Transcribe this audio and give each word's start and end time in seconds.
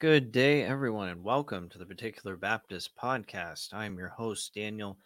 Good 0.00 0.30
day, 0.30 0.62
everyone, 0.62 1.08
and 1.08 1.24
welcome 1.24 1.68
to 1.70 1.78
the 1.78 1.84
Particular 1.84 2.36
Baptist 2.36 2.96
Podcast. 2.96 3.74
I'm 3.74 3.98
your 3.98 4.10
host, 4.10 4.54
Daniel 4.54 4.96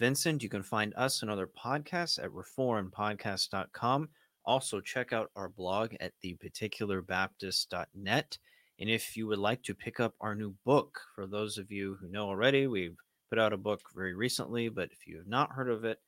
Vincent. 0.00 0.42
You 0.42 0.48
can 0.48 0.64
find 0.64 0.92
us 0.96 1.22
and 1.22 1.30
other 1.30 1.46
podcasts 1.46 2.18
at 2.18 2.30
reformpodcast.com. 2.30 4.08
Also, 4.44 4.80
check 4.80 5.12
out 5.12 5.30
our 5.36 5.48
blog 5.48 5.94
at 6.00 6.14
theparticularbaptist.net. 6.24 8.38
And 8.80 8.90
if 8.90 9.16
you 9.16 9.28
would 9.28 9.38
like 9.38 9.62
to 9.62 9.72
pick 9.72 10.00
up 10.00 10.14
our 10.20 10.34
new 10.34 10.52
book, 10.64 11.00
for 11.14 11.28
those 11.28 11.56
of 11.56 11.70
you 11.70 11.96
who 12.00 12.08
know 12.08 12.26
already, 12.26 12.66
we've 12.66 12.98
put 13.30 13.38
out 13.38 13.52
a 13.52 13.56
book 13.56 13.82
very 13.94 14.14
recently, 14.14 14.68
but 14.68 14.90
if 14.90 15.06
you 15.06 15.16
have 15.18 15.28
not 15.28 15.52
heard 15.52 15.70
of 15.70 15.84
it, 15.84 16.00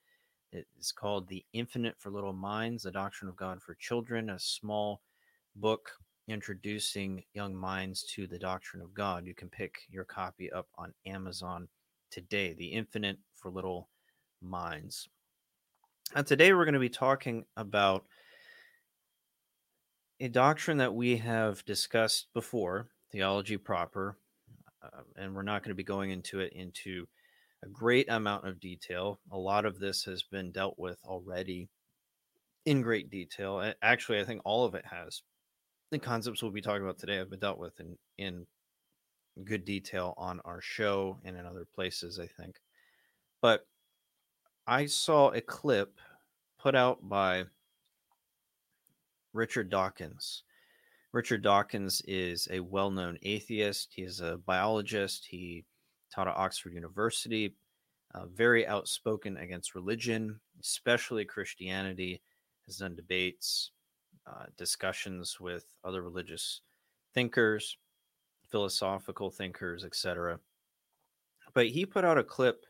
it 0.50 0.66
is 0.76 0.90
called 0.90 1.28
The 1.28 1.44
Infinite 1.52 1.94
for 2.00 2.10
Little 2.10 2.32
Minds, 2.32 2.82
The 2.82 2.90
Doctrine 2.90 3.28
of 3.28 3.36
God 3.36 3.62
for 3.62 3.76
Children, 3.76 4.30
a 4.30 4.38
small 4.40 5.00
book 5.54 5.92
introducing 6.28 7.22
young 7.34 7.54
minds 7.54 8.02
to 8.14 8.26
the 8.26 8.38
doctrine 8.38 8.82
of 8.82 8.94
God. 8.94 9.26
You 9.26 9.34
can 9.34 9.48
pick 9.48 9.82
your 9.88 10.04
copy 10.04 10.50
up 10.50 10.66
on 10.76 10.92
Amazon 11.06 11.68
today, 12.10 12.54
The 12.54 12.66
Infinite 12.66 13.18
for 13.34 13.50
Little 13.50 13.88
Minds. 14.42 15.08
And 16.14 16.26
today 16.26 16.52
we're 16.52 16.64
going 16.64 16.74
to 16.74 16.80
be 16.80 16.88
talking 16.88 17.44
about 17.56 18.04
a 20.20 20.28
doctrine 20.28 20.78
that 20.78 20.94
we 20.94 21.16
have 21.18 21.64
discussed 21.64 22.28
before, 22.32 22.88
theology 23.12 23.56
proper, 23.56 24.16
uh, 24.82 25.02
and 25.16 25.34
we're 25.34 25.42
not 25.42 25.62
going 25.62 25.70
to 25.70 25.76
be 25.76 25.84
going 25.84 26.10
into 26.10 26.40
it 26.40 26.52
into 26.52 27.06
a 27.64 27.68
great 27.68 28.08
amount 28.10 28.46
of 28.46 28.60
detail. 28.60 29.20
A 29.30 29.38
lot 29.38 29.64
of 29.64 29.78
this 29.78 30.04
has 30.04 30.22
been 30.22 30.52
dealt 30.52 30.78
with 30.78 30.98
already 31.04 31.68
in 32.64 32.82
great 32.82 33.10
detail. 33.10 33.72
Actually, 33.82 34.20
I 34.20 34.24
think 34.24 34.42
all 34.44 34.64
of 34.64 34.74
it 34.74 34.84
has 34.86 35.22
the 35.90 35.98
concepts 35.98 36.42
we'll 36.42 36.52
be 36.52 36.60
talking 36.60 36.82
about 36.82 36.98
today 36.98 37.16
have 37.16 37.30
been 37.30 37.38
dealt 37.38 37.58
with 37.58 37.78
in 37.80 37.96
in 38.18 38.46
good 39.44 39.64
detail 39.64 40.14
on 40.16 40.40
our 40.44 40.60
show 40.60 41.18
and 41.24 41.36
in 41.36 41.44
other 41.46 41.66
places, 41.74 42.18
I 42.18 42.26
think. 42.26 42.56
But 43.42 43.66
I 44.66 44.86
saw 44.86 45.30
a 45.30 45.40
clip 45.40 45.98
put 46.58 46.74
out 46.74 47.06
by 47.08 47.44
Richard 49.32 49.70
Dawkins. 49.70 50.42
Richard 51.12 51.42
Dawkins 51.42 52.02
is 52.08 52.48
a 52.50 52.60
well 52.60 52.90
known 52.90 53.18
atheist. 53.22 53.92
He 53.94 54.02
is 54.02 54.20
a 54.20 54.38
biologist. 54.38 55.26
He 55.26 55.64
taught 56.12 56.28
at 56.28 56.36
Oxford 56.36 56.72
University, 56.72 57.54
uh, 58.14 58.26
very 58.26 58.66
outspoken 58.66 59.36
against 59.36 59.74
religion, 59.74 60.40
especially 60.60 61.24
Christianity, 61.24 62.22
has 62.66 62.78
done 62.78 62.96
debates, 62.96 63.70
uh, 64.26 64.46
discussions 64.56 65.38
with 65.40 65.64
other 65.84 66.02
religious 66.02 66.60
thinkers, 67.14 67.78
philosophical 68.50 69.30
thinkers, 69.30 69.84
etc. 69.84 70.38
But 71.54 71.68
he 71.68 71.86
put 71.86 72.04
out 72.04 72.18
a 72.18 72.24
clip. 72.24 72.64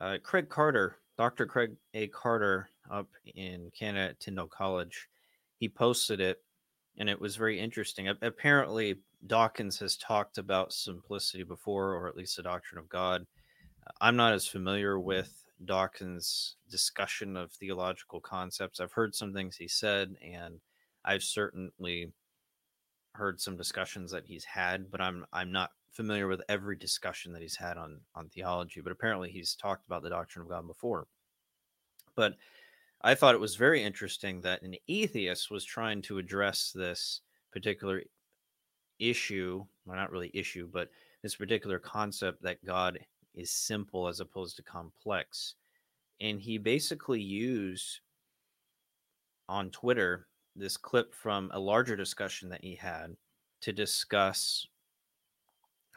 Uh, 0.00 0.16
Craig 0.22 0.48
Carter, 0.48 0.96
Dr. 1.18 1.46
Craig 1.46 1.76
A. 1.94 2.06
Carter, 2.08 2.68
up 2.90 3.08
in 3.36 3.70
Canada 3.78 4.10
at 4.10 4.20
Tyndale 4.20 4.48
College, 4.48 5.08
he 5.58 5.68
posted 5.68 6.20
it, 6.20 6.42
and 6.98 7.08
it 7.08 7.20
was 7.20 7.36
very 7.36 7.60
interesting. 7.60 8.08
Apparently, 8.08 8.96
Dawkins 9.26 9.78
has 9.78 9.96
talked 9.96 10.38
about 10.38 10.72
simplicity 10.72 11.44
before, 11.44 11.94
or 11.94 12.08
at 12.08 12.16
least 12.16 12.36
the 12.36 12.42
doctrine 12.42 12.78
of 12.78 12.88
God. 12.88 13.26
I'm 14.00 14.16
not 14.16 14.32
as 14.32 14.46
familiar 14.46 14.98
with 14.98 15.44
Dawkins' 15.64 16.56
discussion 16.70 17.36
of 17.36 17.52
theological 17.52 18.20
concepts. 18.20 18.80
I've 18.80 18.92
heard 18.92 19.14
some 19.14 19.32
things 19.32 19.56
he 19.56 19.68
said, 19.68 20.16
and 20.22 20.60
I've 21.04 21.22
certainly 21.22 22.12
heard 23.14 23.40
some 23.40 23.56
discussions 23.56 24.10
that 24.12 24.26
he's 24.26 24.44
had, 24.44 24.90
but 24.90 25.00
I'm 25.00 25.26
I'm 25.32 25.52
not 25.52 25.70
familiar 25.90 26.28
with 26.28 26.42
every 26.48 26.76
discussion 26.76 27.32
that 27.32 27.42
he's 27.42 27.56
had 27.56 27.76
on 27.76 28.00
on 28.14 28.28
theology. 28.28 28.80
But 28.80 28.92
apparently, 28.92 29.30
he's 29.30 29.54
talked 29.54 29.86
about 29.86 30.02
the 30.02 30.10
doctrine 30.10 30.42
of 30.42 30.48
God 30.50 30.66
before. 30.66 31.06
But 32.14 32.36
I 33.02 33.14
thought 33.14 33.34
it 33.34 33.40
was 33.40 33.56
very 33.56 33.82
interesting 33.82 34.40
that 34.42 34.62
an 34.62 34.76
atheist 34.88 35.50
was 35.50 35.64
trying 35.64 36.02
to 36.02 36.18
address 36.18 36.70
this 36.74 37.22
particular 37.52 38.02
issue, 38.98 39.64
well, 39.86 39.96
not 39.96 40.12
really 40.12 40.30
issue, 40.34 40.68
but 40.70 40.90
this 41.22 41.36
particular 41.36 41.78
concept 41.78 42.42
that 42.42 42.64
God 42.64 42.98
is 43.34 43.50
simple 43.50 44.06
as 44.08 44.20
opposed 44.20 44.56
to 44.56 44.62
complex. 44.62 45.54
And 46.20 46.40
he 46.40 46.58
basically 46.58 47.20
used 47.20 48.00
on 49.48 49.70
Twitter 49.70 50.28
this 50.56 50.76
clip 50.76 51.14
from 51.14 51.50
a 51.52 51.58
larger 51.58 51.96
discussion 51.96 52.48
that 52.48 52.62
he 52.62 52.74
had 52.74 53.16
to 53.62 53.72
discuss 53.72 54.66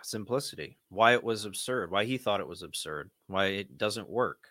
simplicity, 0.02 0.78
why 0.90 1.14
it 1.14 1.24
was 1.24 1.46
absurd, 1.46 1.90
why 1.92 2.06
he 2.06 2.18
thought 2.18 2.42
it 2.42 2.48
was 2.48 2.62
absurd, 2.62 3.10
why 3.28 3.46
it 3.46 3.78
doesn't 3.78 4.10
work. 4.10 4.48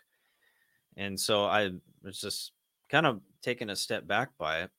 And 0.96 1.18
so 1.18 1.44
I 1.44 1.70
was 2.02 2.20
just 2.20 2.52
kind 2.88 3.06
of 3.06 3.20
taken 3.42 3.70
a 3.70 3.76
step 3.76 4.06
back 4.06 4.30
by 4.38 4.62
it, 4.62 4.70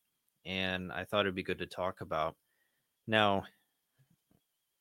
and 0.45 0.91
I 0.91 1.03
thought 1.03 1.21
it'd 1.21 1.35
be 1.35 1.43
good 1.43 1.59
to 1.59 1.65
talk 1.65 2.01
about. 2.01 2.35
Now, 3.07 3.43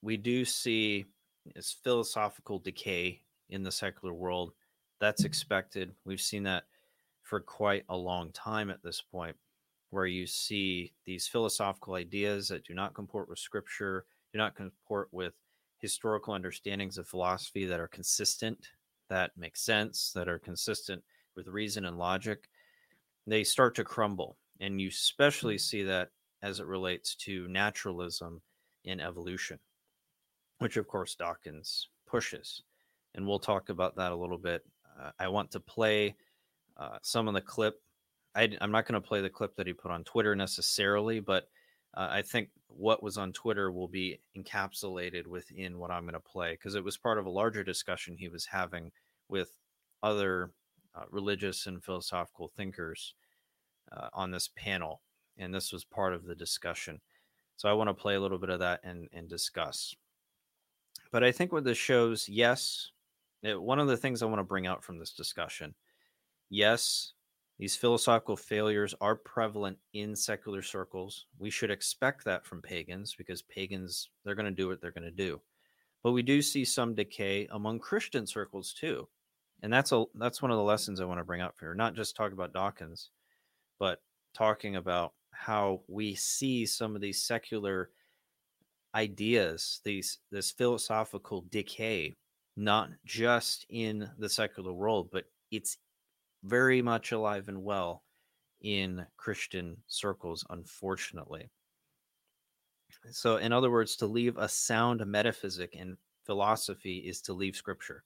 we 0.03 0.17
do 0.17 0.45
see 0.45 1.07
this 1.55 1.77
philosophical 1.83 2.59
decay 2.59 3.21
in 3.51 3.63
the 3.63 3.73
secular 3.73 4.15
world. 4.15 4.53
That's 5.01 5.25
expected. 5.25 5.93
We've 6.05 6.21
seen 6.21 6.43
that 6.45 6.65
for 7.23 7.41
quite 7.41 7.85
a 7.89 7.97
long 7.97 8.31
time 8.33 8.71
at 8.71 8.83
this 8.83 9.01
point 9.01 9.37
where 9.93 10.07
you 10.07 10.27
see 10.27 10.91
these 11.05 11.29
philosophical 11.29 11.95
ideas 11.95 12.49
that 12.49 12.65
do 12.65 12.73
not 12.73 12.95
comport 12.95 13.29
with 13.29 13.39
scripture, 13.39 14.07
do 14.33 14.39
not 14.39 14.57
comport 14.57 15.09
with 15.13 15.35
historical 15.81 16.33
understandings 16.33 16.97
of 16.97 17.07
philosophy 17.07 17.67
that 17.67 17.79
are 17.79 17.89
consistent, 17.89 18.69
that 19.11 19.33
make 19.37 19.55
sense, 19.55 20.11
that 20.15 20.29
are 20.29 20.39
consistent 20.39 21.03
with 21.37 21.47
reason 21.47 21.85
and 21.85 21.99
logic, 21.99 22.49
they 23.27 23.45
start 23.45 23.75
to 23.75 23.85
crumble. 23.85 24.39
And 24.61 24.81
you 24.81 24.89
especially 24.89 25.59
see 25.59 25.83
that 25.83 26.09
as 26.43 26.59
it 26.59 26.67
relates 26.67 27.15
to 27.17 27.47
naturalism 27.49 28.41
in 28.85 28.99
evolution, 28.99 29.59
which 30.59 30.79
of 30.79 30.89
course 30.89 31.15
Dawkins 31.17 31.91
pushes. 32.07 32.63
And 33.15 33.29
we'll 33.29 33.39
talk 33.39 33.69
about 33.69 33.95
that 33.97 34.13
a 34.13 34.17
little 34.17 34.39
bit. 34.39 34.65
Uh, 34.99 35.11
I 35.19 35.29
want 35.29 35.51
to 35.51 35.61
play 35.61 36.17
uh, 36.79 36.97
some 37.03 37.29
of 37.29 37.35
the 37.35 37.43
clip 37.43 37.83
I, 38.35 38.51
am 38.61 38.71
not 38.71 38.87
going 38.87 39.01
to 39.01 39.07
play 39.07 39.21
the 39.21 39.31
clip 39.31 39.57
that 39.57 39.67
he 39.67 39.73
put 39.73 39.91
on 39.91 40.05
Twitter 40.05 40.35
necessarily, 40.35 41.21
but 41.21 41.49
uh, 41.95 42.09
I 42.11 42.23
think 42.23 42.49
what 42.69 43.03
was 43.03 43.19
on 43.19 43.33
Twitter 43.33 43.71
will 43.71 43.89
be 43.89 44.21
encapsulated 44.37 45.27
within 45.27 45.79
what 45.79 45.91
I'm 45.91 46.05
going 46.05 46.15
to 46.15 46.21
play 46.21 46.53
because 46.53 46.75
it 46.75 46.85
was 46.85 46.97
part 46.97 47.19
of 47.19 47.27
a 47.27 47.31
larger 47.31 47.63
discussion 47.63 48.17
he 48.17 48.29
was 48.29 48.47
having 48.47 48.91
with 49.29 49.55
other 50.03 50.51
uh, 50.95 51.05
religious 51.11 51.67
and 51.67 51.85
philosophical 51.85 52.49
thinkers 52.57 53.15
uh, 53.93 54.09
on 54.15 54.31
this 54.31 54.49
panel. 54.57 55.03
And 55.39 55.55
this 55.55 55.73
was 55.73 55.85
part 55.85 56.15
of 56.15 56.25
the 56.25 56.35
discussion. 56.35 57.01
So 57.57 57.69
I 57.69 57.75
want 57.75 57.89
to 57.89 57.95
play 57.95 58.15
a 58.15 58.21
little 58.21 58.39
bit 58.39 58.51
of 58.51 58.61
that 58.61 58.81
and, 58.83 59.09
and 59.13 59.29
discuss. 59.29 59.95
But 61.11 61.23
I 61.23 61.33
think 61.33 61.53
what 61.53 61.65
this 61.65 61.79
shows, 61.79 62.29
yes, 62.29 62.91
it, 63.43 63.61
one 63.61 63.79
of 63.79 63.89
the 63.89 63.97
things 63.97 64.23
I 64.23 64.27
want 64.27 64.41
to 64.41 64.45
bring 64.45 64.67
out 64.67 64.83
from 64.83 64.99
this 64.99 65.13
discussion, 65.13 65.75
yes, 66.49 67.13
these 67.59 67.77
philosophical 67.77 68.37
failures 68.37 68.95
are 69.01 69.15
prevalent 69.15 69.79
in 69.93 70.17
secular 70.17 70.63
circles. 70.63 71.27
We 71.39 71.51
should 71.51 71.71
expect 71.71 72.25
that 72.25 72.45
from 72.45 72.63
pagans 72.63 73.15
because 73.17 73.43
pagans, 73.43 74.11
they're 74.25 74.35
going 74.35 74.47
to 74.47 74.51
do 74.51 74.69
what 74.69 74.81
they're 74.81 74.91
going 74.91 75.05
to 75.05 75.11
do. 75.11 75.41
But 76.03 76.13
we 76.13 76.23
do 76.23 76.43
see 76.43 76.65
some 76.65 76.95
decay 76.95 77.47
among 77.53 77.79
Christian 77.79 78.27
circles 78.27 78.73
too. 78.73 79.09
And 79.63 79.73
that's 79.73 79.93
a 79.93 80.05
that's 80.17 80.43
one 80.43 80.51
of 80.51 80.57
the 80.57 80.63
lessons 80.65 81.01
I 81.01 81.05
want 81.05 81.21
to 81.21 81.25
bring 81.25 81.41
up 81.41 81.55
here. 81.61 81.75
Not 81.75 81.95
just 81.95 82.17
talk 82.17 82.33
about 82.33 82.53
Dawkins, 82.53 83.11
but 83.79 84.03
talking 84.35 84.77
about 84.77 85.13
how 85.31 85.83
we 85.87 86.15
see 86.15 86.67
some 86.67 86.97
of 86.97 87.01
these 87.01 87.23
secular 87.23 87.91
ideas, 88.95 89.81
these 89.85 90.19
this 90.33 90.51
philosophical 90.51 91.45
decay, 91.51 92.17
not 92.57 92.91
just 93.05 93.67
in 93.71 94.11
the 94.19 94.29
secular 94.29 94.73
world, 94.73 95.11
but 95.13 95.25
it's 95.53 95.77
very 96.43 96.83
much 96.83 97.13
alive 97.13 97.49
and 97.49 97.63
well 97.63 98.03
in 98.61 99.07
Christian 99.17 99.77
circles, 99.87 100.45
unfortunately. 100.51 101.51
So, 103.11 103.37
in 103.37 103.53
other 103.53 103.71
words, 103.71 103.97
to 103.97 104.07
leave 104.07 104.37
a 104.37 104.49
sound 104.49 105.05
metaphysic 105.07 105.75
and 105.79 105.97
philosophy 106.25 106.99
is 106.99 107.21
to 107.23 107.33
leave 107.33 107.57
scripture. 107.57 108.05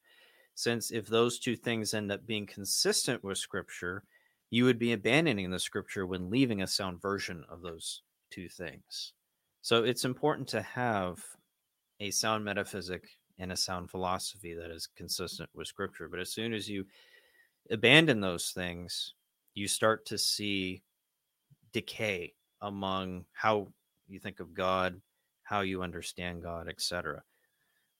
Since 0.55 0.91
if 0.91 1.07
those 1.07 1.39
two 1.39 1.57
things 1.57 1.93
end 1.93 2.11
up 2.11 2.27
being 2.27 2.47
consistent 2.47 3.23
with 3.23 3.37
scripture, 3.37 4.05
you 4.51 4.65
would 4.65 4.79
be 4.79 4.93
abandoning 4.93 5.51
the 5.51 5.59
scripture 5.59 6.07
when 6.07 6.31
leaving 6.31 6.63
a 6.63 6.67
sound 6.67 7.03
version 7.03 7.45
of 7.51 7.61
those 7.61 8.03
two 8.31 8.49
things. 8.49 9.13
So, 9.61 9.85
it's 9.85 10.05
important 10.05 10.49
to 10.49 10.63
have 10.63 11.19
a 12.01 12.11
sound 12.11 12.45
metaphysic 12.45 13.19
and 13.39 13.53
a 13.53 13.57
sound 13.57 13.91
philosophy 13.91 14.55
that 14.55 14.71
is 14.71 14.89
consistent 14.97 15.51
with 15.55 15.67
scripture. 15.67 16.09
But 16.09 16.21
as 16.21 16.33
soon 16.33 16.55
as 16.55 16.69
you 16.69 16.87
abandon 17.71 18.21
those 18.21 18.51
things, 18.51 19.15
you 19.55 19.69
start 19.69 20.07
to 20.07 20.19
see 20.19 20.83
decay 21.73 22.33
among 22.63 23.25
how 23.33 23.69
you 24.09 24.19
think 24.19 24.41
of 24.41 24.55
God, 24.55 25.01
how 25.43 25.61
you 25.61 25.83
understand 25.83 26.43
God, 26.43 26.69
etc. 26.69 27.23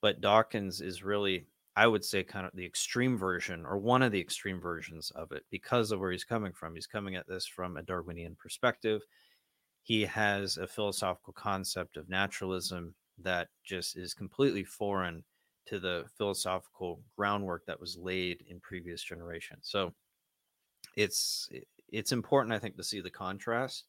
But 0.01 0.21
Dawkins 0.21 0.81
is 0.81 1.03
really, 1.03 1.47
I 1.77 1.87
would 1.87 2.05
say, 2.05 2.23
kind 2.23 2.47
of 2.47 2.53
the 2.55 2.65
extreme 2.65 3.17
version 3.17 3.65
or 3.67 3.79
one 3.79 4.03
of 4.03 4.13
the 4.13 4.21
extreme 4.21 4.61
versions 4.61 5.11
of 5.13 5.33
it 5.33 5.45
because 5.51 5.91
of 5.91 6.01
where 6.01 6.13
he's 6.13 6.25
coming 6.25 6.53
from. 6.53 6.75
He's 6.75 6.87
coming 6.87 7.17
at 7.17 7.27
this 7.27 7.47
from 7.47 7.77
a 7.77 7.83
Darwinian 7.83 8.37
perspective. 8.37 9.03
He 9.83 10.03
has 10.03 10.57
a 10.57 10.67
philosophical 10.67 11.33
concept 11.33 11.97
of 11.97 12.09
naturalism 12.09 12.95
that 13.23 13.49
just 13.65 13.97
is 13.97 14.15
completely 14.15 14.65
foreign 14.65 15.25
to 15.67 15.79
the 15.79 16.05
philosophical 16.17 17.01
groundwork 17.17 17.67
that 17.67 17.81
was 17.81 17.99
laid 17.99 18.45
in 18.49 18.61
previous 18.61 19.03
generations. 19.03 19.63
So 19.63 19.93
it's 20.97 21.49
it's 21.89 22.13
important, 22.13 22.55
I 22.55 22.59
think, 22.59 22.77
to 22.77 22.85
see 22.85 23.01
the 23.01 23.11
contrast, 23.11 23.85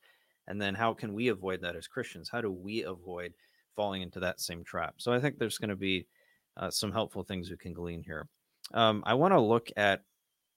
and 0.48 0.62
then 0.62 0.76
how 0.76 0.94
can 0.94 1.14
we 1.14 1.30
avoid 1.30 1.62
that 1.62 1.76
as 1.76 1.88
Christians? 1.88 2.30
How 2.30 2.42
do 2.42 2.52
we 2.52 2.84
avoid 2.84 3.34
falling 3.76 4.02
into 4.02 4.20
that 4.20 4.40
same 4.40 4.64
trap? 4.64 4.96
So 4.98 5.12
I 5.12 5.20
think 5.20 5.38
there's 5.38 5.58
going 5.58 5.70
to 5.70 5.76
be 5.76 6.06
uh, 6.58 6.70
some 6.70 6.92
helpful 6.92 7.24
things 7.24 7.50
we 7.50 7.58
can 7.58 7.74
glean 7.74 8.04
here. 8.04 8.28
Um, 8.74 9.04
I 9.06 9.14
want 9.14 9.34
to 9.34 9.40
look 9.40 9.70
at 9.78 10.04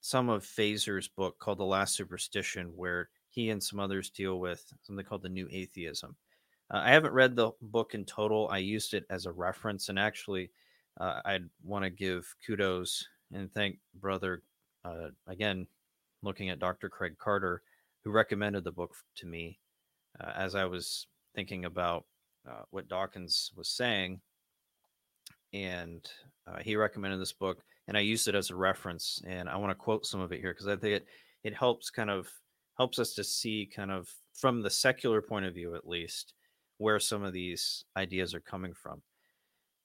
some 0.00 0.28
of 0.28 0.44
Feser's 0.44 1.08
book 1.08 1.38
called 1.38 1.58
The 1.58 1.64
Last 1.64 1.94
Superstition, 1.94 2.72
where 2.74 3.10
he 3.28 3.50
and 3.50 3.62
some 3.62 3.78
others 3.78 4.10
deal 4.10 4.40
with 4.40 4.64
something 4.82 5.04
called 5.04 5.22
the 5.22 5.28
New 5.28 5.48
Atheism. 5.50 6.16
Uh, 6.72 6.78
I 6.78 6.90
haven't 6.90 7.12
read 7.12 7.36
the 7.36 7.52
book 7.60 7.94
in 7.94 8.04
total. 8.04 8.48
I 8.50 8.58
used 8.58 8.94
it 8.94 9.04
as 9.10 9.26
a 9.26 9.32
reference, 9.32 9.88
and 9.88 9.98
actually, 9.98 10.50
uh, 10.98 11.20
I'd 11.24 11.48
want 11.62 11.84
to 11.84 11.90
give 11.90 12.34
kudos 12.46 13.06
and 13.32 13.52
thank 13.52 13.78
brother 13.94 14.42
uh, 14.84 15.08
again, 15.26 15.66
looking 16.22 16.48
at 16.48 16.58
Dr. 16.58 16.88
Craig 16.88 17.16
Carter, 17.18 17.62
who 18.02 18.10
recommended 18.10 18.64
the 18.64 18.72
book 18.72 18.94
to 19.16 19.26
me 19.26 19.58
uh, 20.20 20.32
as 20.34 20.54
I 20.54 20.64
was 20.64 21.06
thinking 21.34 21.64
about 21.64 22.04
uh, 22.48 22.62
what 22.70 22.88
Dawkins 22.88 23.52
was 23.56 23.68
saying, 23.68 24.20
and 25.52 26.08
uh, 26.46 26.58
he 26.60 26.76
recommended 26.76 27.20
this 27.20 27.32
book, 27.32 27.62
and 27.88 27.96
I 27.96 28.00
used 28.00 28.28
it 28.28 28.34
as 28.34 28.50
a 28.50 28.56
reference, 28.56 29.22
and 29.26 29.48
I 29.48 29.56
want 29.56 29.70
to 29.70 29.74
quote 29.74 30.06
some 30.06 30.20
of 30.20 30.32
it 30.32 30.40
here 30.40 30.52
because 30.52 30.68
I 30.68 30.76
think 30.76 30.94
it 30.94 31.06
it 31.42 31.54
helps 31.54 31.90
kind 31.90 32.10
of 32.10 32.28
helps 32.76 32.98
us 32.98 33.14
to 33.14 33.24
see 33.24 33.68
kind 33.74 33.90
of 33.90 34.08
from 34.34 34.62
the 34.62 34.70
secular 34.70 35.20
point 35.20 35.46
of 35.46 35.54
view 35.54 35.74
at 35.74 35.86
least 35.86 36.34
where 36.78 36.98
some 36.98 37.22
of 37.22 37.32
these 37.32 37.84
ideas 37.96 38.34
are 38.34 38.40
coming 38.40 38.72
from. 38.72 39.02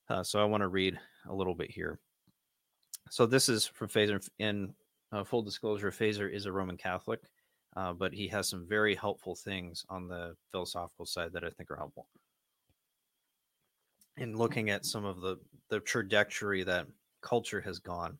Uh, 0.10 0.24
so 0.24 0.40
I 0.40 0.46
want 0.46 0.62
to 0.62 0.68
read 0.68 1.00
a 1.28 1.34
little 1.34 1.56
bit 1.56 1.72
here. 1.72 2.00
So 3.10 3.26
this 3.26 3.50
is 3.50 3.66
from 3.66 3.88
Feser. 3.88 4.28
In 4.40 4.74
uh, 5.12 5.24
full 5.24 5.42
disclosure, 5.42 5.92
Feser 5.92 6.32
is 6.32 6.46
a 6.46 6.52
Roman 6.52 6.78
Catholic, 6.78 7.22
uh, 7.76 7.94
but 7.94 8.14
he 8.14 8.28
has 8.28 8.48
some 8.48 8.68
very 8.68 8.96
helpful 8.96 9.36
things 9.36 9.86
on 9.90 10.08
the 10.08 10.36
philosophical 10.52 11.06
side 11.06 11.32
that 11.34 11.44
I 11.44 11.50
think 11.50 11.72
are 11.72 11.76
helpful. 11.76 12.08
In 14.18 14.38
looking 14.38 14.70
at 14.70 14.86
some 14.86 15.06
of 15.06 15.22
the 15.22 15.38
the 15.70 15.80
trajectory 15.80 16.64
that 16.64 16.88
culture 17.22 17.62
has 17.62 17.80
gone. 17.80 18.18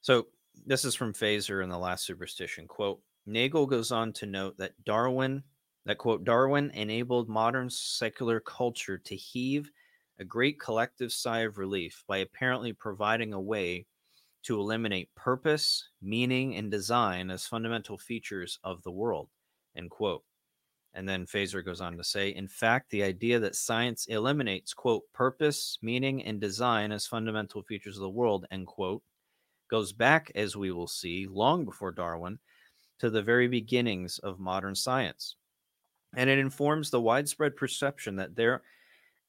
So 0.00 0.26
this 0.66 0.84
is 0.84 0.94
from 0.94 1.12
Feser 1.12 1.62
in 1.62 1.68
the 1.68 1.78
last 1.78 2.06
superstition 2.06 2.66
quote. 2.66 3.00
Nagel 3.26 3.66
goes 3.66 3.92
on 3.92 4.12
to 4.14 4.26
note 4.26 4.56
that 4.58 4.84
Darwin 4.84 5.42
that 5.84 5.98
quote 5.98 6.24
Darwin 6.24 6.70
enabled 6.70 7.28
modern 7.28 7.68
secular 7.68 8.40
culture 8.40 8.98
to 8.98 9.16
heave 9.16 9.70
a 10.18 10.24
great 10.24 10.60
collective 10.60 11.12
sigh 11.12 11.40
of 11.40 11.58
relief 11.58 12.04
by 12.06 12.18
apparently 12.18 12.72
providing 12.72 13.32
a 13.32 13.40
way 13.40 13.86
to 14.42 14.60
eliminate 14.60 15.14
purpose, 15.14 15.88
meaning, 16.00 16.56
and 16.56 16.70
design 16.70 17.30
as 17.30 17.46
fundamental 17.46 17.98
features 17.98 18.58
of 18.64 18.82
the 18.82 18.90
world. 18.90 19.28
End 19.76 19.90
quote. 19.90 20.24
And 20.94 21.08
then 21.08 21.26
Feser 21.26 21.64
goes 21.64 21.80
on 21.80 21.96
to 21.96 22.04
say, 22.04 22.30
in 22.30 22.48
fact, 22.48 22.90
the 22.90 23.02
idea 23.02 23.38
that 23.40 23.56
science 23.56 24.06
eliminates, 24.06 24.74
quote, 24.74 25.04
purpose, 25.12 25.78
meaning, 25.80 26.22
and 26.24 26.40
design 26.40 26.92
as 26.92 27.06
fundamental 27.06 27.62
features 27.62 27.96
of 27.96 28.02
the 28.02 28.10
world, 28.10 28.46
end 28.50 28.66
quote, 28.66 29.02
goes 29.68 29.92
back, 29.92 30.30
as 30.34 30.54
we 30.54 30.70
will 30.70 30.88
see, 30.88 31.26
long 31.26 31.64
before 31.64 31.92
Darwin, 31.92 32.38
to 32.98 33.08
the 33.08 33.22
very 33.22 33.48
beginnings 33.48 34.18
of 34.18 34.38
modern 34.38 34.74
science 34.74 35.36
and 36.16 36.28
it 36.28 36.38
informs 36.38 36.90
the 36.90 37.00
widespread 37.00 37.56
perception 37.56 38.16
that 38.16 38.36
there 38.36 38.62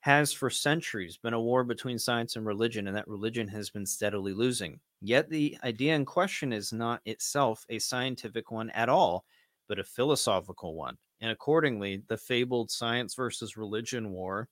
has 0.01 0.33
for 0.33 0.49
centuries 0.49 1.15
been 1.15 1.33
a 1.33 1.39
war 1.39 1.63
between 1.63 1.97
science 1.97 2.35
and 2.35 2.45
religion, 2.45 2.87
and 2.87 2.97
that 2.97 3.07
religion 3.07 3.47
has 3.47 3.69
been 3.69 3.85
steadily 3.85 4.33
losing. 4.33 4.79
Yet 5.01 5.29
the 5.29 5.57
idea 5.63 5.95
in 5.95 6.03
question 6.03 6.51
is 6.51 6.73
not 6.73 7.01
itself 7.05 7.65
a 7.69 7.79
scientific 7.79 8.51
one 8.51 8.69
at 8.71 8.89
all, 8.89 9.23
but 9.69 9.79
a 9.79 9.83
philosophical 9.83 10.75
one. 10.75 10.97
And 11.21 11.31
accordingly, 11.31 12.03
the 12.07 12.17
fabled 12.17 12.69
science 12.69 13.15
versus 13.15 13.55
religion 13.55 14.11
war 14.11 14.49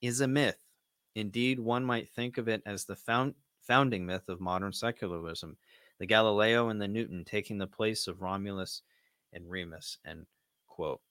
is 0.00 0.22
a 0.22 0.26
myth. 0.26 0.58
Indeed, 1.14 1.60
one 1.60 1.84
might 1.84 2.08
think 2.08 2.38
of 2.38 2.48
it 2.48 2.62
as 2.64 2.86
the 2.86 2.96
found, 2.96 3.34
founding 3.60 4.06
myth 4.06 4.30
of 4.30 4.40
modern 4.40 4.72
secularism, 4.72 5.58
the 5.98 6.06
Galileo 6.06 6.70
and 6.70 6.80
the 6.80 6.88
Newton 6.88 7.26
taking 7.26 7.58
the 7.58 7.66
place 7.66 8.06
of 8.06 8.22
Romulus 8.22 8.80
and 9.34 9.50
Remus. 9.50 9.98
End 10.06 10.24
quote. 10.66 11.02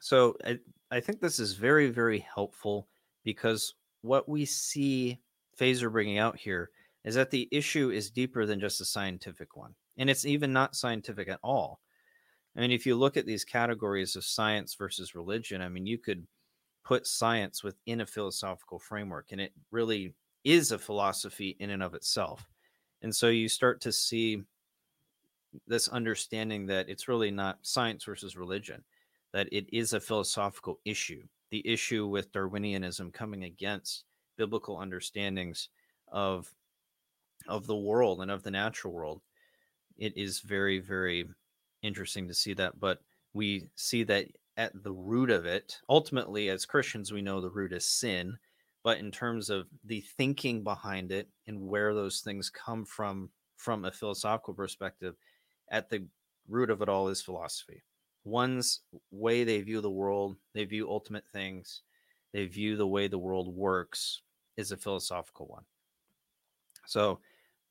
So 0.00 0.36
I, 0.44 0.58
I 0.90 1.00
think 1.00 1.20
this 1.20 1.38
is 1.38 1.54
very, 1.54 1.90
very 1.90 2.18
helpful 2.18 2.88
because 3.24 3.74
what 4.02 4.28
we 4.28 4.44
see 4.44 5.20
Feser 5.58 5.90
bringing 5.90 6.18
out 6.18 6.36
here 6.36 6.70
is 7.04 7.14
that 7.14 7.30
the 7.30 7.48
issue 7.50 7.90
is 7.90 8.10
deeper 8.10 8.46
than 8.46 8.60
just 8.60 8.80
a 8.80 8.84
scientific 8.84 9.56
one. 9.56 9.74
And 9.96 10.08
it's 10.08 10.24
even 10.24 10.52
not 10.52 10.76
scientific 10.76 11.28
at 11.28 11.40
all. 11.42 11.80
I 12.56 12.60
mean, 12.60 12.70
if 12.70 12.86
you 12.86 12.96
look 12.96 13.16
at 13.16 13.26
these 13.26 13.44
categories 13.44 14.16
of 14.16 14.24
science 14.24 14.74
versus 14.74 15.14
religion, 15.14 15.60
I 15.60 15.68
mean, 15.68 15.86
you 15.86 15.98
could 15.98 16.26
put 16.84 17.06
science 17.06 17.62
within 17.62 18.00
a 18.00 18.06
philosophical 18.06 18.78
framework, 18.78 19.26
and 19.30 19.40
it 19.40 19.52
really 19.70 20.14
is 20.44 20.72
a 20.72 20.78
philosophy 20.78 21.56
in 21.60 21.70
and 21.70 21.82
of 21.82 21.94
itself. 21.94 22.48
And 23.02 23.14
so 23.14 23.28
you 23.28 23.48
start 23.48 23.80
to 23.82 23.92
see 23.92 24.42
this 25.66 25.88
understanding 25.88 26.66
that 26.66 26.88
it's 26.88 27.08
really 27.08 27.30
not 27.30 27.58
science 27.62 28.04
versus 28.04 28.36
religion 28.36 28.82
that 29.32 29.48
it 29.52 29.66
is 29.72 29.92
a 29.92 30.00
philosophical 30.00 30.80
issue. 30.84 31.22
The 31.50 31.66
issue 31.66 32.06
with 32.06 32.32
Darwinianism 32.32 33.12
coming 33.12 33.44
against 33.44 34.04
biblical 34.36 34.78
understandings 34.78 35.68
of 36.10 36.52
of 37.46 37.66
the 37.66 37.76
world 37.76 38.20
and 38.20 38.30
of 38.30 38.42
the 38.42 38.50
natural 38.50 38.92
world. 38.92 39.22
It 39.96 40.16
is 40.16 40.40
very, 40.40 40.80
very 40.80 41.26
interesting 41.82 42.28
to 42.28 42.34
see 42.34 42.52
that. 42.54 42.78
But 42.78 43.00
we 43.32 43.68
see 43.74 44.02
that 44.04 44.26
at 44.56 44.82
the 44.82 44.92
root 44.92 45.30
of 45.30 45.46
it, 45.46 45.78
ultimately, 45.88 46.50
as 46.50 46.66
Christians, 46.66 47.12
we 47.12 47.22
know 47.22 47.40
the 47.40 47.50
root 47.50 47.72
is 47.72 47.86
sin. 47.86 48.36
But 48.82 48.98
in 48.98 49.10
terms 49.10 49.50
of 49.50 49.66
the 49.84 50.00
thinking 50.00 50.62
behind 50.62 51.12
it 51.12 51.28
and 51.46 51.60
where 51.60 51.94
those 51.94 52.20
things 52.20 52.50
come 52.50 52.84
from, 52.84 53.30
from 53.56 53.84
a 53.84 53.92
philosophical 53.92 54.54
perspective, 54.54 55.16
at 55.70 55.88
the 55.88 56.06
root 56.48 56.70
of 56.70 56.82
it 56.82 56.88
all 56.88 57.08
is 57.08 57.20
philosophy 57.20 57.82
one's 58.28 58.80
way 59.10 59.44
they 59.44 59.60
view 59.60 59.80
the 59.80 59.90
world, 59.90 60.36
they 60.54 60.64
view 60.64 60.88
ultimate 60.88 61.24
things, 61.32 61.82
they 62.32 62.46
view 62.46 62.76
the 62.76 62.86
way 62.86 63.08
the 63.08 63.18
world 63.18 63.54
works 63.54 64.22
is 64.56 64.72
a 64.72 64.76
philosophical 64.76 65.46
one. 65.46 65.64
So 66.86 67.20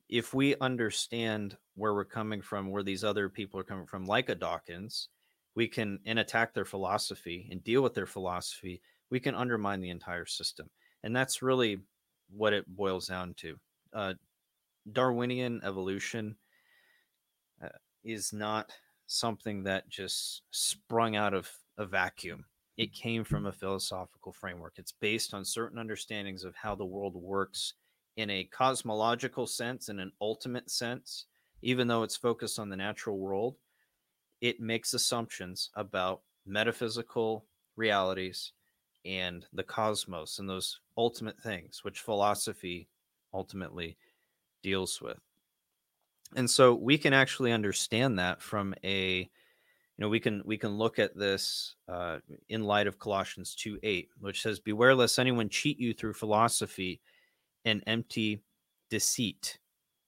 if 0.10 0.34
we 0.34 0.56
understand 0.62 1.58
where 1.76 1.94
we're 1.94 2.06
coming 2.06 2.42
from, 2.42 2.72
where 2.72 2.84
these 2.84 3.04
other 3.04 3.30
people 3.30 3.60
are 3.60 3.64
coming 3.64 3.86
from, 3.86 4.06
like 4.06 4.30
a 4.30 4.36
Dawkins, 4.36 5.10
we 5.56 5.68
can 5.68 6.00
and 6.06 6.20
attack 6.20 6.54
their 6.54 6.66
philosophy 6.66 7.48
and 7.52 7.64
deal 7.64 7.82
with 7.82 7.94
their 7.94 8.06
philosophy, 8.06 8.82
we 9.10 9.20
can 9.20 9.36
undermine 9.36 9.82
the 9.82 9.90
entire 9.90 10.26
system. 10.26 10.70
And 11.04 11.16
that's 11.16 11.42
really 11.42 11.80
what 12.30 12.54
it 12.54 12.68
boils 12.68 13.08
down 13.08 13.34
to. 13.36 13.60
Uh, 13.94 14.14
Darwinian 14.92 15.62
evolution 15.64 16.36
uh, 17.64 17.70
is 18.04 18.34
not 18.34 18.72
something 19.08 19.64
that 19.64 19.90
just 19.90 20.44
sprung 20.52 21.16
out 21.16 21.34
of 21.34 21.50
a 21.78 21.86
vacuum. 21.86 22.46
It 22.78 22.94
came 22.94 23.24
from 23.24 23.48
a 23.48 23.52
philosophical 23.52 24.32
framework. 24.32 24.74
It's 24.78 24.92
based 24.92 25.34
on 25.34 25.44
certain 25.44 25.80
understandings 25.80 26.44
of 26.44 26.56
how 26.56 26.76
the 26.76 26.86
world 26.86 27.16
works 27.16 27.74
in 28.18 28.30
a 28.30 28.44
cosmological 28.44 29.48
sense, 29.48 29.90
in 29.90 30.00
an 30.00 30.12
ultimate 30.22 30.70
sense, 30.70 31.26
even 31.62 31.88
though 31.88 32.04
it's 32.04 32.18
focused 32.18 32.60
on 32.60 32.70
the 32.70 32.76
natural 32.76 33.18
world. 33.18 33.56
It 34.42 34.60
makes 34.60 34.94
assumptions 34.94 35.72
about 35.76 36.22
metaphysical 36.46 37.46
realities 37.76 38.52
and 39.06 39.46
the 39.54 39.64
cosmos 39.64 40.38
and 40.38 40.50
those 40.50 40.80
ultimate 40.98 41.40
things, 41.42 41.84
which 41.84 42.02
philosophy 42.02 42.90
ultimately 43.34 43.98
deals 44.62 45.02
with 45.02 45.20
and 46.36 46.50
so 46.50 46.74
we 46.74 46.98
can 46.98 47.14
actually 47.14 47.52
understand 47.52 48.20
that 48.20 48.42
from 48.42 48.74
a 48.84 49.20
you 49.20 49.30
know 49.98 50.10
we 50.10 50.20
can 50.20 50.42
we 50.46 50.58
can 50.58 50.78
look 50.78 51.00
at 51.00 51.16
this 51.18 51.76
uh, 51.88 52.18
in 52.50 52.64
light 52.64 52.88
of 52.88 53.00
colossians 53.00 53.56
2 53.56 53.80
8 53.84 54.10
which 54.20 54.42
says 54.42 54.60
beware 54.60 54.96
lest 54.96 55.20
anyone 55.20 55.50
cheat 55.50 55.80
you 55.80 55.94
through 55.94 56.14
philosophy 56.14 57.02
and 57.66 57.84
empty 57.88 58.42
deceit 58.90 59.60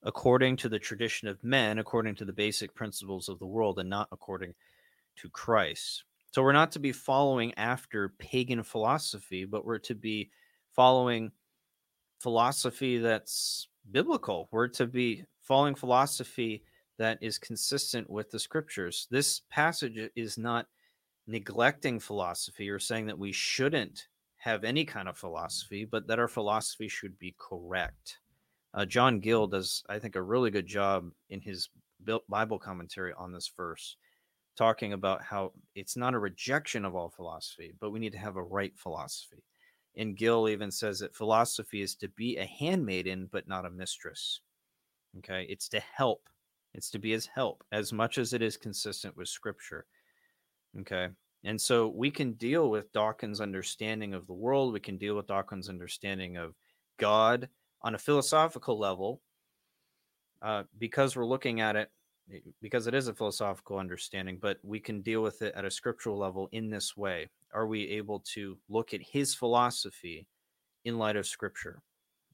according 0.04 0.56
to 0.56 0.70
the 0.70 0.80
tradition 0.80 1.28
of 1.28 1.44
men 1.44 1.80
according 1.80 2.16
to 2.16 2.26
the 2.26 2.34
basic 2.34 2.74
principles 2.74 3.30
of 3.30 3.40
the 3.40 3.46
world 3.46 3.80
and 3.80 3.90
not 3.90 4.08
according 4.12 4.54
to 5.16 5.30
christ 5.30 6.04
So 6.32 6.44
we're 6.44 6.54
not 6.54 6.72
to 6.74 6.80
be 6.80 6.92
following 6.92 7.54
after 7.58 8.10
pagan 8.20 8.64
philosophy, 8.64 9.46
but 9.46 9.66
we're 9.66 9.80
to 9.80 9.96
be 9.96 10.30
following 10.76 11.32
philosophy 12.20 12.98
that's 13.00 13.68
biblical. 13.92 14.48
We're 14.52 14.68
to 14.70 14.88
be 14.88 15.26
following 15.50 15.74
philosophy 15.74 16.64
that 17.00 17.18
is 17.22 17.40
consistent 17.40 18.08
with 18.08 18.30
the 18.30 18.38
scriptures. 18.38 19.08
This 19.10 19.42
passage 19.50 19.98
is 20.16 20.38
not 20.38 20.68
neglecting 21.26 22.00
philosophy 22.00 22.70
or 22.70 22.78
saying 22.78 23.08
that 23.08 23.18
we 23.18 23.32
shouldn't 23.32 24.08
have 24.38 24.64
any 24.64 24.86
kind 24.86 25.10
of 25.10 25.18
philosophy, 25.18 25.86
but 25.86 26.06
that 26.06 26.20
our 26.20 26.28
philosophy 26.28 26.88
should 26.88 27.18
be 27.18 27.36
correct. 27.40 28.20
Uh, 28.76 28.86
John 28.86 29.20
Gill 29.20 29.48
does, 29.48 29.84
I 29.90 29.98
think, 29.98 30.16
a 30.16 30.22
really 30.22 30.52
good 30.52 30.68
job 30.68 31.10
in 31.32 31.42
his 31.42 31.70
Bible 32.30 32.60
commentary 32.60 33.14
on 33.18 33.34
this 33.34 33.52
verse, 33.58 33.98
talking 34.56 34.94
about 34.94 35.24
how 35.24 35.54
it's 35.74 35.98
not 35.98 36.14
a 36.14 36.20
rejection 36.20 36.86
of 36.86 36.96
all 36.96 37.10
philosophy, 37.10 37.74
but 37.82 37.90
we 37.90 38.00
need 38.00 38.12
to 38.12 38.20
have 38.20 38.36
a 38.36 38.44
right 38.44 38.74
philosophy. 38.78 39.44
And 39.98 40.16
Gill 40.16 40.48
even 40.48 40.70
says 40.70 41.00
that 41.00 41.16
philosophy 41.16 41.82
is 41.82 41.96
to 41.96 42.08
be 42.10 42.38
a 42.38 42.46
handmaiden, 42.46 43.30
but 43.32 43.48
not 43.48 43.66
a 43.66 43.72
mistress. 43.72 44.42
Okay, 45.18 45.46
it's 45.50 45.68
to 45.70 45.80
help, 45.80 46.30
it's 46.74 46.92
to 46.92 47.00
be 47.00 47.14
as 47.14 47.26
help 47.26 47.64
as 47.72 47.92
much 47.92 48.18
as 48.18 48.34
it 48.34 48.42
is 48.42 48.58
consistent 48.58 49.18
with 49.18 49.28
Scripture. 49.28 49.86
Okay, 50.80 51.10
and 51.44 51.60
so 51.60 51.88
we 51.88 52.12
can 52.12 52.34
deal 52.34 52.70
with 52.70 52.92
Dawkins' 52.94 53.42
understanding 53.42 54.14
of 54.14 54.28
the 54.28 54.34
world, 54.34 54.74
we 54.74 54.80
can 54.80 54.98
deal 54.98 55.16
with 55.16 55.28
Dawkins' 55.28 55.70
understanding 55.70 56.38
of 56.38 56.54
God 56.98 57.50
on 57.82 57.96
a 57.96 58.00
philosophical 58.00 58.78
level 58.78 59.22
uh, 60.42 60.64
because 60.78 61.16
we're 61.16 61.26
looking 61.26 61.62
at 61.62 61.76
it 61.76 61.90
eh, 62.34 62.40
because 62.62 62.88
it 62.88 62.94
is 62.94 63.08
a 63.08 63.14
philosophical 63.14 63.78
understanding 63.78 64.38
but 64.42 64.58
we 64.64 64.80
can 64.80 65.02
deal 65.02 65.22
with 65.22 65.42
it 65.42 65.54
at 65.56 65.66
a 65.66 65.72
scriptural 65.72 66.18
level 66.18 66.50
in 66.52 66.70
this 66.70 66.96
way. 66.96 67.30
Are 67.54 67.68
we 67.68 67.88
able 67.90 68.20
to 68.34 68.58
look 68.70 68.94
at 68.94 69.02
his 69.02 69.34
philosophy 69.34 70.28
in 70.86 70.98
light 70.98 71.16
of 71.16 71.26
scripture 71.28 71.82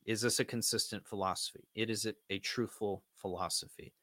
is 0.06 0.22
this 0.22 0.40
a 0.40 0.46
consistent 0.46 1.06
philosophy 1.08 1.68
it 1.76 1.90
is 1.90 2.08
a 2.30 2.40
truthful 2.40 3.04
philosophy 3.16 3.94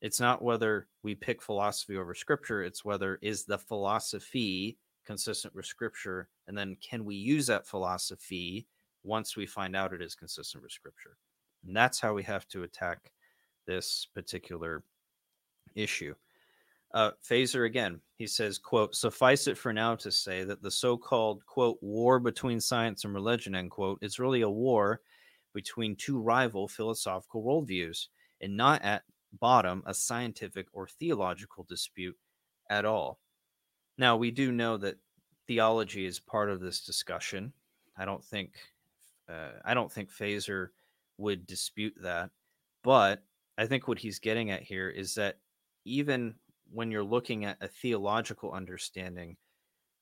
it's 0.00 0.20
not 0.20 0.42
whether 0.42 0.86
we 1.02 1.14
pick 1.14 1.42
philosophy 1.42 1.96
over 1.96 2.14
scripture 2.14 2.62
it's 2.62 2.84
whether 2.84 3.18
is 3.22 3.44
the 3.44 3.58
philosophy 3.58 4.78
consistent 5.04 5.54
with 5.54 5.66
scripture 5.66 6.28
and 6.46 6.56
then 6.56 6.76
can 6.80 7.04
we 7.04 7.14
use 7.14 7.46
that 7.46 7.66
philosophy 7.66 8.66
once 9.08 9.36
we 9.36 9.46
find 9.46 9.74
out 9.76 9.92
it 9.92 10.02
is 10.02 10.14
consistent 10.14 10.62
with 10.62 10.72
scripture. 10.72 11.16
And 11.66 11.74
that's 11.74 12.00
how 12.00 12.14
we 12.14 12.22
have 12.24 12.46
to 12.48 12.62
attack 12.62 13.12
this 13.66 14.06
particular 14.14 14.82
issue. 15.74 16.14
Uh, 16.94 17.10
Feser 17.22 17.66
again, 17.66 18.00
he 18.16 18.26
says, 18.26 18.58
quote, 18.58 18.94
suffice 18.94 19.46
it 19.46 19.58
for 19.58 19.72
now 19.72 19.94
to 19.96 20.10
say 20.10 20.42
that 20.44 20.62
the 20.62 20.70
so-called, 20.70 21.44
quote, 21.44 21.78
war 21.82 22.18
between 22.18 22.60
science 22.60 23.04
and 23.04 23.12
religion, 23.12 23.54
end 23.54 23.70
quote, 23.70 23.98
is 24.00 24.18
really 24.18 24.42
a 24.42 24.48
war 24.48 25.00
between 25.54 25.96
two 25.96 26.20
rival 26.20 26.68
philosophical 26.68 27.42
worldviews 27.42 28.06
and 28.40 28.56
not 28.56 28.82
at 28.82 29.02
bottom 29.40 29.82
a 29.86 29.94
scientific 29.94 30.66
or 30.72 30.86
theological 30.86 31.66
dispute 31.68 32.16
at 32.70 32.84
all. 32.84 33.18
Now, 33.96 34.16
we 34.16 34.30
do 34.30 34.52
know 34.52 34.76
that 34.76 34.96
theology 35.46 36.06
is 36.06 36.20
part 36.20 36.50
of 36.50 36.60
this 36.60 36.84
discussion. 36.84 37.52
I 37.96 38.04
don't 38.04 38.24
think 38.24 38.54
uh, 39.28 39.50
I 39.64 39.74
don't 39.74 39.92
think 39.92 40.10
Feser 40.10 40.68
would 41.18 41.46
dispute 41.46 41.94
that. 42.02 42.30
But 42.82 43.22
I 43.58 43.66
think 43.66 43.88
what 43.88 43.98
he's 43.98 44.18
getting 44.18 44.50
at 44.50 44.62
here 44.62 44.88
is 44.88 45.14
that 45.16 45.38
even 45.84 46.34
when 46.72 46.90
you're 46.90 47.04
looking 47.04 47.44
at 47.44 47.58
a 47.60 47.68
theological 47.68 48.52
understanding, 48.52 49.36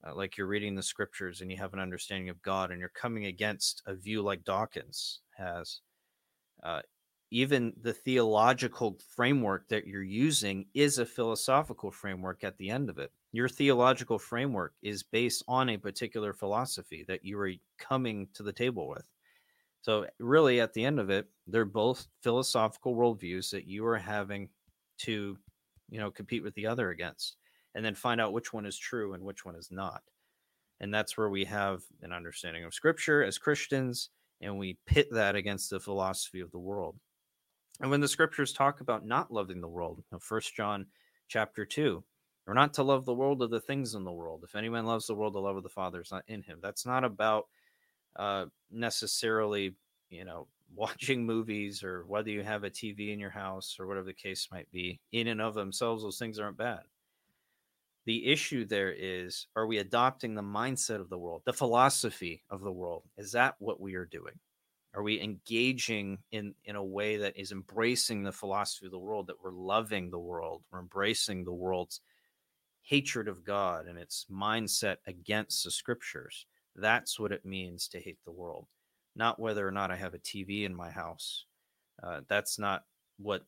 uh, 0.06 0.14
like 0.14 0.36
you're 0.36 0.46
reading 0.46 0.74
the 0.74 0.82
scriptures 0.82 1.40
and 1.40 1.50
you 1.50 1.56
have 1.56 1.72
an 1.72 1.80
understanding 1.80 2.28
of 2.28 2.42
God 2.42 2.70
and 2.70 2.80
you're 2.80 2.88
coming 2.90 3.26
against 3.26 3.82
a 3.86 3.94
view 3.94 4.22
like 4.22 4.44
Dawkins 4.44 5.20
has, 5.36 5.80
uh, 6.62 6.82
even 7.30 7.72
the 7.80 7.92
theological 7.92 8.98
framework 9.16 9.68
that 9.68 9.86
you're 9.86 10.02
using 10.02 10.66
is 10.74 10.98
a 10.98 11.06
philosophical 11.06 11.90
framework 11.90 12.44
at 12.44 12.56
the 12.58 12.70
end 12.70 12.88
of 12.88 12.98
it. 12.98 13.10
Your 13.32 13.48
theological 13.48 14.18
framework 14.18 14.74
is 14.82 15.02
based 15.02 15.42
on 15.48 15.68
a 15.70 15.76
particular 15.76 16.32
philosophy 16.32 17.04
that 17.08 17.24
you 17.24 17.38
are 17.38 17.52
coming 17.78 18.28
to 18.34 18.42
the 18.42 18.52
table 18.52 18.88
with. 18.88 19.06
So, 19.82 20.06
really, 20.18 20.60
at 20.60 20.72
the 20.72 20.84
end 20.84 20.98
of 20.98 21.10
it, 21.10 21.26
they're 21.46 21.64
both 21.64 22.08
philosophical 22.22 22.96
worldviews 22.96 23.50
that 23.50 23.66
you 23.66 23.86
are 23.86 23.98
having 23.98 24.48
to, 24.98 25.36
you 25.90 26.00
know, 26.00 26.10
compete 26.10 26.42
with 26.42 26.54
the 26.54 26.66
other 26.66 26.90
against, 26.90 27.36
and 27.76 27.84
then 27.84 27.94
find 27.94 28.20
out 28.20 28.32
which 28.32 28.54
one 28.54 28.64
is 28.64 28.78
true 28.78 29.12
and 29.12 29.22
which 29.22 29.44
one 29.44 29.54
is 29.54 29.70
not. 29.70 30.02
And 30.80 30.92
that's 30.92 31.16
where 31.16 31.28
we 31.28 31.44
have 31.44 31.82
an 32.00 32.10
understanding 32.10 32.64
of 32.64 32.72
Scripture 32.74 33.22
as 33.22 33.36
Christians, 33.36 34.08
and 34.40 34.58
we 34.58 34.78
pit 34.86 35.08
that 35.12 35.36
against 35.36 35.68
the 35.68 35.78
philosophy 35.78 36.40
of 36.40 36.50
the 36.50 36.58
world. 36.58 36.96
And 37.80 37.90
when 37.90 38.00
the 38.00 38.08
Scriptures 38.08 38.54
talk 38.54 38.80
about 38.80 39.06
not 39.06 39.30
loving 39.30 39.60
the 39.60 39.68
world, 39.68 40.02
First 40.18 40.56
John 40.56 40.86
chapter 41.28 41.66
two, 41.66 42.02
we're 42.46 42.54
not 42.54 42.72
to 42.74 42.82
love 42.82 43.04
the 43.04 43.14
world 43.14 43.42
of 43.42 43.50
the 43.50 43.60
things 43.60 43.94
in 43.94 44.04
the 44.04 44.12
world. 44.12 44.40
If 44.42 44.56
anyone 44.56 44.86
loves 44.86 45.06
the 45.06 45.14
world, 45.14 45.34
the 45.34 45.40
love 45.40 45.56
of 45.56 45.62
the 45.62 45.68
Father 45.68 46.00
is 46.00 46.10
not 46.10 46.24
in 46.28 46.42
him. 46.42 46.60
That's 46.62 46.86
not 46.86 47.04
about 47.04 47.46
uh, 48.18 48.46
necessarily, 48.70 49.74
you 50.08 50.24
know, 50.24 50.48
watching 50.74 51.26
movies 51.26 51.82
or 51.82 52.04
whether 52.06 52.30
you 52.30 52.42
have 52.42 52.64
a 52.64 52.70
TV 52.70 53.12
in 53.12 53.20
your 53.20 53.30
house 53.30 53.76
or 53.78 53.86
whatever 53.86 54.06
the 54.06 54.14
case 54.14 54.48
might 54.50 54.70
be. 54.72 54.98
In 55.12 55.28
and 55.28 55.42
of 55.42 55.54
themselves, 55.54 56.02
those 56.02 56.18
things 56.18 56.38
aren't 56.38 56.56
bad. 56.56 56.80
The 58.06 58.26
issue 58.26 58.64
there 58.64 58.92
is 58.92 59.48
are 59.56 59.66
we 59.66 59.78
adopting 59.78 60.34
the 60.34 60.42
mindset 60.42 61.00
of 61.00 61.10
the 61.10 61.18
world, 61.18 61.42
the 61.44 61.52
philosophy 61.52 62.44
of 62.50 62.60
the 62.60 62.72
world? 62.72 63.02
Is 63.18 63.32
that 63.32 63.56
what 63.58 63.80
we 63.80 63.94
are 63.96 64.06
doing? 64.06 64.38
Are 64.94 65.02
we 65.02 65.20
engaging 65.20 66.18
in, 66.30 66.54
in 66.64 66.76
a 66.76 66.84
way 66.84 67.18
that 67.18 67.36
is 67.36 67.52
embracing 67.52 68.22
the 68.22 68.32
philosophy 68.32 68.86
of 68.86 68.92
the 68.92 68.98
world, 68.98 69.26
that 69.26 69.42
we're 69.42 69.50
loving 69.50 70.08
the 70.10 70.18
world, 70.18 70.62
we're 70.70 70.80
embracing 70.80 71.44
the 71.44 71.52
world's 71.52 72.00
hatred 72.82 73.28
of 73.28 73.44
God 73.44 73.86
and 73.86 73.98
its 73.98 74.24
mindset 74.32 74.96
against 75.06 75.64
the 75.64 75.70
scriptures? 75.70 76.46
That's 76.76 77.18
what 77.18 77.32
it 77.32 77.44
means 77.44 77.88
to 77.88 78.00
hate 78.00 78.18
the 78.24 78.32
world, 78.32 78.68
not 79.16 79.40
whether 79.40 79.66
or 79.66 79.72
not 79.72 79.90
I 79.90 79.96
have 79.96 80.14
a 80.14 80.18
TV 80.18 80.64
in 80.64 80.74
my 80.74 80.90
house. 80.90 81.44
Uh, 82.02 82.20
that's 82.28 82.58
not 82.58 82.84
what 83.18 83.42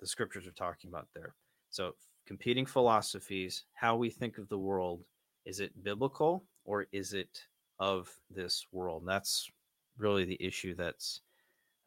the 0.00 0.06
scriptures 0.06 0.46
are 0.46 0.52
talking 0.52 0.88
about 0.88 1.08
there. 1.14 1.34
So, 1.68 1.96
competing 2.32 2.64
philosophies, 2.64 3.64
how 3.74 3.94
we 3.94 4.08
think 4.08 4.38
of 4.38 4.48
the 4.48 4.58
world, 4.58 5.04
is 5.44 5.60
it 5.60 5.84
biblical 5.84 6.44
or 6.64 6.86
is 6.92 7.12
it 7.12 7.42
of 7.78 8.08
this 8.30 8.66
world? 8.72 9.02
That's 9.06 9.50
really 9.98 10.24
the 10.24 10.42
issue 10.42 10.74
that's 10.74 11.20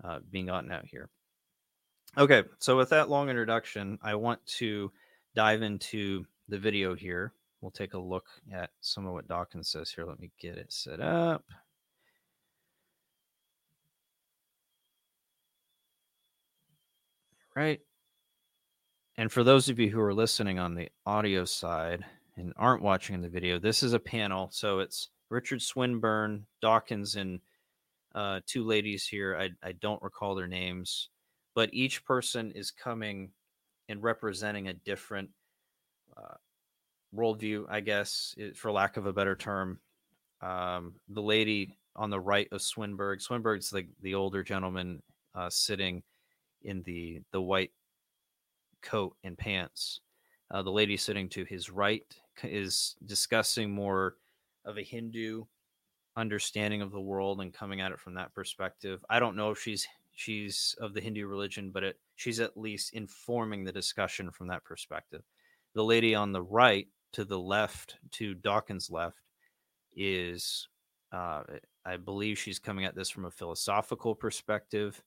uh, 0.04 0.20
being 0.30 0.46
gotten 0.46 0.72
out 0.72 0.86
here. 0.86 1.10
Okay, 2.18 2.44
so 2.60 2.78
with 2.78 2.90
that 2.90 3.10
long 3.10 3.30
introduction, 3.30 3.98
I 4.04 4.14
want 4.16 4.46
to 4.58 4.92
dive 5.36 5.64
into 5.64 6.25
the 6.48 6.60
video 6.60 6.94
here 6.94 7.34
we'll 7.66 7.72
take 7.72 7.96
a 7.96 8.00
look 8.00 8.28
at 8.54 8.70
some 8.82 9.08
of 9.08 9.14
what 9.14 9.28
Dawkins 9.28 9.70
says 9.70 9.90
here. 9.90 10.06
Let 10.06 10.20
me 10.20 10.30
get 10.40 10.56
it 10.56 10.72
set 10.72 11.00
up. 11.00 11.44
Right. 17.56 17.80
And 19.18 19.32
for 19.32 19.44
those 19.44 19.70
of 19.70 19.80
you 19.80 19.90
who 19.90 20.02
are 20.02 20.14
listening 20.14 20.60
on 20.60 20.76
the 20.76 20.90
audio 21.06 21.46
side 21.46 22.04
and 22.36 22.52
aren't 22.58 22.82
watching 22.82 23.22
the 23.22 23.30
video, 23.30 23.58
this 23.58 23.82
is 23.82 23.94
a 23.94 24.00
panel. 24.00 24.50
So 24.52 24.80
it's 24.80 25.10
Richard 25.30 25.62
Swinburne, 25.62 26.46
Dawkins, 26.62 27.16
and 27.16 27.40
uh, 28.14 28.42
two 28.46 28.66
ladies 28.66 29.08
here. 29.08 29.38
I, 29.40 29.52
I 29.66 29.72
don't 29.74 30.02
recall 30.02 30.36
their 30.36 30.48
names, 30.48 31.10
but 31.54 31.74
each 31.74 32.04
person 32.04 32.52
is 32.52 32.72
coming 32.72 33.32
and 33.88 34.04
representing 34.04 34.68
a 34.68 34.74
different 34.74 35.30
uh, 36.18 36.36
worldview, 37.16 37.66
I 37.70 37.80
guess, 37.80 38.36
for 38.56 38.72
lack 38.72 38.98
of 38.98 39.06
a 39.06 39.14
better 39.14 39.36
term. 39.36 39.80
Um, 40.42 40.96
the 41.08 41.22
lady 41.22 41.78
on 41.96 42.10
the 42.10 42.20
right 42.20 42.50
of 42.52 42.62
Swinburne, 42.62 43.20
Swinburne's 43.20 43.70
the, 43.70 43.88
the 44.02 44.16
older 44.16 44.44
gentleman 44.44 45.02
uh, 45.34 45.50
sitting 45.50 46.04
in 46.64 46.82
the 46.84 47.22
the 47.32 47.42
white 47.42 47.72
coat 48.86 49.15
and 49.24 49.38
pants. 49.38 50.00
Uh, 50.51 50.62
the 50.62 50.72
lady 50.72 50.96
sitting 50.96 51.27
to 51.30 51.44
his 51.44 51.70
right 51.70 52.06
is 52.44 52.96
discussing 53.06 53.72
more 53.72 54.15
of 54.63 54.77
a 54.77 54.84
Hindu 54.84 55.44
understanding 56.15 56.82
of 56.82 56.92
the 56.92 57.01
world 57.01 57.42
and 57.42 57.54
coming 57.54 57.82
at 57.82 57.92
it 57.92 58.00
from 58.00 58.13
that 58.13 58.34
perspective. 58.34 59.04
I 59.10 59.20
don't 59.20 59.36
know 59.36 59.51
if 59.51 59.60
she's 59.60 59.88
she's 60.13 60.75
of 60.80 60.94
the 60.94 61.01
Hindu 61.01 61.27
religion, 61.27 61.72
but 61.72 61.84
it, 61.84 62.00
she's 62.15 62.39
at 62.39 62.58
least 62.58 62.94
informing 62.94 63.63
the 63.63 63.72
discussion 63.72 64.32
from 64.32 64.48
that 64.48 64.63
perspective. 64.63 65.24
The 65.74 65.84
lady 65.84 66.15
on 66.15 66.32
the 66.32 66.44
right 66.44 66.88
to 67.13 67.25
the 67.25 67.39
left, 67.39 67.98
to 68.12 68.34
Dawkins' 68.34 68.89
left, 68.89 69.18
is 69.96 70.70
uh, 71.12 71.44
I 71.86 71.98
believe 71.98 72.38
she's 72.38 72.60
coming 72.60 72.86
at 72.86 72.96
this 72.96 73.10
from 73.10 73.25
a 73.25 73.32
philosophical 73.32 74.15
perspective. 74.15 75.01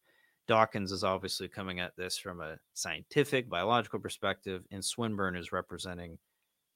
Dawkins 0.49 0.93
is 0.93 1.05
obviously 1.05 1.47
coming 1.47 1.79
at 1.79 1.95
this 1.97 2.17
from 2.17 2.41
a 2.41 2.57
scientific, 2.73 3.49
biological 3.49 4.01
perspective, 4.01 4.65
and 4.71 4.83
Swinburne 4.83 5.37
is 5.37 5.53
representing 5.53 6.19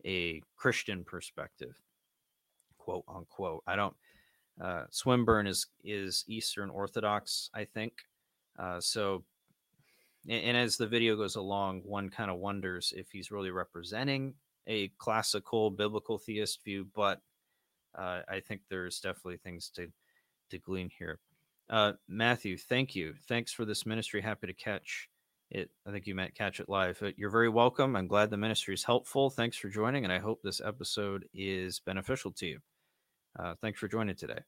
a 0.04 0.42
Christian 0.56 1.04
perspective, 1.04 1.74
quote 2.76 3.04
unquote. 3.08 3.62
I 3.66 3.74
don't. 3.76 3.96
Uh, 4.60 4.84
Swinburne 4.90 5.46
is 5.46 5.66
is 5.82 6.24
Eastern 6.28 6.68
Orthodox, 6.68 7.50
I 7.54 7.64
think. 7.64 7.94
Uh, 8.58 8.78
so, 8.78 9.24
and, 10.28 10.44
and 10.44 10.56
as 10.56 10.76
the 10.76 10.86
video 10.86 11.16
goes 11.16 11.36
along, 11.36 11.80
one 11.84 12.10
kind 12.10 12.30
of 12.30 12.36
wonders 12.36 12.92
if 12.94 13.10
he's 13.10 13.30
really 13.30 13.50
representing 13.50 14.34
a 14.66 14.88
classical 14.98 15.70
biblical 15.70 16.18
theist 16.18 16.62
view, 16.62 16.86
but 16.94 17.20
uh, 17.98 18.20
I 18.28 18.40
think 18.40 18.60
there's 18.68 19.00
definitely 19.00 19.38
things 19.38 19.70
to 19.76 19.88
to 20.50 20.58
glean 20.58 20.90
here. 20.98 21.20
Uh, 21.70 21.92
Matthew, 22.08 22.56
thank 22.56 22.94
you. 22.94 23.14
Thanks 23.28 23.52
for 23.52 23.64
this 23.64 23.86
ministry. 23.86 24.20
Happy 24.20 24.46
to 24.46 24.52
catch 24.52 25.08
it. 25.50 25.70
I 25.86 25.90
think 25.90 26.06
you 26.06 26.14
meant 26.14 26.34
catch 26.34 26.60
it 26.60 26.68
live. 26.68 27.02
You're 27.16 27.30
very 27.30 27.48
welcome. 27.48 27.96
I'm 27.96 28.06
glad 28.06 28.30
the 28.30 28.36
ministry 28.36 28.74
is 28.74 28.84
helpful. 28.84 29.30
Thanks 29.30 29.56
for 29.56 29.68
joining, 29.68 30.04
and 30.04 30.12
I 30.12 30.18
hope 30.18 30.42
this 30.42 30.60
episode 30.60 31.26
is 31.34 31.80
beneficial 31.80 32.32
to 32.32 32.46
you. 32.46 32.58
Uh, 33.38 33.54
thanks 33.60 33.78
for 33.78 33.88
joining 33.88 34.16
today. 34.16 34.40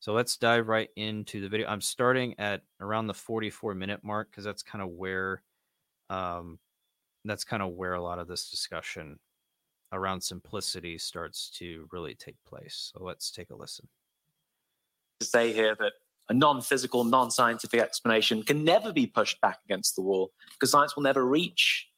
So 0.00 0.12
let's 0.12 0.36
dive 0.36 0.68
right 0.68 0.88
into 0.96 1.40
the 1.40 1.48
video. 1.48 1.68
I'm 1.68 1.80
starting 1.80 2.34
at 2.38 2.62
around 2.80 3.06
the 3.06 3.14
44 3.14 3.74
minute 3.74 4.00
mark 4.02 4.30
because 4.30 4.44
that's 4.44 4.62
kind 4.62 4.82
of 4.82 4.88
where, 4.88 5.42
um, 6.10 6.58
that's 7.24 7.44
kind 7.44 7.62
of 7.62 7.74
where 7.74 7.94
a 7.94 8.02
lot 8.02 8.18
of 8.18 8.26
this 8.26 8.50
discussion 8.50 9.18
around 9.92 10.20
simplicity 10.20 10.98
starts 10.98 11.50
to 11.50 11.86
really 11.92 12.14
take 12.14 12.36
place. 12.44 12.90
So 12.92 13.04
let's 13.04 13.30
take 13.30 13.50
a 13.50 13.56
listen. 13.56 13.88
To 15.20 15.26
say 15.26 15.52
here 15.52 15.76
that 15.78 15.92
a 16.28 16.34
non-physical, 16.34 17.04
non-scientific 17.04 17.80
explanation 17.80 18.42
can 18.42 18.64
never 18.64 18.92
be 18.92 19.06
pushed 19.06 19.40
back 19.40 19.58
against 19.64 19.96
the 19.96 20.02
wall 20.02 20.30
because 20.52 20.70
science 20.70 20.96
will 20.96 21.02
never 21.02 21.24
reach 21.24 21.88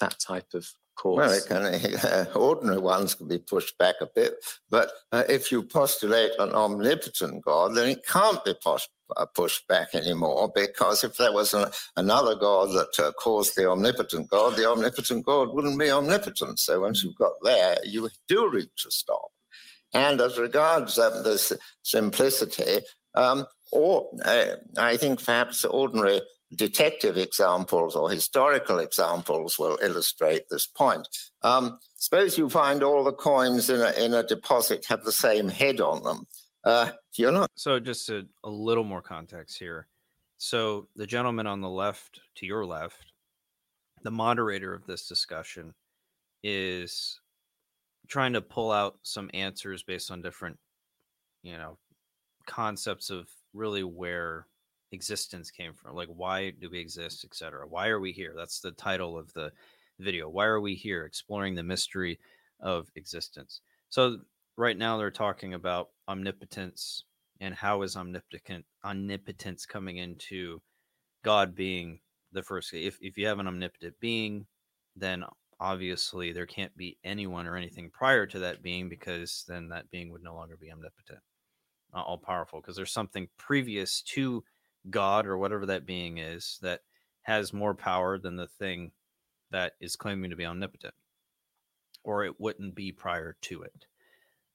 that 0.00 0.18
type 0.18 0.54
of 0.54 0.66
cause. 0.96 1.16
Well, 1.16 1.40
can, 1.46 1.62
uh, 1.64 2.26
ordinary 2.34 2.78
ones 2.78 3.14
can 3.14 3.28
be 3.28 3.38
pushed 3.38 3.76
back 3.78 3.96
a 4.00 4.06
bit, 4.06 4.34
but 4.70 4.92
uh, 5.10 5.24
if 5.28 5.50
you 5.50 5.62
postulate 5.62 6.32
an 6.38 6.50
omnipotent 6.52 7.44
God, 7.44 7.74
then 7.74 7.88
it 7.88 8.06
can't 8.06 8.44
be 8.44 8.54
pushed, 8.54 8.90
pushed 9.34 9.66
back 9.68 9.94
anymore 9.94 10.50
because 10.54 11.04
if 11.04 11.16
there 11.16 11.32
was 11.32 11.54
an, 11.54 11.66
another 11.96 12.34
God 12.34 12.70
that 12.70 13.04
uh, 13.04 13.12
caused 13.12 13.56
the 13.56 13.70
omnipotent 13.70 14.28
God, 14.28 14.56
the 14.56 14.70
omnipotent 14.70 15.24
God 15.24 15.54
wouldn't 15.54 15.78
be 15.78 15.90
omnipotent. 15.90 16.58
So 16.58 16.80
once 16.80 17.02
you've 17.02 17.16
got 17.16 17.32
there, 17.42 17.78
you 17.84 18.08
do 18.28 18.50
reach 18.50 18.84
a 18.86 18.90
stop. 18.90 19.30
And 19.94 20.20
as 20.20 20.38
regards 20.38 20.98
um, 20.98 21.22
the 21.22 21.58
simplicity, 21.82 22.80
um, 23.14 23.46
or 23.70 24.10
uh, 24.24 24.56
I 24.76 24.96
think 24.96 25.24
perhaps 25.24 25.64
ordinary 25.64 26.20
detective 26.54 27.16
examples 27.16 27.96
or 27.96 28.10
historical 28.10 28.78
examples 28.78 29.58
will 29.58 29.78
illustrate 29.82 30.42
this 30.50 30.66
point. 30.66 31.08
Um, 31.42 31.78
suppose 31.96 32.36
you 32.36 32.48
find 32.48 32.82
all 32.82 33.04
the 33.04 33.12
coins 33.12 33.70
in 33.70 33.80
a, 33.80 33.90
in 33.92 34.14
a 34.14 34.22
deposit 34.22 34.86
have 34.88 35.02
the 35.04 35.12
same 35.12 35.48
head 35.48 35.80
on 35.80 36.02
them. 36.02 36.26
Uh, 36.64 36.90
you're 37.16 37.32
not. 37.32 37.50
So, 37.54 37.80
just 37.80 38.08
a, 38.08 38.26
a 38.44 38.50
little 38.50 38.84
more 38.84 39.02
context 39.02 39.58
here. 39.58 39.88
So, 40.38 40.88
the 40.94 41.06
gentleman 41.06 41.46
on 41.46 41.60
the 41.60 41.68
left, 41.68 42.20
to 42.36 42.46
your 42.46 42.64
left, 42.64 43.12
the 44.02 44.10
moderator 44.10 44.72
of 44.72 44.86
this 44.86 45.08
discussion, 45.08 45.74
is 46.44 47.18
trying 48.08 48.34
to 48.34 48.40
pull 48.40 48.70
out 48.70 48.98
some 49.02 49.30
answers 49.34 49.82
based 49.82 50.10
on 50.10 50.22
different, 50.22 50.58
you 51.42 51.56
know, 51.56 51.78
concepts 52.46 53.10
of 53.10 53.28
really 53.52 53.84
where 53.84 54.46
existence 54.92 55.50
came 55.50 55.72
from 55.72 55.96
like 55.96 56.08
why 56.08 56.50
do 56.50 56.68
we 56.70 56.78
exist 56.78 57.24
etc 57.24 57.66
why 57.66 57.88
are 57.88 58.00
we 58.00 58.12
here? 58.12 58.34
That's 58.36 58.60
the 58.60 58.72
title 58.72 59.18
of 59.18 59.32
the 59.32 59.50
video 59.98 60.28
why 60.28 60.46
are 60.46 60.60
we 60.60 60.74
here? 60.74 61.04
Exploring 61.04 61.54
the 61.54 61.62
mystery 61.62 62.18
of 62.60 62.88
existence. 62.96 63.60
So 63.88 64.18
right 64.56 64.76
now 64.76 64.98
they're 64.98 65.10
talking 65.10 65.54
about 65.54 65.88
omnipotence 66.08 67.04
and 67.40 67.54
how 67.54 67.82
is 67.82 67.96
omnipotent 67.96 68.64
omnipotence 68.84 69.66
coming 69.66 69.96
into 69.98 70.60
god 71.24 71.54
being 71.54 72.00
the 72.32 72.42
first 72.42 72.72
if, 72.74 72.98
if 73.00 73.16
you 73.16 73.26
have 73.26 73.38
an 73.38 73.48
omnipotent 73.48 73.94
being 74.00 74.46
then 74.96 75.24
obviously 75.60 76.32
there 76.32 76.46
can't 76.46 76.76
be 76.76 76.98
anyone 77.04 77.46
or 77.46 77.56
anything 77.56 77.90
prior 77.90 78.26
to 78.26 78.38
that 78.38 78.62
being 78.62 78.88
because 78.88 79.44
then 79.48 79.68
that 79.68 79.90
being 79.90 80.10
would 80.10 80.22
no 80.22 80.34
longer 80.34 80.56
be 80.60 80.70
omnipotent 80.70 81.20
all 82.00 82.18
powerful 82.18 82.60
because 82.60 82.76
there's 82.76 82.92
something 82.92 83.28
previous 83.36 84.02
to 84.02 84.42
God 84.90 85.26
or 85.26 85.38
whatever 85.38 85.66
that 85.66 85.86
being 85.86 86.18
is 86.18 86.58
that 86.62 86.80
has 87.22 87.52
more 87.52 87.74
power 87.74 88.18
than 88.18 88.36
the 88.36 88.46
thing 88.46 88.90
that 89.50 89.74
is 89.80 89.96
claiming 89.96 90.30
to 90.30 90.36
be 90.36 90.46
omnipotent, 90.46 90.94
or 92.04 92.24
it 92.24 92.40
wouldn't 92.40 92.74
be 92.74 92.90
prior 92.90 93.36
to 93.42 93.62
it. 93.62 93.86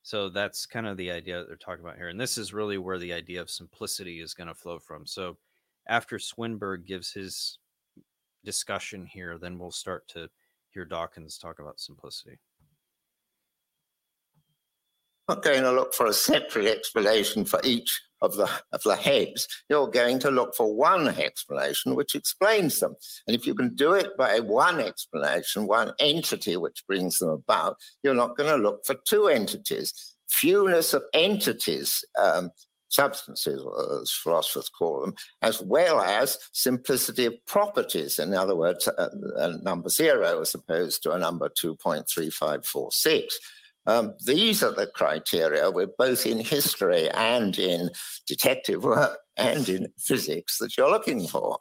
So 0.02 0.30
that's 0.30 0.66
kind 0.66 0.88
of 0.88 0.98
the 0.98 1.12
idea 1.12 1.38
that 1.38 1.48
they're 1.48 1.58
talking 1.58 1.84
about 1.84 1.98
here. 1.98 2.10
And 2.10 2.20
this 2.20 2.38
is 2.38 2.54
really 2.54 2.78
where 2.78 2.98
the 2.98 3.14
idea 3.14 3.42
of 3.42 3.50
simplicity 3.50 4.22
is 4.22 4.34
going 4.34 4.48
to 4.48 4.56
flow 4.56 4.80
from. 4.80 5.06
So 5.06 5.38
after 5.88 6.18
Swinburne 6.18 6.84
gives 6.86 7.12
his 7.12 7.60
discussion 8.44 9.06
here, 9.06 9.38
then 9.38 9.60
we'll 9.60 9.72
start 9.72 10.08
to 10.10 10.30
hear 10.70 10.86
Dawkins 10.86 11.38
talk 11.38 11.60
about 11.60 11.80
simplicity 11.80 12.40
not 15.28 15.44
going 15.44 15.64
to 15.64 15.72
look 15.72 15.94
for 15.94 16.06
a 16.06 16.14
separate 16.14 16.66
explanation 16.66 17.46
for 17.46 17.60
each 17.64 18.02
of 18.22 18.36
the 18.36 18.50
of 18.72 18.82
the 18.84 18.96
heads. 18.96 19.48
You're 19.70 19.90
going 19.90 20.20
to 20.20 20.32
look 20.32 20.56
for 20.56 20.74
one 20.74 21.08
explanation 21.08 21.96
which 21.96 22.16
explains 22.16 22.80
them. 22.80 22.96
And 23.28 23.36
if 23.36 23.46
you 23.46 23.54
can 23.54 23.76
do 23.76 23.94
it 23.94 24.18
by 24.18 24.40
one 24.40 24.80
explanation, 24.80 25.68
one 25.68 25.94
entity 26.00 26.58
which 26.58 26.84
brings 26.88 27.20
them 27.20 27.30
about, 27.30 27.78
you're 28.04 28.16
not 28.16 28.38
going 28.38 28.50
to 28.50 28.62
look 28.62 28.86
for 28.86 28.96
two 29.06 29.28
entities. 29.28 30.16
Fewness 30.30 30.94
of 30.94 31.04
entities, 31.14 32.04
um, 32.20 32.52
substances, 32.90 33.64
as 34.02 34.12
philosophers 34.12 34.70
call 34.70 35.02
them, 35.02 35.14
as 35.42 35.62
well 35.62 36.02
as 36.02 36.38
simplicity 36.54 37.26
of 37.26 37.46
properties. 37.46 38.20
In 38.20 38.34
other 38.34 38.56
words, 38.56 38.88
a, 38.88 39.10
a 39.38 39.58
number 39.64 39.90
zero 39.90 40.42
as 40.42 40.54
opposed 40.54 41.04
to 41.04 41.12
a 41.12 41.20
number 41.20 41.50
2.3546. 41.50 43.24
Um, 43.88 44.16
these 44.26 44.62
are 44.64 44.74
the 44.74 44.86
criteria 44.86 45.72
we're 45.72 45.88
both 45.88 46.26
in 46.26 46.40
history 46.40 47.10
and 47.10 47.58
in 47.58 47.90
detective 48.28 48.84
work 48.84 49.18
and 49.38 49.68
in 49.70 49.88
physics 49.98 50.58
that 50.58 50.78
you're 50.78 50.92
looking 50.92 51.26
for. 51.26 51.60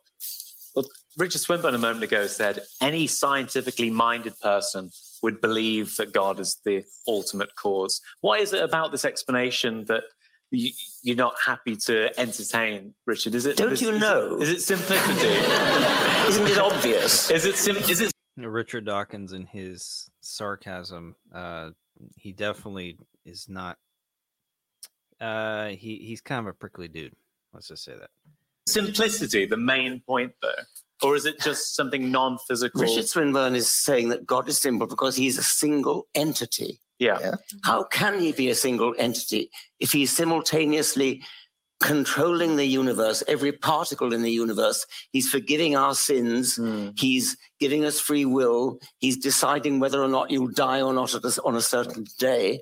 Well, 0.75 0.87
Richard 1.17 1.41
Swinburne 1.41 1.77
a 1.77 1.79
moment 1.79 2.03
ago 2.03 2.27
said 2.27 2.63
any 2.83 3.07
scientifically 3.07 3.91
minded 3.91 4.39
person 4.41 4.91
would 5.23 5.41
believe 5.41 5.97
that 5.97 6.13
God 6.13 6.41
is 6.41 6.59
the 6.65 6.83
ultimate 7.07 7.55
cause. 7.55 8.01
Why 8.21 8.39
is 8.39 8.53
it 8.53 8.63
about 8.63 8.91
this 8.91 9.05
explanation 9.05 9.85
that 9.87 10.03
you, 10.51 10.73
are 11.13 11.17
not 11.17 11.35
happy 11.45 11.77
to 11.77 12.19
entertain, 12.21 12.95
Richard? 13.07 13.35
Is 13.37 13.47
it? 13.47 13.57
Don't 13.57 13.73
is, 13.73 13.83
you 13.83 13.99
know? 13.99 14.37
Is 14.39 14.49
it, 14.49 14.57
is 14.57 14.71
it 14.71 14.79
simplicity? 14.79 15.29
Isn't 16.29 16.47
it 16.47 16.59
obvious? 16.59 17.31
Is 17.31 17.45
it? 17.45 17.57
Sim- 17.57 17.77
is 17.77 18.01
it? 18.01 18.13
Richard 18.37 18.85
Dawkins 18.85 19.33
and 19.33 19.49
his 19.49 20.11
sarcasm 20.21 21.17
uh, 21.35 21.71
he 22.17 22.33
definitely 22.33 22.99
is 23.25 23.49
not. 23.49 23.79
Uh, 25.21 25.69
he 25.69 25.97
he's 25.97 26.21
kind 26.21 26.41
of 26.41 26.47
a 26.47 26.53
prickly 26.53 26.89
dude. 26.89 27.15
Let's 27.53 27.69
just 27.69 27.85
say 27.85 27.95
that. 27.99 28.11
Simplicity, 28.67 29.47
the 29.47 29.57
main 29.57 30.01
point 30.07 30.33
though, 30.43 30.51
or 31.03 31.17
is 31.17 31.25
it 31.25 31.41
just 31.41 31.75
something 31.75 32.11
non-physical? 32.11 32.83
Richard 32.83 33.09
Swinburne 33.09 33.55
is 33.55 33.71
saying 33.71 34.09
that 34.11 34.27
God 34.27 34.49
is 34.49 34.59
simple 34.59 34.87
because 34.87 35.17
he's 35.17 35.39
a 35.39 35.43
single 35.43 36.07
entity. 36.15 36.81
Yeah. 36.99 37.19
yeah. 37.21 37.35
How 37.63 37.85
can 37.85 38.19
he 38.19 38.33
be 38.33 38.49
a 38.51 38.55
single 38.55 38.95
entity 38.99 39.51
if 39.81 39.93
he's 39.93 40.15
simultaneously 40.15 41.23
controlling 41.81 42.57
the 42.57 42.65
universe, 42.65 43.23
every 43.29 43.53
particle 43.53 44.13
in 44.13 44.23
the 44.23 44.31
universe. 44.31 44.87
He's 45.13 45.29
forgiving 45.29 45.77
our 45.77 45.95
sins. 45.95 46.59
Mm. 46.59 46.99
He's 46.99 47.37
giving 47.61 47.85
us 47.85 48.01
free 48.01 48.25
will. 48.25 48.79
He's 48.99 49.17
deciding 49.17 49.81
whether 49.81 50.03
or 50.03 50.09
not 50.09 50.31
you'll 50.31 50.49
die 50.49 50.81
or 50.81 50.93
not 50.93 51.15
a, 51.15 51.43
on 51.45 51.57
a 51.57 51.61
certain 51.61 52.07
day. 52.19 52.61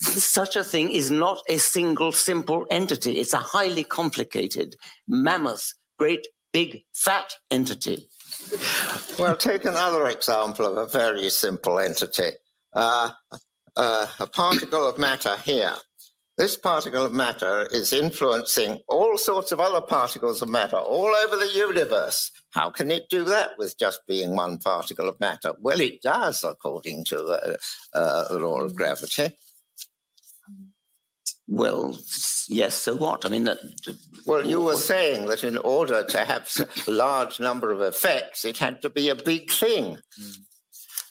Such 0.00 0.56
a 0.56 0.64
thing 0.64 0.90
is 0.90 1.10
not 1.10 1.40
a 1.48 1.58
single 1.58 2.12
simple 2.12 2.66
entity. 2.70 3.18
It's 3.18 3.32
a 3.32 3.38
highly 3.38 3.84
complicated, 3.84 4.76
mammoth, 5.08 5.72
great, 5.98 6.26
big, 6.52 6.84
fat 6.94 7.32
entity. 7.50 8.08
Well, 9.18 9.36
take 9.36 9.64
another 9.64 10.08
example 10.08 10.66
of 10.66 10.76
a 10.76 10.86
very 10.86 11.30
simple 11.30 11.78
entity. 11.78 12.32
Uh, 12.74 13.10
uh, 13.76 14.06
a 14.20 14.26
particle 14.26 14.86
of 14.86 14.98
matter 14.98 15.36
here 15.44 15.74
this 16.36 16.56
particle 16.56 17.06
of 17.06 17.14
matter 17.14 17.66
is 17.72 17.94
influencing 17.94 18.78
all 18.88 19.16
sorts 19.16 19.52
of 19.52 19.60
other 19.60 19.80
particles 19.80 20.42
of 20.42 20.50
matter 20.50 20.76
all 20.76 21.06
over 21.06 21.36
the 21.36 21.50
universe. 21.54 22.30
How 22.50 22.68
can 22.68 22.90
it 22.90 23.08
do 23.08 23.24
that 23.24 23.52
with 23.56 23.78
just 23.78 24.00
being 24.06 24.36
one 24.36 24.58
particle 24.58 25.08
of 25.08 25.18
matter? 25.18 25.54
Well, 25.60 25.80
it 25.80 26.02
does, 26.02 26.44
according 26.44 27.04
to 27.06 27.16
the, 27.16 27.58
uh, 27.94 28.28
the 28.28 28.38
law 28.38 28.60
of 28.60 28.74
gravity. 28.74 29.36
Well, 31.48 31.98
yes, 32.48 32.74
so 32.74 32.96
what? 32.96 33.24
I 33.24 33.28
mean, 33.28 33.44
that. 33.44 33.58
Well, 34.26 34.44
you 34.44 34.60
were 34.60 34.76
saying 34.76 35.26
that 35.26 35.44
in 35.44 35.56
order 35.58 36.02
to 36.02 36.24
have 36.24 36.50
a 36.86 36.90
large 36.90 37.40
number 37.40 37.70
of 37.70 37.80
effects, 37.80 38.44
it 38.44 38.58
had 38.58 38.82
to 38.82 38.90
be 38.90 39.08
a 39.08 39.14
big 39.14 39.50
thing. 39.50 39.98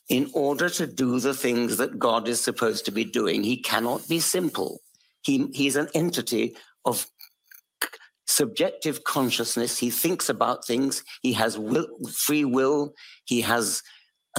in 0.10 0.30
order 0.34 0.70
to 0.70 0.86
do 0.86 1.20
the 1.20 1.34
things 1.34 1.78
that 1.78 1.98
God 1.98 2.28
is 2.28 2.40
supposed 2.40 2.86
to 2.86 2.92
be 2.92 3.06
doing, 3.06 3.44
he 3.44 3.58
cannot 3.58 4.08
be 4.08 4.20
simple. 4.20 4.82
He, 5.26 5.48
he's 5.54 5.76
an 5.76 5.90
entity 5.94 6.56
of 6.86 7.08
subjective 8.28 9.04
consciousness. 9.04 9.78
He 9.78 9.90
thinks 9.90 10.30
about 10.30 10.66
things. 10.66 11.04
He 11.22 11.34
has 11.34 11.58
will, 11.58 11.88
free 12.12 12.46
will. 12.46 12.94
He 13.26 13.42
has 13.42 13.82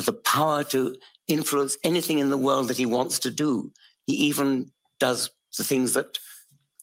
the 0.05 0.13
power 0.13 0.65
to 0.65 0.95
influence 1.29 1.77
anything 1.83 2.19
in 2.19 2.31
the 2.31 2.39
world 2.39 2.69
that 2.69 2.77
he 2.77 2.87
wants 2.87 3.19
to 3.21 3.31
do. 3.31 3.73
He 4.07 4.15
even 4.15 4.71
does 5.01 5.31
the 5.59 5.65
things 5.65 5.95
that 5.95 6.19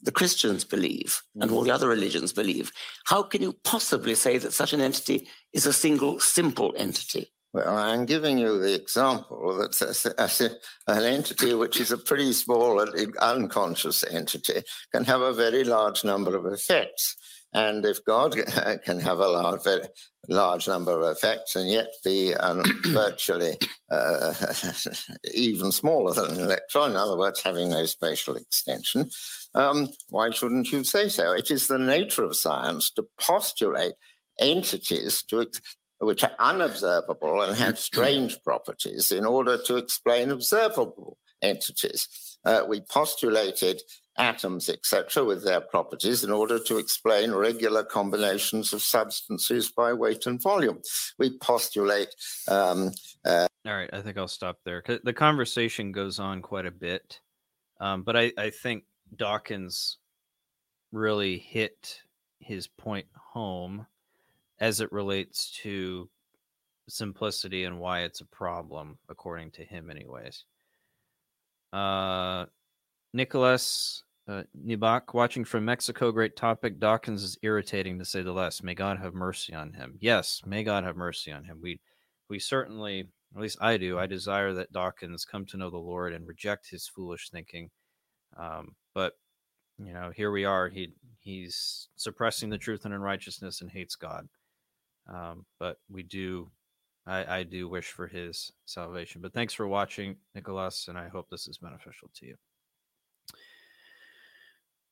the 0.02 0.12
Christians 0.12 0.66
believe 0.66 1.22
and 1.40 1.50
all 1.50 1.64
the 1.64 1.72
other 1.72 1.88
religions 1.88 2.34
believe. 2.34 2.72
How 3.06 3.24
can 3.24 3.42
you 3.42 3.54
possibly 3.64 4.16
say 4.16 4.38
that 4.38 4.52
such 4.52 4.74
an 4.74 4.82
entity 4.82 5.30
is 5.54 5.66
a 5.66 5.72
single, 5.72 6.20
simple 6.20 6.74
entity? 6.76 7.33
Well, 7.54 7.78
I'm 7.78 8.08
giving 8.08 8.40
you 8.40 8.60
the 8.60 8.74
example 8.74 9.56
that 9.58 10.60
an 10.88 11.04
entity 11.04 11.54
which 11.54 11.80
is 11.80 11.92
a 11.92 11.98
pretty 12.00 12.34
small 12.34 12.80
and 12.80 13.16
unconscious 13.18 14.04
entity 14.04 14.64
can 14.92 15.04
have 15.06 15.22
a 15.22 15.34
very 15.34 15.64
large 15.64 16.04
number 16.04 16.36
of 16.36 16.52
effects. 16.52 17.16
And 17.54 17.86
if 17.86 18.04
God 18.06 18.36
can 18.84 19.00
have 19.00 19.20
a 19.20 19.28
large, 19.28 19.64
very 19.64 19.84
large 20.28 20.68
number 20.68 21.00
of 21.00 21.16
effects 21.16 21.56
and 21.56 21.70
yet 21.70 21.94
be 22.04 22.34
um, 22.34 22.64
virtually 22.88 23.56
uh, 23.92 24.34
even 25.34 25.72
smaller 25.72 26.14
than 26.14 26.32
an 26.32 26.40
electron, 26.40 26.92
in 26.92 26.98
other 26.98 27.18
words, 27.18 27.44
having 27.44 27.70
no 27.70 27.86
spatial 27.86 28.36
extension, 28.36 29.12
um, 29.54 29.90
why 30.10 30.32
shouldn't 30.32 30.72
you 30.72 30.84
say 30.84 31.08
so? 31.08 31.34
It 31.34 31.52
is 31.52 31.68
the 31.68 31.78
nature 31.78 32.24
of 32.24 32.36
science 32.36 32.90
to 32.96 33.06
postulate 33.22 33.94
entities 34.40 35.22
to 35.30 35.48
which 36.06 36.24
are 36.24 36.32
unobservable 36.40 37.42
and 37.42 37.58
have 37.58 37.80
strange 37.80 38.42
properties 38.44 39.12
in 39.12 39.26
order 39.26 39.58
to 39.64 39.78
explain 39.78 40.32
observable 40.32 41.18
entities. 41.42 42.08
Uh, 42.46 42.64
we 42.68 42.82
postulated 42.82 43.82
atoms, 44.18 44.70
etc., 44.70 45.24
with 45.24 45.44
their 45.44 45.62
properties 45.62 46.24
in 46.24 46.32
order 46.32 46.60
to 46.60 46.78
explain 46.78 47.32
regular 47.32 47.84
combinations 47.84 48.74
of 48.74 48.82
substances 48.82 49.72
by 49.72 49.94
weight 49.94 50.26
and 50.26 50.42
volume. 50.42 50.80
We 51.18 51.38
postulate. 51.38 52.14
Um, 52.48 52.92
uh, 53.26 53.48
All 53.66 53.74
right, 53.74 53.90
I 53.92 54.02
think 54.02 54.18
I'll 54.18 54.28
stop 54.28 54.58
there. 54.66 54.84
The 55.04 55.14
conversation 55.14 55.92
goes 55.92 56.20
on 56.20 56.42
quite 56.42 56.66
a 56.66 56.72
bit, 56.72 57.20
um, 57.80 58.04
but 58.04 58.16
I, 58.16 58.32
I 58.38 58.50
think 58.50 58.84
Dawkins 59.16 59.98
really 60.92 61.40
hit 61.40 62.02
his 62.40 62.68
point 62.68 63.08
home 63.16 63.88
as 64.64 64.80
it 64.80 64.90
relates 64.94 65.52
to 65.52 66.10
simplicity 66.88 67.66
and 67.66 67.78
why 67.78 68.04
it's 68.04 68.22
a 68.22 68.26
problem, 68.26 68.98
according 69.10 69.52
to 69.52 69.62
him, 69.62 69.92
anyways. 69.92 70.46
Uh, 71.74 72.46
Nicholas 73.14 74.04
uh, 74.30 74.44
Nibak, 74.66 75.14
watching 75.14 75.44
from 75.44 75.66
Mexico, 75.66 76.14
great 76.14 76.38
topic. 76.38 76.80
Dawkins 76.80 77.24
is 77.24 77.38
irritating 77.42 78.00
to 78.00 78.06
say 78.06 78.22
the 78.22 78.32
least. 78.32 78.64
May 78.64 78.74
God 78.74 78.98
have 79.00 79.14
mercy 79.14 79.54
on 79.54 79.74
him. 79.74 79.98
Yes, 80.00 80.42
may 80.46 80.64
God 80.64 80.86
have 80.86 80.96
mercy 80.96 81.30
on 81.34 81.44
him. 81.44 81.60
We, 81.62 81.82
we 82.30 82.40
certainly, 82.40 83.10
at 83.36 83.42
least 83.42 83.58
I 83.60 83.76
do, 83.76 84.00
I 84.00 84.06
desire 84.06 84.54
that 84.54 84.72
Dawkins 84.72 85.26
come 85.26 85.46
to 85.48 85.58
know 85.58 85.72
the 85.72 85.78
Lord 85.78 86.14
and 86.14 86.26
reject 86.26 86.70
his 86.70 86.88
foolish 86.88 87.32
thinking. 87.32 87.70
Um, 88.38 88.76
but 88.96 89.16
you 89.78 89.92
know, 89.92 90.14
here 90.16 90.32
we 90.32 90.46
are. 90.46 90.70
He 90.70 90.94
he's 91.20 91.90
suppressing 91.98 92.50
the 92.50 92.58
truth 92.58 92.86
and 92.86 92.94
unrighteousness 92.94 93.60
and 93.60 93.70
hates 93.70 93.98
God. 93.98 94.30
Um, 95.08 95.46
but 95.60 95.78
we 95.90 96.04
do, 96.04 96.50
I, 97.06 97.40
I 97.40 97.44
do 97.44 97.68
wish 97.68 97.92
for 97.92 98.08
his 98.08 98.52
salvation. 98.66 99.22
But 99.22 99.34
thanks 99.34 99.54
for 99.54 99.68
watching, 99.68 100.16
Nicholas, 100.36 100.88
and 100.88 100.98
I 100.98 101.08
hope 101.08 101.28
this 101.30 101.48
is 101.48 101.58
beneficial 101.58 102.10
to 102.16 102.26
you. 102.26 102.36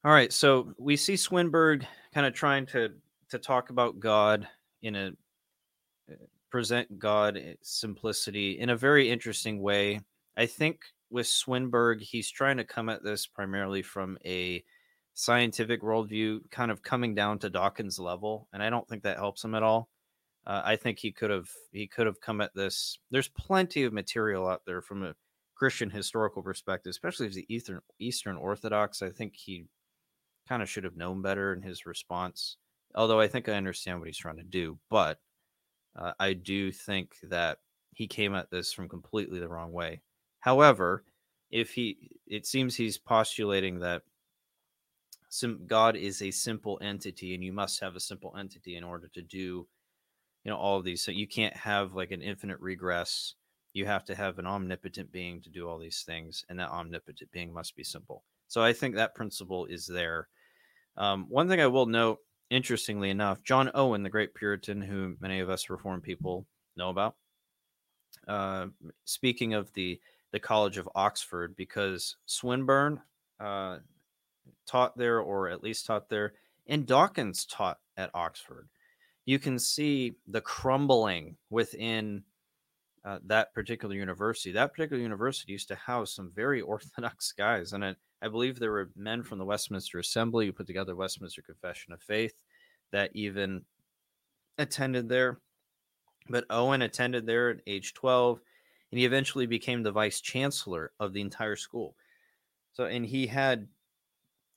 All 0.04 0.12
right, 0.12 0.34
so 0.34 0.74
we 0.80 0.96
see 0.96 1.16
Swinburne 1.16 1.86
kind 2.14 2.26
of 2.26 2.34
trying 2.34 2.66
to 2.68 2.90
to 3.30 3.38
talk 3.38 3.70
about 3.70 4.00
God 4.00 4.48
in 4.82 4.96
a 4.96 5.08
uh, 6.12 6.16
present 6.50 7.00
God 7.00 7.38
eh, 7.38 7.54
simplicity 7.62 8.60
in 8.60 8.72
a 8.72 8.76
very 8.76 9.10
interesting 9.10 9.62
way. 9.62 10.02
I 10.38 10.48
think 10.48 10.82
with 11.12 11.28
Swinburne, 11.28 12.00
he's 12.00 12.32
trying 12.32 12.58
to 12.58 12.64
come 12.64 12.90
at 12.90 13.04
this 13.04 13.28
primarily 13.28 13.84
from 13.84 14.18
a 14.26 14.64
scientific 15.14 15.84
worldview, 15.84 16.50
kind 16.50 16.72
of 16.72 16.82
coming 16.82 17.14
down 17.14 17.38
to 17.40 17.50
Dawkins' 17.50 18.00
level, 18.00 18.48
and 18.54 18.64
I 18.64 18.72
don't 18.72 18.88
think 18.88 19.04
that 19.04 19.18
helps 19.18 19.44
him 19.44 19.54
at 19.54 19.62
all. 19.62 19.91
Uh, 20.46 20.62
I 20.66 20.76
think 20.76 21.00
he 21.00 21.12
could 21.12 21.30
have 21.30 21.50
he 21.72 21.88
could 21.88 22.08
have 22.08 22.22
come 22.22 22.42
at 22.42 22.54
this. 22.56 22.98
There's 23.12 23.30
plenty 23.30 23.84
of 23.84 23.94
material 23.94 24.48
out 24.48 24.62
there 24.66 24.82
from 24.82 25.04
a 25.04 25.16
Christian 25.56 25.90
historical 25.90 26.42
perspective, 26.42 26.90
especially 26.90 27.28
as 27.28 27.36
the 27.36 27.46
Eastern 27.48 27.82
Eastern 28.00 28.38
Orthodox. 28.38 29.02
I 29.02 29.10
think 29.10 29.36
he 29.36 29.66
kind 30.50 30.64
of 30.64 30.70
should 30.70 30.84
have 30.84 30.98
known 30.98 31.22
better 31.22 31.54
in 31.54 31.62
his 31.62 31.86
response. 31.86 32.58
Although 32.96 33.20
I 33.20 33.28
think 33.28 33.48
I 33.48 33.54
understand 33.54 34.00
what 34.00 34.08
he's 34.08 34.18
trying 34.18 34.38
to 34.38 34.44
do, 34.44 34.78
but 34.90 35.20
uh, 35.96 36.14
I 36.20 36.34
do 36.34 36.72
think 36.72 37.14
that 37.24 37.60
he 37.94 38.08
came 38.08 38.34
at 38.36 38.50
this 38.50 38.74
from 38.74 38.90
completely 38.90 39.40
the 39.40 39.48
wrong 39.48 39.72
way. 39.72 40.02
However, 40.40 41.04
if 41.52 41.72
he, 41.72 42.10
it 42.28 42.46
seems 42.46 42.76
he's 42.76 42.98
postulating 42.98 43.80
that 43.80 44.02
sim, 45.30 45.62
God 45.68 45.96
is 45.96 46.22
a 46.22 46.32
simple 46.32 46.80
entity, 46.82 47.36
and 47.36 47.44
you 47.44 47.54
must 47.54 47.80
have 47.82 47.96
a 47.96 48.00
simple 48.00 48.36
entity 48.38 48.76
in 48.76 48.84
order 48.84 49.10
to 49.14 49.22
do 49.22 49.68
you 50.44 50.52
know 50.52 50.58
all 50.58 50.78
of 50.78 50.84
these 50.84 51.02
so 51.02 51.12
you 51.12 51.28
can't 51.28 51.56
have 51.56 51.94
like 51.94 52.12
an 52.12 52.22
infinite 52.22 52.60
regress. 52.60 53.36
You 53.74 53.86
have 53.86 54.04
to 54.06 54.16
have 54.16 54.38
an 54.38 54.46
omnipotent 54.46 55.14
being 55.14 55.42
to 55.42 55.50
do 55.50 55.68
all 55.70 55.78
these 55.78 56.04
things 56.06 56.44
and 56.50 56.60
that 56.60 56.72
omnipotent 56.72 57.32
being 57.32 57.54
must 57.54 57.76
be 57.76 57.84
simple. 57.84 58.24
So 58.48 58.62
i 58.62 58.74
think 58.74 58.96
that 58.96 59.16
principle 59.16 59.66
is 59.66 59.88
there. 59.88 60.28
Um, 60.98 61.26
one 61.30 61.48
thing 61.48 61.62
i 61.62 61.68
will 61.68 61.86
note 61.86 62.20
interestingly 62.50 63.10
enough 63.10 63.42
john 63.44 63.72
owen 63.74 64.04
the 64.04 64.10
great 64.10 64.36
puritan 64.36 64.82
who 64.82 65.16
many 65.22 65.40
of 65.40 65.50
us 65.50 65.70
reformed 65.70 66.04
people 66.04 66.46
know 66.76 66.90
about 66.90 67.16
uh, 68.28 68.68
speaking 69.06 69.54
of 69.54 69.72
the 69.74 70.00
the 70.32 70.40
college 70.40 70.78
of 70.78 70.90
oxford 70.94 71.56
because 71.56 72.18
swinburne 72.26 73.00
uh, 73.40 73.78
taught 74.68 74.98
there 74.98 75.20
or 75.20 75.50
at 75.50 75.64
least 75.64 75.86
taught 75.86 76.10
there 76.10 76.34
and 76.68 76.86
dawkins 76.86 77.46
taught 77.46 77.80
at 77.98 78.12
oxford 78.14 78.68
you 79.32 79.40
can 79.40 79.58
see 79.58 80.14
the 80.28 80.42
crumbling 80.42 81.38
within 81.50 82.22
uh, 83.06 83.20
that 83.28 83.54
particular 83.54 83.96
university. 83.96 84.52
That 84.52 84.74
particular 84.74 85.02
university 85.02 85.54
used 85.54 85.70
to 85.70 85.76
house 85.76 86.14
some 86.14 86.34
very 86.36 86.60
orthodox 86.74 87.32
guys, 87.32 87.72
and 87.72 87.86
I 87.86 88.28
believe 88.28 88.60
there 88.60 88.74
were 88.74 88.92
men 88.98 89.24
from 89.24 89.38
the 89.38 89.46
Westminster 89.46 90.00
Assembly 90.00 90.48
who 90.48 90.52
put 90.52 90.68
together 90.68 90.98
Westminster 90.98 91.42
Confession 91.42 91.94
of 91.94 92.02
Faith 92.02 92.34
that 92.92 93.10
even 93.14 93.64
attended 94.58 95.08
there. 95.08 95.40
But 96.28 96.44
Owen 96.50 96.82
attended 96.82 97.26
there 97.26 97.52
at 97.52 97.62
age 97.66 97.94
12, 97.94 98.42
and 98.92 99.00
he 99.00 99.06
eventually 99.06 99.46
became 99.46 99.82
the 99.82 99.94
vice 99.94 100.20
chancellor 100.20 100.92
of 101.00 101.14
the 101.14 101.22
entire 101.22 101.56
school. 101.56 101.96
So, 102.74 102.84
and 102.84 103.06
he 103.06 103.28
had 103.28 103.70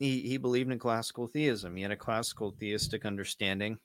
he 0.01 0.23
he 0.23 0.37
believed 0.37 0.73
in 0.73 0.81
classical 0.81 1.29
theism. 1.29 1.77
He 1.77 1.83
had 1.83 1.93
a 1.93 1.97
classical 1.97 2.51
theistic 2.51 3.07
understanding 3.07 3.79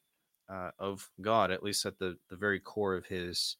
uh, 0.49 0.71
of 0.79 1.09
God, 1.21 1.51
at 1.51 1.63
least 1.63 1.85
at 1.85 1.99
the, 1.99 2.17
the 2.29 2.35
very 2.35 2.59
core 2.59 2.95
of 2.95 3.05
his 3.05 3.57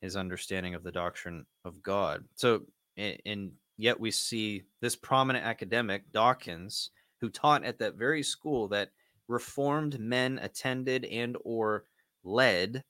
his 0.00 0.16
understanding 0.16 0.74
of 0.74 0.82
the 0.82 0.92
doctrine 0.92 1.44
of 1.64 1.82
God. 1.82 2.24
So, 2.34 2.62
and 2.96 3.52
yet 3.76 4.00
we 4.00 4.10
see 4.10 4.64
this 4.80 4.96
prominent 4.96 5.44
academic 5.44 6.10
Dawkins, 6.10 6.90
who 7.20 7.28
taught 7.28 7.64
at 7.64 7.78
that 7.80 7.96
very 7.96 8.22
school 8.22 8.66
that 8.68 8.90
reformed 9.28 10.00
men 10.00 10.40
attended 10.42 11.04
and 11.04 11.36
or 11.44 11.84
led, 12.24 12.82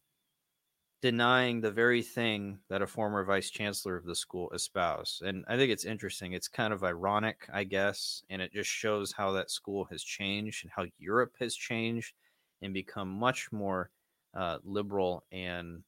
denying 1.02 1.60
the 1.60 1.70
very 1.70 2.02
thing 2.02 2.58
that 2.68 2.82
a 2.82 2.86
former 2.86 3.24
vice 3.24 3.50
chancellor 3.50 3.96
of 3.96 4.04
the 4.04 4.14
school 4.14 4.50
espoused. 4.52 5.22
And 5.22 5.44
I 5.48 5.56
think 5.56 5.72
it's 5.72 5.84
interesting. 5.84 6.32
It's 6.32 6.46
kind 6.46 6.72
of 6.72 6.84
ironic, 6.84 7.48
I 7.52 7.64
guess, 7.64 8.22
and 8.30 8.40
it 8.40 8.52
just 8.52 8.70
shows 8.70 9.10
how 9.10 9.32
that 9.32 9.50
school 9.50 9.84
has 9.90 10.04
changed 10.04 10.64
and 10.64 10.70
how 10.70 10.84
Europe 10.98 11.34
has 11.40 11.56
changed 11.56 12.14
and 12.62 12.74
become 12.74 13.08
much 13.08 13.50
more 13.52 13.90
uh, 14.34 14.58
liberal 14.64 15.24
and 15.32 15.82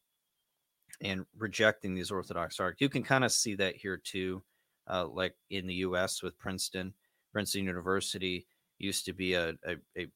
and 1.00 1.24
rejecting 1.36 1.94
these 1.94 2.10
orthodox 2.10 2.60
arguments. 2.60 2.80
You 2.80 2.88
can 2.88 3.02
kind 3.02 3.24
of 3.24 3.32
see 3.32 3.54
that 3.56 3.76
here 3.76 3.96
too, 3.96 4.42
uh, 4.88 5.06
like 5.06 5.34
in 5.50 5.66
the 5.66 5.74
U.S. 5.74 6.22
with 6.22 6.38
Princeton. 6.38 6.94
Princeton 7.32 7.64
University 7.64 8.46
used 8.78 9.04
to 9.06 9.12
be 9.12 9.34
a, 9.34 9.50
a, 9.64 9.76
a 9.96 10.06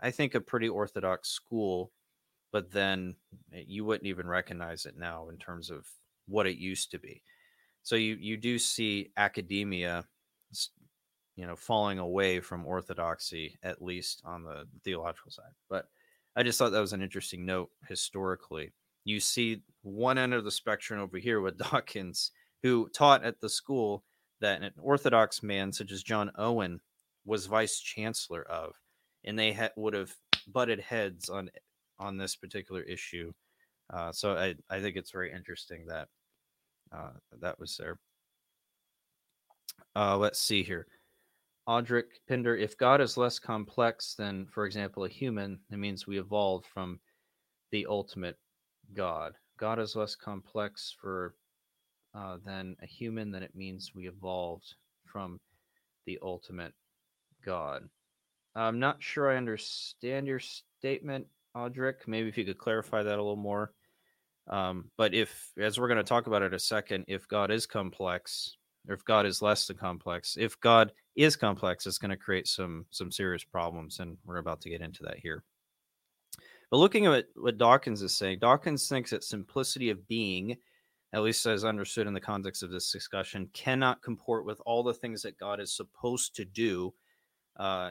I 0.00 0.10
think 0.10 0.34
a 0.34 0.40
pretty 0.40 0.68
orthodox 0.68 1.30
school, 1.30 1.92
but 2.52 2.70
then 2.70 3.16
eh, 3.52 3.64
you 3.66 3.84
wouldn't 3.84 4.06
even 4.06 4.26
recognize 4.26 4.86
it 4.86 4.96
now 4.96 5.28
in 5.28 5.36
terms 5.36 5.70
of 5.70 5.86
what 6.26 6.46
it 6.46 6.56
used 6.56 6.90
to 6.92 6.98
be. 6.98 7.22
So 7.82 7.96
you 7.96 8.16
you 8.20 8.36
do 8.36 8.58
see 8.58 9.12
academia 9.16 10.06
you 11.36 11.46
know 11.46 11.56
falling 11.56 11.98
away 11.98 12.40
from 12.40 12.66
orthodoxy 12.66 13.58
at 13.62 13.82
least 13.82 14.22
on 14.24 14.44
the 14.44 14.66
theological 14.84 15.30
side 15.30 15.52
but 15.68 15.88
i 16.36 16.42
just 16.42 16.58
thought 16.58 16.70
that 16.70 16.80
was 16.80 16.92
an 16.92 17.02
interesting 17.02 17.44
note 17.44 17.70
historically 17.88 18.72
you 19.04 19.20
see 19.20 19.62
one 19.82 20.18
end 20.18 20.32
of 20.34 20.44
the 20.44 20.50
spectrum 20.50 21.00
over 21.00 21.18
here 21.18 21.40
with 21.40 21.58
Dawkins, 21.70 22.32
who 22.62 22.88
taught 22.88 23.24
at 23.24 23.40
the 23.40 23.48
school 23.48 24.02
that 24.40 24.62
an 24.62 24.72
Orthodox 24.80 25.42
man 25.42 25.72
such 25.72 25.92
as 25.92 26.02
John 26.02 26.32
Owen 26.36 26.80
was 27.24 27.46
vice 27.46 27.78
chancellor 27.78 28.42
of, 28.42 28.74
and 29.24 29.38
they 29.38 29.52
ha- 29.52 29.70
would 29.76 29.94
have 29.94 30.12
butted 30.48 30.80
heads 30.80 31.28
on 31.28 31.50
on 31.98 32.16
this 32.16 32.34
particular 32.34 32.82
issue. 32.82 33.32
Uh, 33.92 34.10
so 34.10 34.36
I, 34.36 34.54
I 34.68 34.80
think 34.80 34.96
it's 34.96 35.12
very 35.12 35.32
interesting 35.32 35.86
that 35.86 36.08
uh, 36.92 37.12
that 37.40 37.60
was 37.60 37.76
there. 37.76 37.98
Uh, 39.94 40.16
let's 40.16 40.40
see 40.40 40.62
here. 40.62 40.86
Audric 41.68 42.04
Pinder, 42.28 42.56
if 42.56 42.76
God 42.76 43.00
is 43.00 43.16
less 43.16 43.38
complex 43.38 44.14
than, 44.14 44.46
for 44.46 44.66
example, 44.66 45.04
a 45.04 45.08
human, 45.08 45.58
it 45.70 45.78
means 45.78 46.06
we 46.06 46.18
evolved 46.18 46.66
from 46.66 47.00
the 47.72 47.86
ultimate 47.88 48.36
God. 48.92 49.32
God 49.58 49.78
is 49.78 49.96
less 49.96 50.14
complex 50.14 50.94
for 51.00 51.34
uh, 52.14 52.36
than 52.44 52.76
a 52.82 52.86
human, 52.86 53.30
then 53.30 53.42
it 53.42 53.54
means 53.54 53.92
we 53.94 54.08
evolved 54.08 54.74
from 55.06 55.40
the 56.06 56.18
ultimate 56.22 56.72
God. 57.44 57.88
I'm 58.54 58.78
not 58.78 59.02
sure 59.02 59.32
I 59.32 59.36
understand 59.36 60.26
your 60.26 60.40
statement, 60.40 61.26
Audric. 61.56 62.06
Maybe 62.06 62.28
if 62.28 62.38
you 62.38 62.44
could 62.44 62.58
clarify 62.58 63.02
that 63.02 63.18
a 63.18 63.22
little 63.22 63.36
more. 63.36 63.72
Um, 64.48 64.90
but 64.98 65.14
if, 65.14 65.50
as 65.58 65.80
we're 65.80 65.88
going 65.88 65.98
to 65.98 66.04
talk 66.04 66.26
about 66.26 66.42
in 66.42 66.54
a 66.54 66.58
second, 66.58 67.06
if 67.08 67.26
God 67.26 67.50
is 67.50 67.66
complex, 67.66 68.56
or 68.86 68.94
if 68.94 69.04
God 69.04 69.24
is 69.24 69.40
less 69.40 69.66
than 69.66 69.76
complex, 69.76 70.36
if 70.38 70.60
God 70.60 70.92
is 71.16 71.36
complex, 71.36 71.86
it's 71.86 71.98
going 71.98 72.10
to 72.10 72.16
create 72.16 72.48
some 72.48 72.86
some 72.90 73.10
serious 73.10 73.44
problems, 73.44 74.00
and 74.00 74.16
we're 74.24 74.38
about 74.38 74.60
to 74.62 74.70
get 74.70 74.80
into 74.80 75.02
that 75.04 75.18
here. 75.18 75.44
But 76.70 76.78
looking 76.78 77.06
at 77.06 77.26
what 77.36 77.58
Dawkins 77.58 78.02
is 78.02 78.16
saying, 78.16 78.38
Dawkins 78.40 78.88
thinks 78.88 79.10
that 79.10 79.22
simplicity 79.22 79.90
of 79.90 80.08
being, 80.08 80.56
at 81.12 81.22
least 81.22 81.46
as 81.46 81.64
understood 81.64 82.06
in 82.06 82.14
the 82.14 82.20
context 82.20 82.62
of 82.62 82.70
this 82.70 82.90
discussion, 82.90 83.48
cannot 83.52 84.02
comport 84.02 84.44
with 84.44 84.60
all 84.66 84.82
the 84.82 84.94
things 84.94 85.22
that 85.22 85.38
God 85.38 85.60
is 85.60 85.76
supposed 85.76 86.34
to 86.36 86.44
do. 86.44 86.92
Uh, 87.56 87.90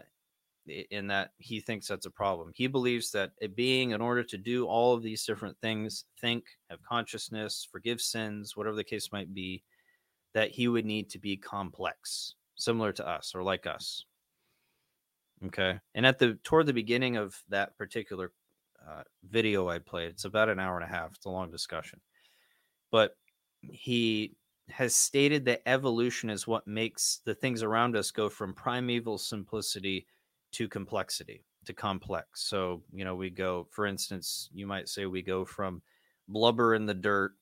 in 0.66 1.08
that 1.08 1.32
he 1.40 1.60
thinks 1.60 1.88
that's 1.88 2.06
a 2.06 2.12
problem. 2.12 2.52
He 2.56 2.68
believes 2.68 3.12
that 3.12 3.32
a 3.42 3.48
being, 3.48 3.92
in 3.92 4.02
order 4.02 4.24
to 4.24 4.38
do 4.38 4.66
all 4.66 4.94
of 4.94 5.04
these 5.04 5.26
different 5.26 5.58
things, 5.60 6.06
think, 6.22 6.46
have 6.70 6.82
consciousness, 6.84 7.68
forgive 7.70 8.00
sins, 8.00 8.56
whatever 8.56 8.76
the 8.76 8.84
case 8.84 9.12
might 9.12 9.34
be, 9.34 9.64
that 10.34 10.52
he 10.52 10.68
would 10.68 10.86
need 10.86 11.10
to 11.10 11.20
be 11.20 11.36
complex, 11.36 12.36
similar 12.56 12.92
to 12.94 13.08
us 13.08 13.34
or 13.36 13.44
like 13.44 13.68
us. 13.68 14.06
Okay. 15.46 15.80
And 15.96 16.06
at 16.06 16.20
the 16.20 16.36
toward 16.44 16.68
the 16.68 16.74
beginning 16.74 17.18
of 17.18 17.42
that 17.50 17.78
particular 17.78 18.32
uh, 18.88 19.04
video 19.30 19.68
I 19.70 19.80
played, 19.80 20.10
it's 20.10 20.26
about 20.26 20.50
an 20.50 20.60
hour 20.60 20.76
and 20.76 20.86
a 20.86 20.94
half. 20.94 21.12
It's 21.16 21.26
a 21.26 21.30
long 21.30 21.52
discussion, 21.52 22.00
but 22.92 23.16
he 23.62 24.36
has 24.70 24.96
stated 24.96 25.46
that 25.46 25.62
evolution 25.66 26.30
is 26.30 26.48
what 26.48 26.66
makes 26.66 27.20
the 27.26 27.36
things 27.36 27.64
around 27.64 27.98
us 27.98 28.12
go 28.12 28.30
from 28.30 28.54
primeval 28.54 29.18
simplicity 29.18 30.08
to 30.54 30.70
complexity 30.70 31.44
to 31.66 31.74
complex. 31.74 32.48
So, 32.48 32.82
you 32.92 33.06
know, 33.06 33.16
we 33.16 33.30
go, 33.30 33.68
for 33.72 33.86
instance, 33.86 34.50
you 34.54 34.68
might 34.68 34.90
say 34.90 35.06
we 35.06 35.22
go 35.22 35.46
from 35.46 35.82
blubber 36.28 36.76
in 36.76 36.86
the 36.86 36.94
dirt 36.94 37.34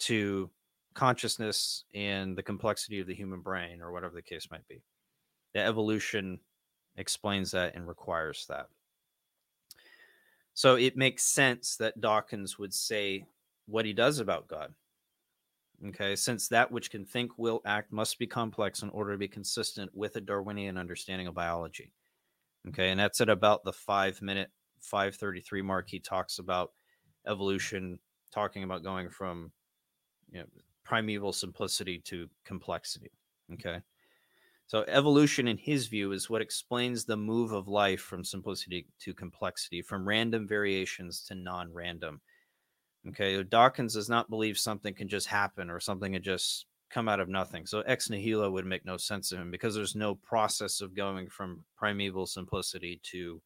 to 0.00 0.50
consciousness 0.94 1.84
and 1.94 2.36
the 2.36 2.42
complexity 2.42 3.00
of 3.00 3.06
the 3.06 3.14
human 3.14 3.40
brain, 3.40 3.80
or 3.80 3.92
whatever 3.92 4.14
the 4.14 4.22
case 4.22 4.48
might 4.50 4.66
be. 4.68 4.82
The 5.54 5.60
evolution 5.60 6.40
explains 6.96 7.50
that 7.52 7.74
and 7.74 7.86
requires 7.86 8.46
that. 8.48 8.68
So 10.54 10.76
it 10.76 10.96
makes 10.96 11.22
sense 11.22 11.76
that 11.76 12.00
Dawkins 12.00 12.58
would 12.58 12.74
say 12.74 13.24
what 13.66 13.84
he 13.84 13.92
does 13.92 14.18
about 14.18 14.48
God. 14.48 14.74
Okay, 15.88 16.14
since 16.14 16.48
that 16.48 16.70
which 16.70 16.90
can 16.90 17.06
think, 17.06 17.38
will, 17.38 17.62
act 17.64 17.90
must 17.90 18.18
be 18.18 18.26
complex 18.26 18.82
in 18.82 18.90
order 18.90 19.12
to 19.12 19.18
be 19.18 19.28
consistent 19.28 19.90
with 19.94 20.16
a 20.16 20.20
Darwinian 20.20 20.76
understanding 20.76 21.26
of 21.26 21.34
biology. 21.34 21.92
Okay, 22.68 22.90
and 22.90 23.00
that's 23.00 23.22
at 23.22 23.30
about 23.30 23.64
the 23.64 23.72
five 23.72 24.20
minute, 24.20 24.50
533 24.80 25.62
mark. 25.62 25.88
He 25.88 25.98
talks 25.98 26.38
about 26.38 26.72
evolution, 27.26 27.98
talking 28.30 28.62
about 28.62 28.82
going 28.82 29.08
from 29.08 29.52
you 30.30 30.40
know, 30.40 30.46
primeval 30.90 31.32
simplicity 31.32 32.00
to 32.00 32.28
complexity. 32.44 33.12
Okay, 33.52 33.80
so 34.66 34.84
evolution, 34.88 35.46
in 35.46 35.56
his 35.56 35.86
view, 35.86 36.10
is 36.10 36.28
what 36.28 36.42
explains 36.42 37.04
the 37.04 37.16
move 37.16 37.52
of 37.52 37.68
life 37.68 38.00
from 38.00 38.24
simplicity 38.24 38.88
to 38.98 39.14
complexity, 39.14 39.82
from 39.82 40.06
random 40.06 40.48
variations 40.48 41.22
to 41.26 41.36
non 41.36 41.72
random. 41.72 42.20
Okay, 43.08 43.40
Dawkins 43.44 43.94
does 43.94 44.08
not 44.08 44.30
believe 44.30 44.58
something 44.58 44.92
can 44.92 45.08
just 45.08 45.28
happen 45.28 45.70
or 45.70 45.78
something 45.78 46.12
can 46.14 46.24
just 46.24 46.66
come 46.90 47.08
out 47.08 47.20
of 47.20 47.28
nothing. 47.28 47.66
So 47.66 47.82
ex 47.82 48.10
nihilo 48.10 48.50
would 48.50 48.66
make 48.66 48.84
no 48.84 48.96
sense 48.96 49.28
to 49.28 49.36
him 49.36 49.52
because 49.52 49.76
there's 49.76 49.94
no 49.94 50.16
process 50.16 50.80
of 50.80 50.96
going 50.96 51.28
from 51.28 51.64
primeval 51.76 52.26
simplicity 52.26 53.00
to 53.12 53.40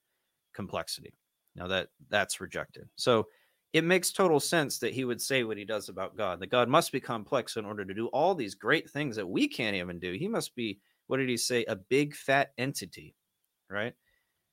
complexity. 0.54 1.12
Now 1.54 1.66
that 1.66 1.88
that's 2.08 2.40
rejected. 2.40 2.88
So 2.96 3.26
it 3.74 3.82
makes 3.82 4.12
total 4.12 4.38
sense 4.38 4.78
that 4.78 4.94
he 4.94 5.04
would 5.04 5.20
say 5.20 5.42
what 5.42 5.58
he 5.58 5.64
does 5.64 5.88
about 5.88 6.16
God. 6.16 6.38
That 6.38 6.46
God 6.46 6.68
must 6.68 6.92
be 6.92 7.00
complex 7.00 7.56
in 7.56 7.64
order 7.64 7.84
to 7.84 7.92
do 7.92 8.06
all 8.06 8.32
these 8.32 8.54
great 8.54 8.88
things 8.88 9.16
that 9.16 9.28
we 9.28 9.48
can't 9.48 9.74
even 9.74 9.98
do. 9.98 10.12
He 10.12 10.28
must 10.28 10.54
be 10.54 10.78
what 11.08 11.18
did 11.18 11.28
he 11.28 11.36
say? 11.36 11.64
A 11.64 11.76
big 11.76 12.14
fat 12.14 12.52
entity, 12.56 13.14
right? 13.68 13.92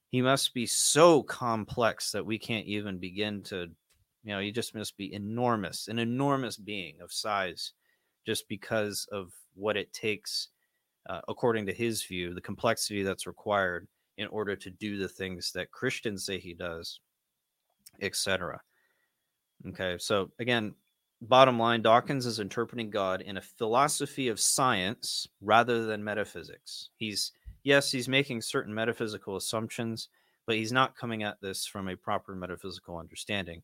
He 0.10 0.22
must 0.22 0.54
be 0.54 0.66
so 0.66 1.24
complex 1.24 2.12
that 2.12 2.26
we 2.26 2.38
can't 2.38 2.66
even 2.66 2.98
begin 2.98 3.44
to, 3.44 3.68
you 4.24 4.34
know, 4.34 4.40
he 4.40 4.52
just 4.52 4.76
must 4.76 4.98
be 4.98 5.14
enormous, 5.14 5.88
an 5.88 6.00
enormous 6.00 6.58
being 6.58 7.00
of 7.00 7.14
size 7.14 7.72
just 8.26 8.50
because 8.50 9.08
of 9.12 9.32
what 9.54 9.78
it 9.78 9.94
takes, 9.94 10.50
uh, 11.10 11.22
according 11.30 11.68
to 11.68 11.74
his 11.74 12.04
view, 12.04 12.34
the 12.34 12.42
complexity 12.42 13.04
that's 13.04 13.28
required 13.28 13.88
in 14.18 14.28
order 14.28 14.56
to 14.56 14.70
do 14.72 14.98
the 14.98 15.08
things 15.08 15.52
that 15.54 15.72
Christians 15.72 16.26
say 16.26 16.38
he 16.38 16.54
does, 16.54 17.00
etc. 18.02 18.60
Okay, 19.70 19.98
so 20.00 20.32
again, 20.40 20.74
bottom 21.22 21.60
line, 21.60 21.82
Dawkins 21.82 22.26
is 22.26 22.40
interpreting 22.40 22.90
God 22.90 23.22
in 23.22 23.38
a 23.38 23.42
philosophy 23.42 24.28
of 24.28 24.40
science 24.40 25.28
rather 25.42 25.86
than 25.86 26.04
metaphysics. 26.04 26.90
He's 26.96 27.32
yes, 27.64 27.92
he's 27.92 28.10
making 28.10 28.42
certain 28.42 28.74
metaphysical 28.74 29.36
assumptions, 29.36 30.10
but 30.48 30.56
he's 30.56 30.72
not 30.72 30.98
coming 30.98 31.24
at 31.24 31.40
this 31.42 31.66
from 31.66 31.90
a 31.90 31.96
proper 31.96 32.34
metaphysical 32.34 32.98
understanding, 32.98 33.62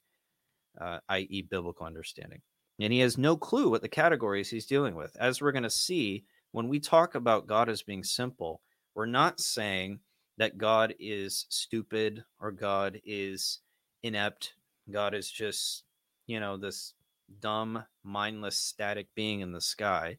uh, 0.80 1.00
i.e., 1.10 1.42
biblical 1.50 1.86
understanding 1.86 2.42
and 2.80 2.94
he 2.94 3.00
has 3.00 3.18
no 3.18 3.36
clue 3.36 3.70
what 3.70 3.82
the 3.82 3.90
categories 3.90 4.50
he's 4.50 4.66
dealing 4.66 4.96
with. 4.96 5.16
As 5.20 5.42
we're 5.42 5.52
going 5.52 5.64
to 5.64 5.70
see, 5.70 6.26
when 6.52 6.68
we 6.68 6.80
talk 6.80 7.16
about 7.16 7.48
God 7.48 7.70
as 7.70 7.82
being 7.82 8.04
simple, 8.04 8.62
we're 8.96 9.06
not 9.06 9.40
saying 9.40 10.00
that 10.38 10.58
God 10.58 10.94
is 11.00 11.46
stupid 11.50 12.24
or 12.40 12.52
God 12.52 13.00
is 13.04 13.60
inept. 14.04 14.54
God 14.92 15.14
is 15.16 15.30
just, 15.30 15.84
you 16.28 16.40
know, 16.40 16.58
this 16.58 16.94
dumb, 17.42 17.84
mindless, 18.04 18.58
static 18.58 19.08
being 19.16 19.42
in 19.42 19.52
the 19.52 19.62
sky. 19.62 20.18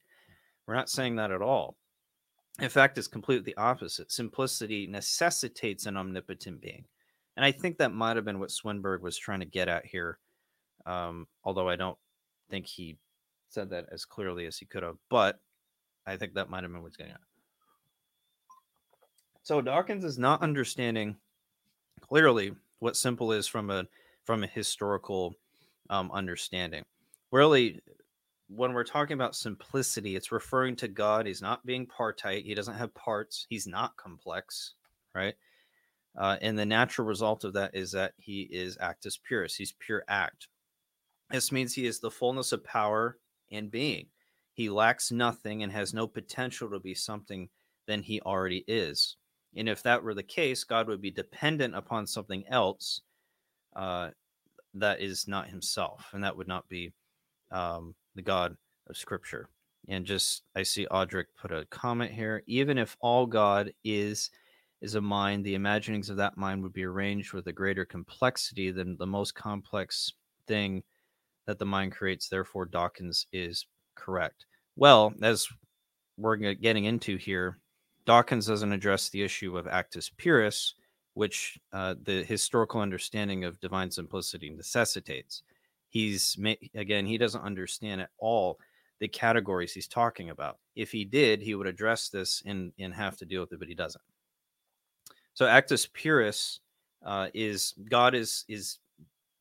We're 0.67 0.75
not 0.75 0.91
saying 0.91 1.17
that 1.17 1.31
at 1.31 1.43
all. 1.43 1.77
In 2.61 2.69
fact, 2.69 2.99
it's 2.99 3.07
completely 3.07 3.53
the 3.53 3.61
opposite. 3.61 4.11
Simplicity 4.11 4.87
necessitates 4.87 5.87
an 5.87 5.97
omnipotent 5.97 6.61
being. 6.61 6.85
And 7.37 7.45
I 7.45 7.53
think 7.53 7.79
that 7.79 7.93
might 7.93 8.17
have 8.17 8.25
been 8.25 8.41
what 8.41 8.51
Swinburne 8.51 9.01
was 9.01 9.17
trying 9.17 9.41
to 9.41 9.47
get 9.47 9.69
at 9.69 9.87
here. 9.87 10.19
Um, 10.85 11.29
although 11.45 11.69
I 11.69 11.77
don't 11.77 11.99
think 12.51 12.67
he 12.67 12.97
said 13.49 13.71
that 13.71 13.87
as 13.93 14.05
clearly 14.05 14.47
as 14.47 14.59
he 14.59 14.67
could 14.67 14.83
have, 14.83 14.97
but 15.09 15.39
I 16.07 16.17
think 16.17 16.35
that 16.35 16.51
might 16.51 16.65
have 16.65 16.73
been 16.73 16.83
what's 16.83 16.97
getting 16.97 17.13
at. 17.13 17.21
So 19.43 19.61
Dawkins 19.61 20.05
is 20.05 20.19
not 20.19 20.43
understanding 20.43 21.17
clearly 22.01 22.53
what 22.81 22.97
simple 22.97 23.33
is 23.33 23.47
from 23.47 23.71
a 23.71 23.87
from 24.25 24.45
a 24.45 24.47
historical 24.47 25.35
um, 25.91 26.11
understanding. 26.13 26.85
Really, 27.31 27.81
when 28.49 28.73
we're 28.73 28.85
talking 28.85 29.15
about 29.15 29.37
simplicity, 29.37 30.17
it's 30.17 30.33
referring 30.33 30.77
to 30.77 30.89
God. 30.89 31.27
He's 31.27 31.43
not 31.43 31.67
being 31.67 31.87
partite. 31.87 32.45
He 32.45 32.55
doesn't 32.55 32.77
have 32.77 32.95
parts. 32.95 33.47
He's 33.49 33.67
not 33.67 33.97
complex, 33.97 34.75
right? 35.15 35.35
Uh, 36.17 36.37
and 36.41 36.59
the 36.59 36.67
natural 36.67 37.07
result 37.07 37.45
of 37.45 37.53
that 37.53 37.75
is 37.75 37.93
that 37.93 38.15
he 38.17 38.43
is 38.43 38.79
actus 38.81 39.19
purus. 39.19 39.55
He's 39.55 39.75
pure 39.79 40.05
act. 40.09 40.49
This 41.31 41.53
means 41.53 41.75
he 41.75 41.87
is 41.87 42.01
the 42.01 42.11
fullness 42.11 42.53
of 42.53 42.65
power 42.65 43.19
and 43.53 43.71
being. 43.71 44.07
He 44.55 44.71
lacks 44.71 45.13
nothing 45.13 45.63
and 45.63 45.71
has 45.71 45.95
no 45.95 46.07
potential 46.07 46.71
to 46.71 46.81
be 46.81 46.95
something 46.95 47.49
than 47.87 48.03
he 48.03 48.21
already 48.23 48.65
is. 48.67 49.17
And 49.57 49.69
if 49.69 49.83
that 49.83 50.03
were 50.03 50.15
the 50.15 50.23
case, 50.23 50.65
God 50.65 50.89
would 50.89 51.01
be 51.01 51.11
dependent 51.11 51.77
upon 51.77 52.07
something 52.07 52.45
else 52.49 53.03
uh, 53.77 54.11
that 54.75 55.01
is 55.01 55.27
not 55.29 55.49
himself. 55.49 56.07
And 56.13 56.23
that 56.25 56.37
would 56.37 56.49
not 56.49 56.69
be 56.69 56.93
um, 57.51 57.95
the 58.15 58.23
God 58.23 58.57
of 58.89 58.97
Scripture. 58.97 59.49
And 59.89 60.05
just, 60.05 60.43
I 60.55 60.63
see 60.63 60.87
Audric 60.91 61.27
put 61.41 61.53
a 61.53 61.67
comment 61.67 62.13
here. 62.13 62.43
Even 62.47 62.79
if 62.79 62.97
all 63.01 63.27
God 63.27 63.73
is 63.85 64.31
is 64.81 64.95
a 64.95 65.01
mind, 65.01 65.45
the 65.45 65.55
imaginings 65.55 66.09
of 66.09 66.17
that 66.17 66.37
mind 66.37 66.63
would 66.63 66.73
be 66.73 66.85
arranged 66.85 67.33
with 67.33 67.47
a 67.49 67.53
greater 67.53 67.85
complexity 67.85 68.71
than 68.71 68.97
the 68.97 69.07
most 69.07 69.35
complex 69.35 70.13
thing 70.47 70.83
that 71.47 71.59
the 71.59 71.65
mind 71.65 71.93
creates. 71.93 72.29
Therefore, 72.29 72.65
Dawkins 72.65 73.27
is 73.33 73.67
correct. 73.97 74.47
Well, 74.77 75.13
as 75.23 75.49
we're 76.17 76.37
getting 76.37 76.85
into 76.85 77.17
here, 77.17 77.59
Dawkins 78.05 78.47
doesn't 78.47 78.73
address 78.73 79.09
the 79.09 79.23
issue 79.23 79.59
of 79.59 79.67
actus 79.67 80.11
purus, 80.17 80.75
which 81.15 81.59
uh, 81.73 81.95
the 82.03 82.23
historical 82.25 82.81
understanding 82.81 83.45
of 83.45 83.61
divine 83.61 83.91
simplicity 83.91 84.51
necessitates. 84.51 85.43
He's 85.91 86.37
again, 86.75 87.07
he 87.07 87.19
doesn't 87.19 87.41
understand 87.41 88.01
at 88.01 88.11
all 88.19 88.59
the 89.01 89.09
categories 89.09 89.73
he's 89.73 89.89
talking 89.89 90.31
about. 90.31 90.59
If 90.77 90.91
he 90.91 91.05
did, 91.05 91.41
he 91.41 91.55
would 91.55 91.67
address 91.67 92.09
this 92.09 92.43
and 92.47 92.73
and 92.79 92.95
have 92.95 93.17
to 93.19 93.27
deal 93.27 93.41
with 93.41 93.53
it, 93.53 93.59
but 93.59 93.69
he 93.69 93.75
doesn't. 93.75 94.03
So 95.35 95.47
actus 95.47 95.89
purus 95.93 96.61
uh, 97.05 97.29
is 97.33 97.75
God 97.89 98.15
is 98.15 98.45
is 98.49 98.79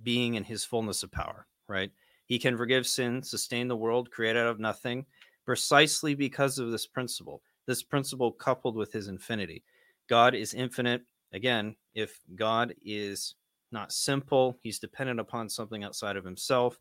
being 0.03 0.36
in 0.36 0.43
His 0.43 0.63
fullness 0.63 1.03
of 1.03 1.12
power, 1.12 1.47
right? 1.67 1.91
He 2.25 2.38
can 2.38 2.58
forgive 2.58 2.86
sin, 2.86 3.23
sustain 3.23 3.67
the 3.67 3.75
world, 3.75 4.12
create 4.12 4.36
out 4.36 4.47
of 4.47 4.60
nothing, 4.60 5.06
precisely 5.45 6.13
because 6.13 6.60
of 6.60 6.71
this 6.71 6.86
principle. 6.86 7.41
This 7.65 7.84
principle 7.84 8.32
coupled 8.32 8.75
with 8.75 8.91
His 8.91 9.08
infinity. 9.08 9.63
God 10.08 10.36
is 10.36 10.53
infinite. 10.53 11.01
Again, 11.33 11.75
if 11.93 12.19
God 12.35 12.73
is 12.83 13.35
not 13.71 13.91
simple, 13.91 14.57
He's 14.63 14.79
dependent 14.79 15.19
upon 15.19 15.49
something 15.49 15.83
outside 15.83 16.15
of 16.15 16.25
Himself 16.25 16.79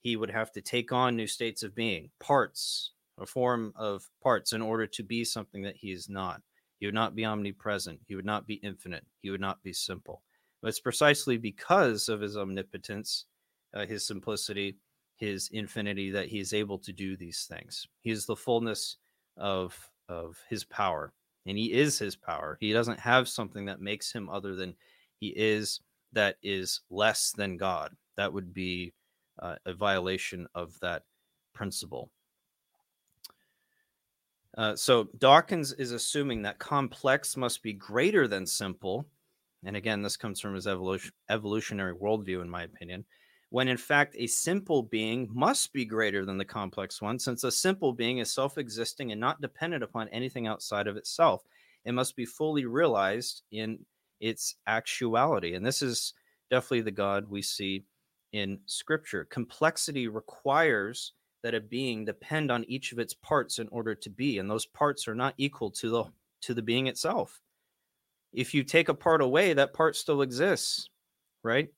he 0.00 0.16
would 0.16 0.30
have 0.30 0.52
to 0.52 0.60
take 0.60 0.92
on 0.92 1.16
new 1.16 1.26
states 1.26 1.62
of 1.62 1.74
being, 1.74 2.10
parts, 2.20 2.92
a 3.18 3.26
form 3.26 3.72
of 3.76 4.08
parts, 4.22 4.52
in 4.52 4.62
order 4.62 4.86
to 4.86 5.02
be 5.02 5.24
something 5.24 5.62
that 5.62 5.76
he 5.76 5.92
is 5.92 6.08
not. 6.08 6.40
He 6.78 6.86
would 6.86 6.94
not 6.94 7.16
be 7.16 7.24
omnipresent. 7.24 8.00
He 8.06 8.14
would 8.14 8.24
not 8.24 8.46
be 8.46 8.54
infinite. 8.54 9.04
He 9.20 9.30
would 9.30 9.40
not 9.40 9.62
be 9.62 9.72
simple. 9.72 10.22
But 10.62 10.68
it's 10.68 10.80
precisely 10.80 11.36
because 11.36 12.08
of 12.08 12.20
his 12.20 12.36
omnipotence, 12.36 13.24
uh, 13.74 13.86
his 13.86 14.06
simplicity, 14.06 14.76
his 15.16 15.50
infinity 15.52 16.10
that 16.12 16.28
he 16.28 16.38
is 16.38 16.52
able 16.52 16.78
to 16.78 16.92
do 16.92 17.16
these 17.16 17.46
things. 17.48 17.86
He 18.00 18.10
is 18.10 18.26
the 18.26 18.36
fullness 18.36 18.96
of 19.36 19.90
of 20.08 20.38
his 20.48 20.64
power, 20.64 21.12
and 21.48 21.56
he 21.56 21.72
is 21.72 21.98
his 21.98 22.14
power. 22.14 22.58
He 22.60 22.72
doesn't 22.72 23.00
have 23.00 23.26
something 23.26 23.64
that 23.64 23.80
makes 23.80 24.12
him 24.12 24.28
other 24.28 24.54
than 24.54 24.74
he 25.18 25.28
is 25.28 25.80
that 26.12 26.36
is 26.42 26.82
less 26.90 27.32
than 27.32 27.56
God. 27.56 27.96
That 28.16 28.32
would 28.32 28.52
be 28.52 28.92
uh, 29.38 29.56
a 29.64 29.72
violation 29.72 30.46
of 30.54 30.78
that 30.80 31.04
principle. 31.54 32.10
Uh, 34.58 34.76
so 34.76 35.08
Dawkins 35.18 35.72
is 35.72 35.92
assuming 35.92 36.42
that 36.42 36.58
complex 36.58 37.36
must 37.36 37.62
be 37.62 37.72
greater 37.72 38.28
than 38.28 38.46
simple. 38.46 39.06
And 39.64 39.76
again, 39.76 40.02
this 40.02 40.16
comes 40.16 40.40
from 40.40 40.54
his 40.54 40.66
evolution, 40.66 41.12
evolutionary 41.30 41.94
worldview, 41.94 42.42
in 42.42 42.50
my 42.50 42.64
opinion, 42.64 43.04
when 43.50 43.68
in 43.68 43.76
fact 43.76 44.14
a 44.18 44.26
simple 44.26 44.82
being 44.82 45.28
must 45.32 45.72
be 45.72 45.84
greater 45.84 46.24
than 46.24 46.38
the 46.38 46.44
complex 46.44 47.00
one, 47.00 47.18
since 47.18 47.44
a 47.44 47.52
simple 47.52 47.92
being 47.92 48.18
is 48.18 48.32
self 48.32 48.58
existing 48.58 49.12
and 49.12 49.20
not 49.20 49.40
dependent 49.40 49.82
upon 49.82 50.08
anything 50.08 50.46
outside 50.46 50.86
of 50.86 50.96
itself. 50.96 51.42
It 51.84 51.92
must 51.92 52.16
be 52.16 52.26
fully 52.26 52.66
realized 52.66 53.42
in 53.50 53.78
its 54.20 54.56
actuality. 54.66 55.54
And 55.54 55.64
this 55.64 55.80
is 55.80 56.12
definitely 56.50 56.82
the 56.82 56.90
God 56.90 57.28
we 57.28 57.40
see 57.40 57.84
in 58.32 58.58
scripture. 58.66 59.24
Complexity 59.24 60.08
requires 60.08 61.12
that 61.42 61.54
a 61.54 61.60
being 61.60 62.04
depend 62.04 62.50
on 62.50 62.64
each 62.64 62.92
of 62.92 62.98
its 62.98 63.14
parts 63.14 63.58
in 63.58 63.68
order 63.68 63.94
to 63.94 64.10
be, 64.10 64.38
and 64.38 64.50
those 64.50 64.66
parts 64.66 65.06
are 65.08 65.14
not 65.14 65.34
equal 65.38 65.70
to 65.70 65.88
the 65.88 66.04
to 66.40 66.54
the 66.54 66.62
being 66.62 66.86
itself. 66.86 67.40
If 68.32 68.54
you 68.54 68.62
take 68.62 68.88
a 68.88 68.94
part 68.94 69.22
away, 69.22 69.54
that 69.54 69.72
part 69.72 69.96
still 69.96 70.22
exists, 70.22 70.88
right? 71.42 71.68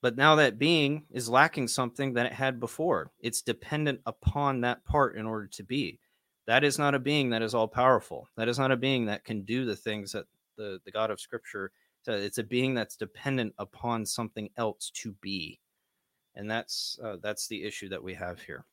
But 0.00 0.16
now 0.16 0.36
that 0.36 0.58
being 0.58 1.04
is 1.10 1.28
lacking 1.28 1.68
something 1.68 2.14
that 2.14 2.26
it 2.26 2.32
had 2.32 2.60
before. 2.60 3.10
It's 3.20 3.42
dependent 3.42 4.00
upon 4.06 4.60
that 4.60 4.84
part 4.84 5.16
in 5.16 5.26
order 5.26 5.48
to 5.48 5.64
be. 5.64 5.98
That 6.46 6.64
is 6.64 6.78
not 6.78 6.94
a 6.94 6.98
being 6.98 7.30
that 7.30 7.42
is 7.42 7.54
all 7.54 7.68
powerful. 7.68 8.28
That 8.36 8.48
is 8.48 8.58
not 8.58 8.70
a 8.72 8.76
being 8.76 9.06
that 9.06 9.24
can 9.24 9.42
do 9.42 9.64
the 9.64 9.76
things 9.76 10.12
that 10.12 10.26
the, 10.56 10.80
the 10.84 10.92
God 10.92 11.10
of 11.10 11.20
Scripture 11.20 11.72
says. 12.02 12.24
It's 12.24 12.38
a 12.38 12.44
being 12.44 12.74
that's 12.74 12.96
dependent 12.96 13.54
upon 13.58 14.06
something 14.06 14.50
else 14.56 14.90
to 14.94 15.12
be 15.20 15.60
and 16.38 16.50
that's 16.50 16.98
uh, 17.04 17.16
that's 17.22 17.48
the 17.48 17.64
issue 17.64 17.88
that 17.90 18.02
we 18.02 18.14
have 18.14 18.40
here. 18.40 18.64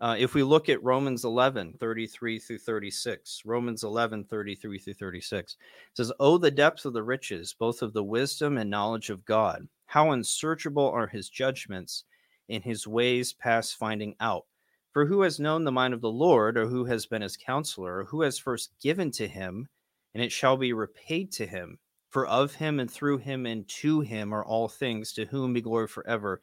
Uh, 0.00 0.16
if 0.18 0.34
we 0.34 0.42
look 0.42 0.68
at 0.68 0.82
Romans 0.82 1.24
11, 1.24 1.74
33 1.78 2.38
through 2.38 2.58
36, 2.58 3.42
Romans 3.44 3.84
11, 3.84 4.24
33 4.24 4.78
through 4.78 4.94
36, 4.94 5.56
says, 5.94 6.12
Oh, 6.18 6.36
the 6.36 6.50
depth 6.50 6.84
of 6.84 6.92
the 6.92 7.02
riches, 7.02 7.54
both 7.56 7.80
of 7.80 7.92
the 7.92 8.02
wisdom 8.02 8.58
and 8.58 8.68
knowledge 8.68 9.10
of 9.10 9.24
God. 9.24 9.68
How 9.86 10.10
unsearchable 10.10 10.88
are 10.88 11.06
his 11.06 11.28
judgments, 11.28 12.04
in 12.48 12.62
his 12.62 12.86
ways 12.86 13.32
past 13.32 13.76
finding 13.76 14.16
out. 14.20 14.44
For 14.92 15.06
who 15.06 15.22
has 15.22 15.40
known 15.40 15.64
the 15.64 15.72
mind 15.72 15.94
of 15.94 16.00
the 16.00 16.10
Lord, 16.10 16.56
or 16.56 16.66
who 16.66 16.84
has 16.86 17.06
been 17.06 17.22
his 17.22 17.36
counselor, 17.36 17.98
or 17.98 18.04
who 18.04 18.22
has 18.22 18.38
first 18.38 18.72
given 18.82 19.10
to 19.12 19.28
him, 19.28 19.68
and 20.12 20.22
it 20.22 20.32
shall 20.32 20.56
be 20.56 20.72
repaid 20.72 21.32
to 21.32 21.46
him? 21.46 21.78
For 22.10 22.26
of 22.26 22.54
him 22.54 22.78
and 22.78 22.90
through 22.90 23.18
him 23.18 23.46
and 23.46 23.66
to 23.68 24.00
him 24.00 24.32
are 24.32 24.44
all 24.44 24.68
things, 24.68 25.12
to 25.14 25.24
whom 25.26 25.52
be 25.52 25.60
glory 25.60 25.88
forever. 25.88 26.40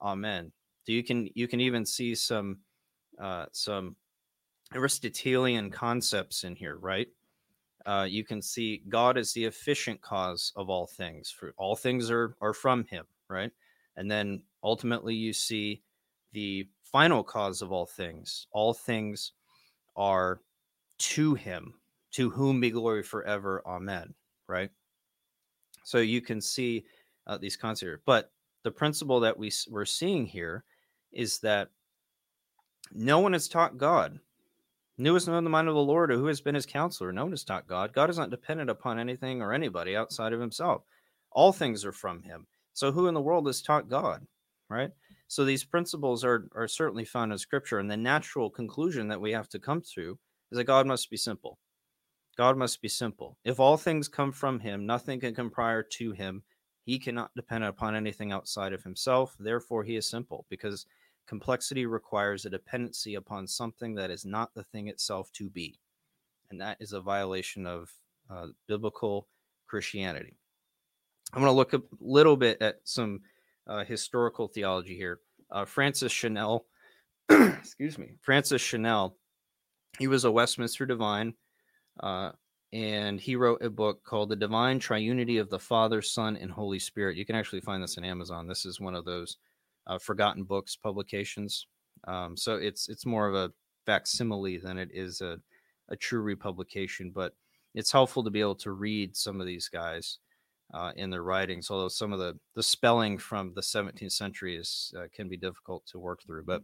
Amen. 0.00 0.52
So 0.84 0.92
you 0.92 1.02
can 1.02 1.28
you 1.34 1.46
can 1.46 1.60
even 1.60 1.84
see 1.84 2.14
some 2.14 2.58
uh, 3.22 3.46
some 3.52 3.94
Aristotelian 4.74 5.70
concepts 5.70 6.44
in 6.44 6.56
here, 6.56 6.76
right? 6.76 7.06
Uh, 7.86 8.06
you 8.08 8.24
can 8.24 8.42
see 8.42 8.82
God 8.88 9.16
is 9.16 9.32
the 9.32 9.44
efficient 9.44 10.00
cause 10.02 10.52
of 10.56 10.68
all 10.68 10.86
things. 10.86 11.30
For 11.30 11.54
all 11.56 11.76
things 11.76 12.10
are 12.10 12.36
are 12.40 12.52
from 12.52 12.84
Him, 12.84 13.06
right? 13.28 13.52
And 13.96 14.10
then 14.10 14.42
ultimately 14.62 15.14
you 15.14 15.32
see 15.32 15.82
the 16.32 16.68
final 16.84 17.22
cause 17.22 17.62
of 17.62 17.72
all 17.72 17.86
things. 17.86 18.46
All 18.52 18.74
things 18.74 19.32
are 19.96 20.40
to 20.98 21.34
Him, 21.34 21.74
to 22.12 22.30
whom 22.30 22.60
be 22.60 22.70
glory 22.70 23.02
forever. 23.02 23.62
Amen. 23.66 24.14
Right? 24.48 24.70
So 25.84 25.98
you 25.98 26.20
can 26.20 26.40
see 26.40 26.84
uh, 27.26 27.38
these 27.38 27.56
concepts. 27.56 27.86
here. 27.88 28.02
But 28.04 28.32
the 28.62 28.70
principle 28.70 29.20
that 29.20 29.36
we, 29.36 29.50
we're 29.68 29.84
seeing 29.84 30.26
here 30.26 30.64
is 31.12 31.38
that 31.40 31.70
no 32.94 33.18
one 33.18 33.32
has 33.32 33.48
taught 33.48 33.78
God. 33.78 34.20
Has 35.02 35.26
known 35.26 35.44
the 35.44 35.50
mind 35.50 35.68
of 35.68 35.74
the 35.74 35.80
Lord 35.80 36.12
or 36.12 36.16
who 36.16 36.26
has 36.26 36.40
been 36.40 36.54
his 36.54 36.66
counselor? 36.66 37.12
No 37.12 37.24
one 37.24 37.32
has 37.32 37.44
taught 37.44 37.66
God. 37.66 37.92
God 37.92 38.10
is 38.10 38.18
not 38.18 38.30
dependent 38.30 38.70
upon 38.70 38.98
anything 38.98 39.42
or 39.42 39.52
anybody 39.52 39.96
outside 39.96 40.32
of 40.32 40.40
himself. 40.40 40.82
All 41.30 41.52
things 41.52 41.84
are 41.84 41.92
from 41.92 42.22
him. 42.22 42.46
So 42.74 42.92
who 42.92 43.06
in 43.08 43.14
the 43.14 43.20
world 43.20 43.46
has 43.46 43.62
taught 43.62 43.88
God? 43.88 44.26
Right? 44.68 44.90
So 45.28 45.44
these 45.44 45.64
principles 45.64 46.24
are, 46.24 46.48
are 46.54 46.68
certainly 46.68 47.04
found 47.04 47.32
in 47.32 47.38
scripture. 47.38 47.78
And 47.78 47.90
the 47.90 47.96
natural 47.96 48.50
conclusion 48.50 49.08
that 49.08 49.20
we 49.20 49.32
have 49.32 49.48
to 49.50 49.58
come 49.58 49.82
to 49.94 50.18
is 50.50 50.58
that 50.58 50.64
God 50.64 50.86
must 50.86 51.10
be 51.10 51.16
simple. 51.16 51.58
God 52.36 52.56
must 52.56 52.80
be 52.80 52.88
simple. 52.88 53.38
If 53.44 53.58
all 53.58 53.76
things 53.76 54.08
come 54.08 54.32
from 54.32 54.60
him, 54.60 54.86
nothing 54.86 55.20
can 55.20 55.34
come 55.34 55.50
prior 55.50 55.82
to 55.82 56.12
him. 56.12 56.42
He 56.84 56.98
cannot 56.98 57.30
depend 57.34 57.64
upon 57.64 57.94
anything 57.94 58.32
outside 58.32 58.72
of 58.72 58.82
himself. 58.82 59.34
Therefore, 59.38 59.84
he 59.84 59.96
is 59.96 60.08
simple 60.08 60.46
because 60.48 60.86
complexity 61.26 61.86
requires 61.86 62.44
a 62.44 62.50
dependency 62.50 63.14
upon 63.14 63.46
something 63.46 63.94
that 63.94 64.10
is 64.10 64.24
not 64.24 64.54
the 64.54 64.64
thing 64.64 64.88
itself 64.88 65.30
to 65.32 65.48
be. 65.50 65.78
And 66.50 66.60
that 66.60 66.76
is 66.80 66.92
a 66.92 67.00
violation 67.00 67.66
of 67.66 67.90
uh, 68.30 68.48
biblical 68.68 69.28
Christianity. 69.66 70.36
I'm 71.32 71.40
going 71.40 71.50
to 71.50 71.56
look 71.56 71.72
a 71.72 71.82
little 72.00 72.36
bit 72.36 72.60
at 72.60 72.80
some 72.84 73.20
uh, 73.66 73.84
historical 73.84 74.48
theology 74.48 74.96
here. 74.96 75.20
Uh, 75.50 75.64
Francis 75.64 76.12
Cheynell, 76.12 76.64
excuse 77.30 77.98
me, 77.98 78.16
Francis 78.20 78.62
Cheynell, 78.62 79.14
he 79.98 80.08
was 80.08 80.24
a 80.24 80.32
Westminster 80.32 80.86
divine 80.86 81.34
uh, 82.00 82.32
and 82.72 83.20
he 83.20 83.36
wrote 83.36 83.62
a 83.62 83.70
book 83.70 84.02
called 84.04 84.30
The 84.30 84.36
Divine 84.36 84.80
Triunity 84.80 85.40
of 85.40 85.50
the 85.50 85.58
Father, 85.58 86.00
Son, 86.00 86.36
and 86.36 86.50
Holy 86.50 86.78
Spirit. 86.78 87.16
You 87.16 87.26
can 87.26 87.36
actually 87.36 87.60
find 87.60 87.82
this 87.82 87.98
on 87.98 88.04
Amazon. 88.04 88.46
This 88.46 88.64
is 88.64 88.80
one 88.80 88.94
of 88.94 89.04
those 89.04 89.36
uh, 89.86 89.98
forgotten 89.98 90.44
books 90.44 90.76
publications. 90.76 91.66
Um, 92.06 92.36
so 92.36 92.56
it's 92.56 92.88
it's 92.88 93.06
more 93.06 93.28
of 93.28 93.34
a 93.34 93.52
facsimile 93.86 94.58
than 94.58 94.78
it 94.78 94.90
is 94.92 95.20
a, 95.20 95.38
a 95.88 95.96
true 95.96 96.20
republication, 96.20 97.12
but 97.14 97.34
it's 97.74 97.92
helpful 97.92 98.22
to 98.24 98.30
be 98.30 98.40
able 98.40 98.54
to 98.56 98.72
read 98.72 99.16
some 99.16 99.40
of 99.40 99.46
these 99.46 99.68
guys 99.68 100.18
uh, 100.74 100.92
in 100.96 101.10
their 101.10 101.22
writings, 101.22 101.70
although 101.70 101.88
some 101.88 102.12
of 102.12 102.18
the, 102.18 102.38
the 102.54 102.62
spelling 102.62 103.18
from 103.18 103.52
the 103.54 103.60
17th 103.60 104.12
century 104.12 104.56
is 104.56 104.92
uh, 104.98 105.06
can 105.14 105.28
be 105.28 105.36
difficult 105.36 105.84
to 105.86 105.98
work 105.98 106.20
through. 106.24 106.44
But 106.44 106.62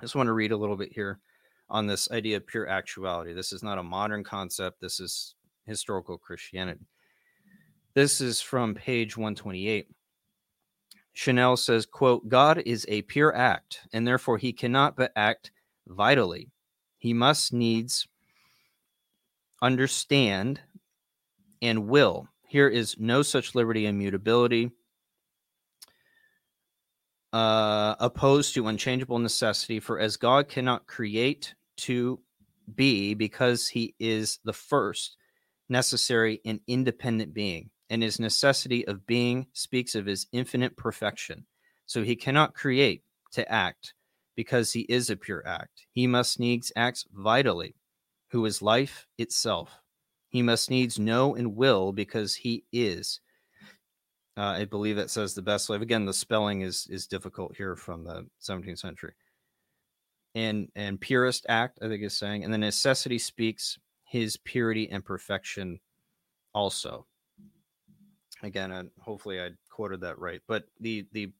I 0.00 0.04
just 0.04 0.14
want 0.14 0.26
to 0.26 0.32
read 0.32 0.52
a 0.52 0.56
little 0.56 0.76
bit 0.76 0.92
here 0.92 1.20
on 1.68 1.86
this 1.86 2.10
idea 2.10 2.36
of 2.36 2.46
pure 2.46 2.68
actuality. 2.68 3.32
This 3.32 3.52
is 3.52 3.62
not 3.62 3.78
a 3.78 3.82
modern 3.82 4.24
concept, 4.24 4.80
this 4.80 4.98
is 4.98 5.34
historical 5.66 6.18
Christianity. 6.18 6.86
This 7.94 8.20
is 8.20 8.40
from 8.40 8.74
page 8.74 9.16
128. 9.16 9.88
Cheynell 11.14 11.58
says, 11.58 11.86
quote, 11.86 12.28
God 12.28 12.62
is 12.64 12.86
a 12.88 13.02
pure 13.02 13.34
act, 13.36 13.80
and 13.92 14.06
therefore 14.06 14.38
he 14.38 14.52
cannot 14.52 14.96
but 14.96 15.12
act 15.16 15.50
vitally. 15.88 16.50
He 16.98 17.12
must 17.12 17.52
needs 17.52 18.06
understand 19.62 20.60
and 21.62 21.88
will. 21.88 22.28
Here 22.46 22.68
is 22.68 22.96
no 22.98 23.22
such 23.22 23.54
liberty 23.54 23.86
and 23.86 23.98
mutability. 23.98 24.70
uh, 27.32 27.94
opposed 28.00 28.54
to 28.54 28.68
unchangeable 28.68 29.18
necessity, 29.18 29.80
for 29.80 30.00
as 30.00 30.16
God 30.16 30.48
cannot 30.48 30.86
create 30.86 31.54
to 31.78 32.20
be 32.74 33.14
because 33.14 33.68
he 33.68 33.94
is 33.98 34.38
the 34.44 34.52
first 34.52 35.16
necessary 35.68 36.40
and 36.44 36.60
independent 36.66 37.32
being, 37.32 37.70
and 37.90 38.02
his 38.02 38.20
necessity 38.20 38.86
of 38.86 39.06
being 39.06 39.48
speaks 39.52 39.94
of 39.94 40.06
his 40.06 40.26
infinite 40.32 40.76
perfection. 40.76 41.44
So 41.86 42.02
he 42.04 42.16
cannot 42.16 42.54
create 42.54 43.02
to 43.32 43.50
act 43.52 43.94
because 44.36 44.72
he 44.72 44.82
is 44.82 45.10
a 45.10 45.16
pure 45.16 45.46
act. 45.46 45.86
He 45.90 46.06
must 46.06 46.38
needs 46.38 46.72
acts 46.76 47.04
vitally, 47.12 47.74
who 48.30 48.46
is 48.46 48.62
life 48.62 49.06
itself. 49.18 49.80
He 50.28 50.40
must 50.40 50.70
needs 50.70 50.98
know 50.98 51.34
and 51.34 51.56
will 51.56 51.92
because 51.92 52.36
he 52.36 52.64
is. 52.72 53.20
Uh, 54.36 54.42
I 54.60 54.64
believe 54.64 54.96
that 54.96 55.10
says 55.10 55.34
the 55.34 55.42
best 55.42 55.68
life. 55.68 55.82
Again, 55.82 56.06
the 56.06 56.14
spelling 56.14 56.62
is 56.62 56.86
is 56.88 57.08
difficult 57.08 57.56
here 57.56 57.74
from 57.74 58.04
the 58.04 58.26
17th 58.40 58.78
century. 58.78 59.12
And 60.36 60.68
and 60.76 61.00
purest 61.00 61.44
act, 61.48 61.80
I 61.82 61.88
think 61.88 62.04
is 62.04 62.16
saying, 62.16 62.44
and 62.44 62.54
the 62.54 62.58
necessity 62.58 63.18
speaks 63.18 63.78
his 64.04 64.36
purity 64.36 64.88
and 64.88 65.04
perfection 65.04 65.80
also. 66.54 67.06
Again, 68.42 68.72
I, 68.72 68.84
hopefully 69.00 69.40
I 69.40 69.50
quoted 69.68 70.00
that 70.00 70.18
right, 70.18 70.40
but 70.46 70.64
the 70.80 71.06
the 71.12 71.32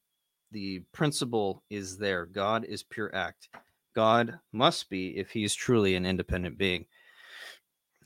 the 0.52 0.80
principle 0.92 1.62
is 1.70 1.98
there. 1.98 2.26
God 2.26 2.64
is 2.64 2.82
pure 2.82 3.14
act. 3.14 3.48
God 3.94 4.38
must 4.52 4.90
be 4.90 5.16
if 5.16 5.30
he's 5.30 5.54
truly 5.54 5.94
an 5.94 6.06
independent 6.06 6.58
being. 6.58 6.86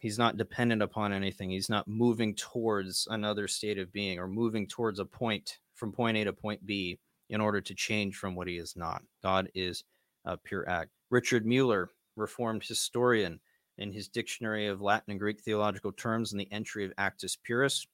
He's 0.01 0.19
not 0.19 0.37
dependent 0.37 0.83
upon 0.83 1.13
anything. 1.13 1.51
He's 1.51 1.71
not 1.71 1.89
moving 1.89 2.35
towards 2.35 3.09
another 3.11 3.49
state 3.49 3.79
of 3.79 3.93
being 3.93 4.19
or 4.19 4.29
moving 4.29 4.67
towards 4.67 4.99
a 4.99 5.07
point 5.07 5.59
from 5.75 5.93
point 5.93 6.17
A 6.19 6.25
to 6.25 6.33
point 6.33 6.67
B 6.67 6.99
in 7.31 7.41
order 7.41 7.61
to 7.63 7.75
change 7.75 8.17
from 8.17 8.35
what 8.35 8.47
he 8.47 8.59
is 8.59 8.77
not. 8.77 9.03
God 9.23 9.49
is 9.55 9.85
a 10.25 10.37
pure 10.37 10.69
act. 10.69 10.91
Richard 11.11 11.47
Muller, 11.47 11.91
Reformed 12.17 12.65
historian, 12.65 13.41
in 13.79 13.93
his 13.93 14.09
Dictionary 14.09 14.67
of 14.67 14.81
Latin 14.81 15.11
and 15.13 15.21
Greek 15.21 15.41
Theological 15.41 15.93
Terms 15.93 16.33
in 16.33 16.39
the 16.39 16.53
entry 16.53 16.85
of 16.85 16.93
Actus 16.99 17.37
Purus, 17.43 17.87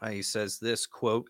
uh, 0.00 0.10
he 0.10 0.22
says 0.22 0.58
this 0.58 0.86
quote, 0.86 1.28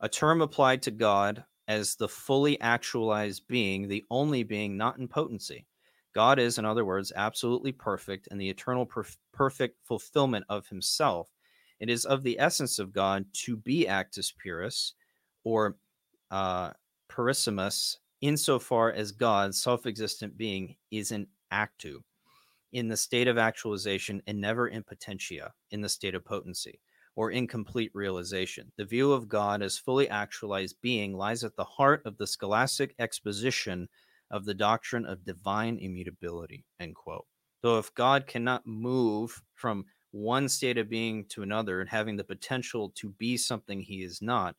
a 0.00 0.08
term 0.08 0.40
applied 0.40 0.82
to 0.82 0.90
God 0.90 1.44
as 1.66 1.96
the 1.96 2.08
fully 2.08 2.60
actualized 2.60 3.46
being, 3.46 3.88
the 3.88 4.04
only 4.10 4.42
being 4.42 4.76
not 4.76 4.98
in 4.98 5.08
potency. 5.08 5.66
God 6.14 6.38
is, 6.38 6.58
in 6.58 6.64
other 6.64 6.84
words, 6.84 7.12
absolutely 7.14 7.72
perfect 7.72 8.28
and 8.30 8.40
the 8.40 8.48
eternal 8.48 8.86
perf- 8.86 9.18
perfect 9.32 9.78
fulfillment 9.84 10.44
of 10.48 10.66
himself. 10.68 11.28
It 11.80 11.90
is 11.90 12.06
of 12.06 12.22
the 12.22 12.40
essence 12.40 12.78
of 12.78 12.92
God 12.92 13.26
to 13.44 13.56
be 13.56 13.86
actus 13.86 14.32
purus 14.32 14.94
or 15.44 15.76
uh, 16.30 16.70
purissimus, 17.08 17.96
insofar 18.20 18.92
as 18.92 19.12
God, 19.12 19.54
self 19.54 19.86
existent 19.86 20.36
being, 20.36 20.76
is 20.90 21.12
an 21.12 21.26
actu 21.50 22.00
in 22.72 22.88
the 22.88 22.96
state 22.96 23.28
of 23.28 23.38
actualization 23.38 24.22
and 24.26 24.40
never 24.40 24.68
in 24.68 24.82
potentia, 24.82 25.52
in 25.70 25.80
the 25.80 25.88
state 25.88 26.14
of 26.14 26.24
potency 26.24 26.80
or 27.18 27.32
incomplete 27.32 27.90
realization. 27.94 28.70
The 28.76 28.84
view 28.84 29.10
of 29.10 29.28
God 29.28 29.60
as 29.60 29.76
fully 29.76 30.08
actualized 30.08 30.76
being 30.80 31.16
lies 31.16 31.42
at 31.42 31.56
the 31.56 31.64
heart 31.64 32.00
of 32.04 32.16
the 32.16 32.28
scholastic 32.28 32.94
exposition 33.00 33.88
of 34.30 34.44
the 34.44 34.54
doctrine 34.54 35.04
of 35.04 35.24
divine 35.24 35.78
immutability. 35.78 36.64
End 36.78 36.94
quote. 36.94 37.26
So 37.60 37.76
if 37.76 37.92
God 37.94 38.28
cannot 38.28 38.68
move 38.68 39.42
from 39.56 39.84
one 40.12 40.48
state 40.48 40.78
of 40.78 40.88
being 40.88 41.24
to 41.30 41.42
another 41.42 41.80
and 41.80 41.90
having 41.90 42.16
the 42.16 42.22
potential 42.22 42.92
to 42.94 43.08
be 43.18 43.36
something 43.36 43.80
he 43.80 44.04
is 44.04 44.22
not, 44.22 44.54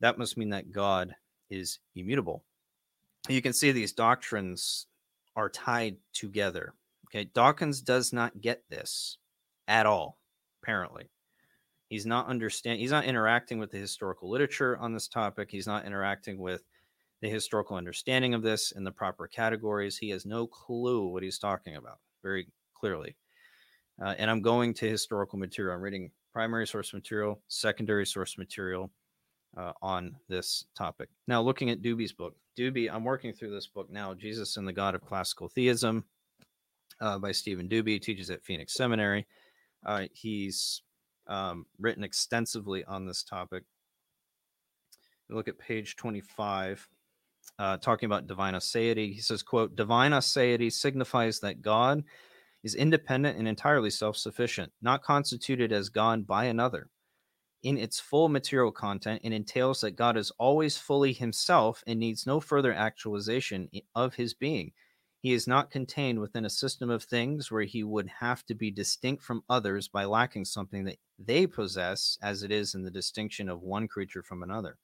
that 0.00 0.18
must 0.18 0.36
mean 0.36 0.50
that 0.50 0.72
God 0.72 1.14
is 1.48 1.78
immutable. 1.94 2.42
You 3.28 3.40
can 3.40 3.52
see 3.52 3.70
these 3.70 3.92
doctrines 3.92 4.88
are 5.36 5.48
tied 5.48 5.98
together. 6.12 6.74
Okay, 7.06 7.30
Dawkins 7.34 7.80
does 7.82 8.12
not 8.12 8.40
get 8.40 8.64
this 8.68 9.18
at 9.68 9.86
all, 9.86 10.18
apparently. 10.60 11.08
He's 11.88 12.06
not 12.06 12.26
understand. 12.26 12.80
He's 12.80 12.90
not 12.90 13.04
interacting 13.04 13.58
with 13.58 13.70
the 13.70 13.78
historical 13.78 14.30
literature 14.30 14.76
on 14.78 14.92
this 14.92 15.08
topic. 15.08 15.50
He's 15.50 15.66
not 15.66 15.86
interacting 15.86 16.38
with 16.38 16.62
the 17.22 17.28
historical 17.28 17.76
understanding 17.76 18.34
of 18.34 18.42
this 18.42 18.72
in 18.72 18.84
the 18.84 18.92
proper 18.92 19.26
categories. 19.26 19.96
He 19.96 20.10
has 20.10 20.26
no 20.26 20.46
clue 20.46 21.08
what 21.08 21.22
he's 21.22 21.38
talking 21.38 21.76
about 21.76 21.98
very 22.22 22.48
clearly. 22.74 23.16
Uh, 24.00 24.14
and 24.18 24.30
I'm 24.30 24.42
going 24.42 24.74
to 24.74 24.88
historical 24.88 25.38
material. 25.38 25.74
I'm 25.74 25.82
reading 25.82 26.10
primary 26.32 26.66
source 26.66 26.92
material, 26.92 27.40
secondary 27.48 28.06
source 28.06 28.38
material 28.38 28.90
uh, 29.56 29.72
on 29.82 30.14
this 30.28 30.66
topic. 30.76 31.08
Now, 31.26 31.42
looking 31.42 31.70
at 31.70 31.82
Duby's 31.82 32.12
book, 32.12 32.36
Duby, 32.56 32.92
I'm 32.92 33.04
working 33.04 33.32
through 33.32 33.50
this 33.50 33.66
book 33.66 33.90
now, 33.90 34.14
Jesus 34.14 34.56
and 34.56 34.68
the 34.68 34.72
God 34.72 34.94
of 34.94 35.04
Classical 35.04 35.48
Theism 35.48 36.04
uh, 37.00 37.18
by 37.18 37.32
Steven 37.32 37.68
Duby, 37.68 38.00
teaches 38.00 38.30
at 38.30 38.44
Phoenix 38.44 38.74
Seminary. 38.74 39.26
Uh, 39.84 40.04
he's 40.12 40.82
um, 41.28 41.66
written 41.78 42.04
extensively 42.04 42.84
on 42.84 43.06
this 43.06 43.22
topic. 43.22 43.64
Look 45.28 45.48
at 45.48 45.58
page 45.58 45.96
25, 45.96 46.88
uh, 47.58 47.76
talking 47.78 48.06
about 48.06 48.26
divine 48.26 48.54
aseity. 48.54 49.12
He 49.12 49.20
says, 49.20 49.42
quote, 49.42 49.76
divine 49.76 50.12
aseity 50.12 50.72
signifies 50.72 51.40
that 51.40 51.62
God 51.62 52.02
is 52.64 52.74
independent 52.74 53.38
and 53.38 53.46
entirely 53.46 53.90
self-sufficient, 53.90 54.72
not 54.80 55.02
constituted 55.02 55.72
as 55.72 55.88
God 55.88 56.26
by 56.26 56.44
another. 56.44 56.88
In 57.62 57.76
its 57.76 58.00
full 58.00 58.28
material 58.28 58.72
content, 58.72 59.20
it 59.24 59.32
entails 59.32 59.80
that 59.80 59.96
God 59.96 60.16
is 60.16 60.30
always 60.38 60.78
fully 60.78 61.12
himself 61.12 61.82
and 61.86 61.98
needs 61.98 62.26
no 62.26 62.40
further 62.40 62.72
actualization 62.72 63.68
of 63.94 64.14
his 64.14 64.34
being– 64.34 64.72
he 65.20 65.32
is 65.32 65.46
not 65.48 65.70
contained 65.70 66.20
within 66.20 66.44
a 66.44 66.50
system 66.50 66.90
of 66.90 67.02
things 67.02 67.50
where 67.50 67.64
he 67.64 67.82
would 67.82 68.08
have 68.20 68.44
to 68.46 68.54
be 68.54 68.70
distinct 68.70 69.22
from 69.22 69.42
others 69.48 69.88
by 69.88 70.04
lacking 70.04 70.44
something 70.44 70.84
that 70.84 70.98
they 71.18 71.46
possess, 71.46 72.18
as 72.22 72.42
it 72.42 72.52
is 72.52 72.74
in 72.74 72.84
the 72.84 72.90
distinction 72.90 73.48
of 73.48 73.62
one 73.62 73.88
creature 73.88 74.22
from 74.22 74.42
another. 74.42 74.78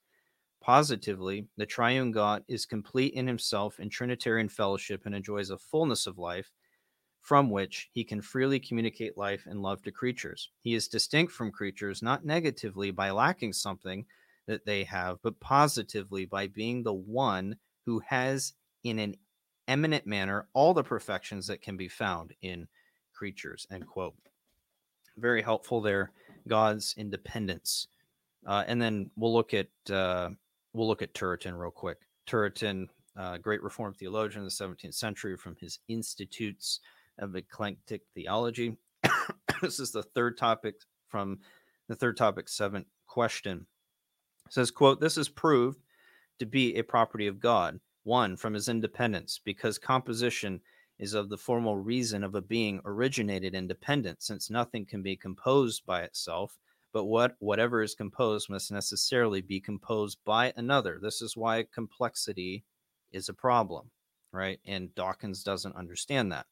Positively, 0.60 1.46
the 1.56 1.66
triune 1.66 2.10
God 2.10 2.42
is 2.48 2.66
complete 2.66 3.14
in 3.14 3.26
himself 3.26 3.78
in 3.78 3.90
Trinitarian 3.90 4.48
fellowship 4.48 5.02
and 5.04 5.14
enjoys 5.14 5.50
a 5.50 5.58
fullness 5.58 6.06
of 6.06 6.18
life 6.18 6.50
from 7.20 7.50
which 7.50 7.88
he 7.92 8.02
can 8.02 8.20
freely 8.20 8.58
communicate 8.58 9.16
life 9.16 9.46
and 9.46 9.62
love 9.62 9.82
to 9.82 9.92
creatures. 9.92 10.50
He 10.62 10.74
is 10.74 10.88
distinct 10.88 11.32
from 11.32 11.52
creatures 11.52 12.02
not 12.02 12.24
negatively 12.24 12.90
by 12.90 13.10
lacking 13.10 13.52
something 13.52 14.04
that 14.46 14.66
they 14.66 14.84
have, 14.84 15.18
but 15.22 15.38
positively 15.40 16.26
by 16.26 16.48
being 16.48 16.82
the 16.82 16.92
one 16.92 17.56
who 17.86 18.00
has 18.00 18.54
in 18.82 18.98
an 18.98 19.14
eminent 19.68 20.06
manner 20.06 20.46
all 20.52 20.74
the 20.74 20.82
perfections 20.82 21.46
that 21.46 21.62
can 21.62 21.76
be 21.76 21.88
found 21.88 22.34
in 22.42 22.66
creatures 23.12 23.66
end 23.70 23.86
quote. 23.86 24.14
Very 25.16 25.42
helpful 25.42 25.80
there 25.80 26.12
god's 26.48 26.94
independence. 26.96 27.88
Uh, 28.46 28.64
and 28.66 28.80
then 28.80 29.10
we'll 29.16 29.32
look 29.32 29.54
at 29.54 29.68
uh, 29.90 30.30
we'll 30.72 30.88
look 30.88 31.02
at 31.02 31.14
turretin 31.14 31.58
real 31.58 31.70
quick. 31.70 31.98
Turretin 32.26 32.88
uh, 33.16 33.38
great 33.38 33.62
reformed 33.62 33.96
theologian 33.96 34.40
in 34.40 34.44
the 34.44 34.50
17th 34.50 34.94
century 34.94 35.36
from 35.36 35.56
his 35.60 35.78
institutes 35.88 36.80
of 37.18 37.34
elenctic 37.36 38.02
theology. 38.14 38.76
This 39.62 39.80
is 39.80 39.92
the 39.92 40.02
third 40.02 40.36
topic 40.36 40.74
from 41.08 41.38
the 41.88 41.94
third 41.94 42.18
topic 42.18 42.50
seventh 42.50 42.88
question. 43.06 43.66
It 44.46 44.52
says 44.52 44.70
quote 44.70 45.00
this 45.00 45.16
is 45.16 45.28
proved 45.28 45.80
to 46.38 46.44
be 46.44 46.76
a 46.76 46.82
property 46.82 47.28
of 47.28 47.40
god 47.40 47.80
one, 48.04 48.36
from 48.36 48.54
his 48.54 48.68
independence, 48.68 49.40
because 49.44 49.78
composition 49.78 50.60
is 50.98 51.14
of 51.14 51.28
the 51.28 51.36
formal 51.36 51.76
reason 51.76 52.22
of 52.22 52.34
a 52.34 52.40
being 52.40 52.80
originated 52.84 53.54
independent, 53.54 54.22
since 54.22 54.48
nothing 54.48 54.86
can 54.86 55.02
be 55.02 55.16
composed 55.16 55.84
by 55.84 56.02
itself, 56.02 56.56
but 56.92 57.06
what 57.06 57.34
whatever 57.40 57.82
is 57.82 57.96
composed 57.96 58.48
must 58.48 58.70
necessarily 58.70 59.40
be 59.40 59.60
composed 59.60 60.18
by 60.24 60.52
another. 60.56 61.00
This 61.02 61.20
is 61.20 61.36
why 61.36 61.66
complexity 61.74 62.64
is 63.10 63.28
a 63.28 63.34
problem, 63.34 63.90
right? 64.30 64.60
And 64.64 64.94
Dawkins 64.94 65.42
doesn't 65.42 65.74
understand 65.74 66.30
that. 66.30 66.46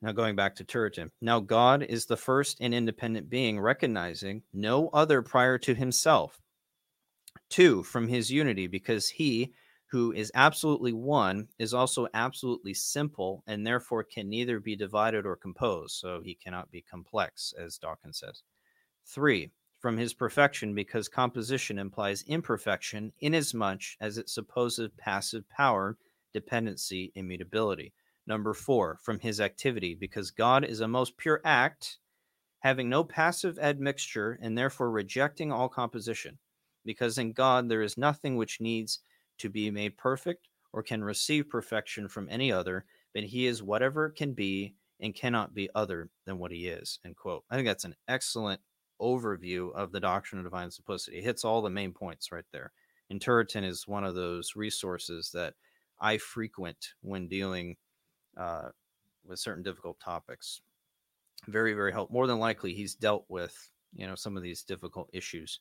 Now, 0.00 0.12
going 0.12 0.34
back 0.34 0.56
to 0.56 0.64
Turretin. 0.64 1.10
Now, 1.20 1.38
God 1.38 1.84
is 1.84 2.06
the 2.06 2.16
first 2.16 2.58
and 2.60 2.74
independent 2.74 3.30
being, 3.30 3.60
recognizing 3.60 4.42
no 4.52 4.88
other 4.88 5.22
prior 5.22 5.58
to 5.58 5.74
himself. 5.74 6.40
Two, 7.48 7.84
from 7.84 8.08
his 8.08 8.30
unity, 8.30 8.66
because 8.66 9.08
he, 9.08 9.52
who 9.92 10.12
is 10.12 10.32
absolutely 10.34 10.92
one 10.94 11.48
is 11.58 11.74
also 11.74 12.08
absolutely 12.14 12.74
simple 12.74 13.44
and 13.46 13.66
therefore 13.66 14.02
can 14.02 14.28
neither 14.28 14.58
be 14.58 14.74
divided 14.74 15.26
or 15.26 15.36
composed. 15.36 15.96
So 15.96 16.22
he 16.24 16.34
cannot 16.34 16.70
be 16.72 16.82
complex, 16.82 17.54
as 17.58 17.78
Dawkins 17.78 18.18
says. 18.18 18.42
Three, 19.06 19.50
from 19.80 19.98
his 19.98 20.14
perfection, 20.14 20.74
because 20.74 21.08
composition 21.08 21.78
implies 21.78 22.24
imperfection 22.26 23.12
inasmuch 23.20 23.82
as 24.00 24.18
it 24.18 24.30
supposes 24.30 24.90
passive 24.96 25.48
power, 25.50 25.98
dependency, 26.32 27.12
immutability. 27.14 27.92
Number 28.26 28.54
four, 28.54 28.98
from 29.02 29.18
his 29.20 29.40
activity, 29.40 29.94
because 29.94 30.30
God 30.30 30.64
is 30.64 30.80
a 30.80 30.88
most 30.88 31.18
pure 31.18 31.40
act, 31.44 31.98
having 32.60 32.88
no 32.88 33.04
passive 33.04 33.58
admixture 33.58 34.38
and 34.40 34.56
therefore 34.56 34.90
rejecting 34.90 35.52
all 35.52 35.68
composition. 35.68 36.38
because 36.84 37.18
in 37.18 37.32
God 37.32 37.68
there 37.68 37.82
is 37.82 37.98
nothing 37.98 38.36
which 38.36 38.60
needs 38.60 39.00
to 39.38 39.48
be 39.48 39.70
made 39.70 39.96
perfect 39.96 40.48
or 40.72 40.82
can 40.82 41.04
receive 41.04 41.48
perfection 41.48 42.08
from 42.08 42.28
any 42.30 42.50
other, 42.50 42.84
but 43.14 43.24
he 43.24 43.46
is 43.46 43.62
whatever 43.62 44.08
can 44.10 44.32
be 44.32 44.74
and 45.00 45.14
cannot 45.14 45.54
be 45.54 45.68
other 45.74 46.08
than 46.24 46.38
what 46.38 46.52
he 46.52 46.68
is. 46.68 46.98
End 47.04 47.16
quote. 47.16 47.44
I 47.50 47.56
think 47.56 47.66
that's 47.66 47.84
an 47.84 47.96
excellent 48.08 48.60
overview 49.00 49.74
of 49.74 49.92
the 49.92 50.00
doctrine 50.00 50.38
of 50.38 50.44
divine 50.44 50.70
simplicity. 50.70 51.18
It 51.18 51.24
hits 51.24 51.44
all 51.44 51.60
the 51.60 51.70
main 51.70 51.92
points 51.92 52.30
right 52.32 52.44
there. 52.52 52.72
And 53.10 53.20
Turretin 53.20 53.64
is 53.64 53.86
one 53.86 54.04
of 54.04 54.14
those 54.14 54.56
resources 54.56 55.30
that 55.34 55.54
I 56.00 56.18
frequent 56.18 56.94
when 57.02 57.28
dealing 57.28 57.76
uh, 58.36 58.68
with 59.26 59.38
certain 59.38 59.62
difficult 59.62 60.00
topics. 60.00 60.60
Very, 61.48 61.74
very 61.74 61.92
helpful. 61.92 62.14
More 62.14 62.26
than 62.26 62.38
likely, 62.38 62.72
he's 62.72 62.94
dealt 62.94 63.24
with 63.28 63.70
you 63.94 64.06
know 64.06 64.14
some 64.14 64.36
of 64.36 64.42
these 64.42 64.62
difficult 64.62 65.10
issues. 65.12 65.60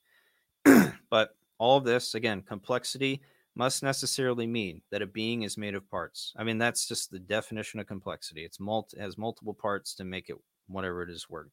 but 1.09 1.35
all 1.57 1.77
of 1.77 1.83
this, 1.83 2.15
again, 2.15 2.41
complexity 2.41 3.21
must 3.55 3.83
necessarily 3.83 4.47
mean 4.47 4.81
that 4.91 5.01
a 5.01 5.07
being 5.07 5.43
is 5.43 5.57
made 5.57 5.75
of 5.75 5.89
parts. 5.89 6.33
I 6.37 6.43
mean, 6.43 6.57
that's 6.57 6.87
just 6.87 7.11
the 7.11 7.19
definition 7.19 7.79
of 7.79 7.87
complexity. 7.87 8.45
It's 8.45 8.59
multi 8.59 8.99
has 8.99 9.17
multiple 9.17 9.53
parts 9.53 9.93
to 9.95 10.03
make 10.03 10.29
it 10.29 10.37
whatever 10.67 11.03
it 11.03 11.09
is 11.09 11.29
work. 11.29 11.49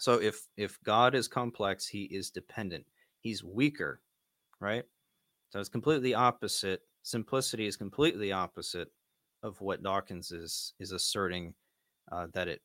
So 0.00 0.14
if 0.14 0.46
if 0.56 0.78
God 0.82 1.14
is 1.14 1.28
complex, 1.28 1.86
he 1.86 2.04
is 2.04 2.30
dependent. 2.30 2.86
He's 3.20 3.44
weaker, 3.44 4.00
right? 4.60 4.84
So 5.50 5.60
it's 5.60 5.68
completely 5.68 6.14
opposite. 6.14 6.80
Simplicity 7.02 7.66
is 7.66 7.76
completely 7.76 8.32
opposite 8.32 8.88
of 9.42 9.60
what 9.60 9.82
Dawkins 9.82 10.32
is 10.32 10.72
is 10.80 10.92
asserting 10.92 11.54
uh, 12.10 12.26
that 12.32 12.48
it 12.48 12.62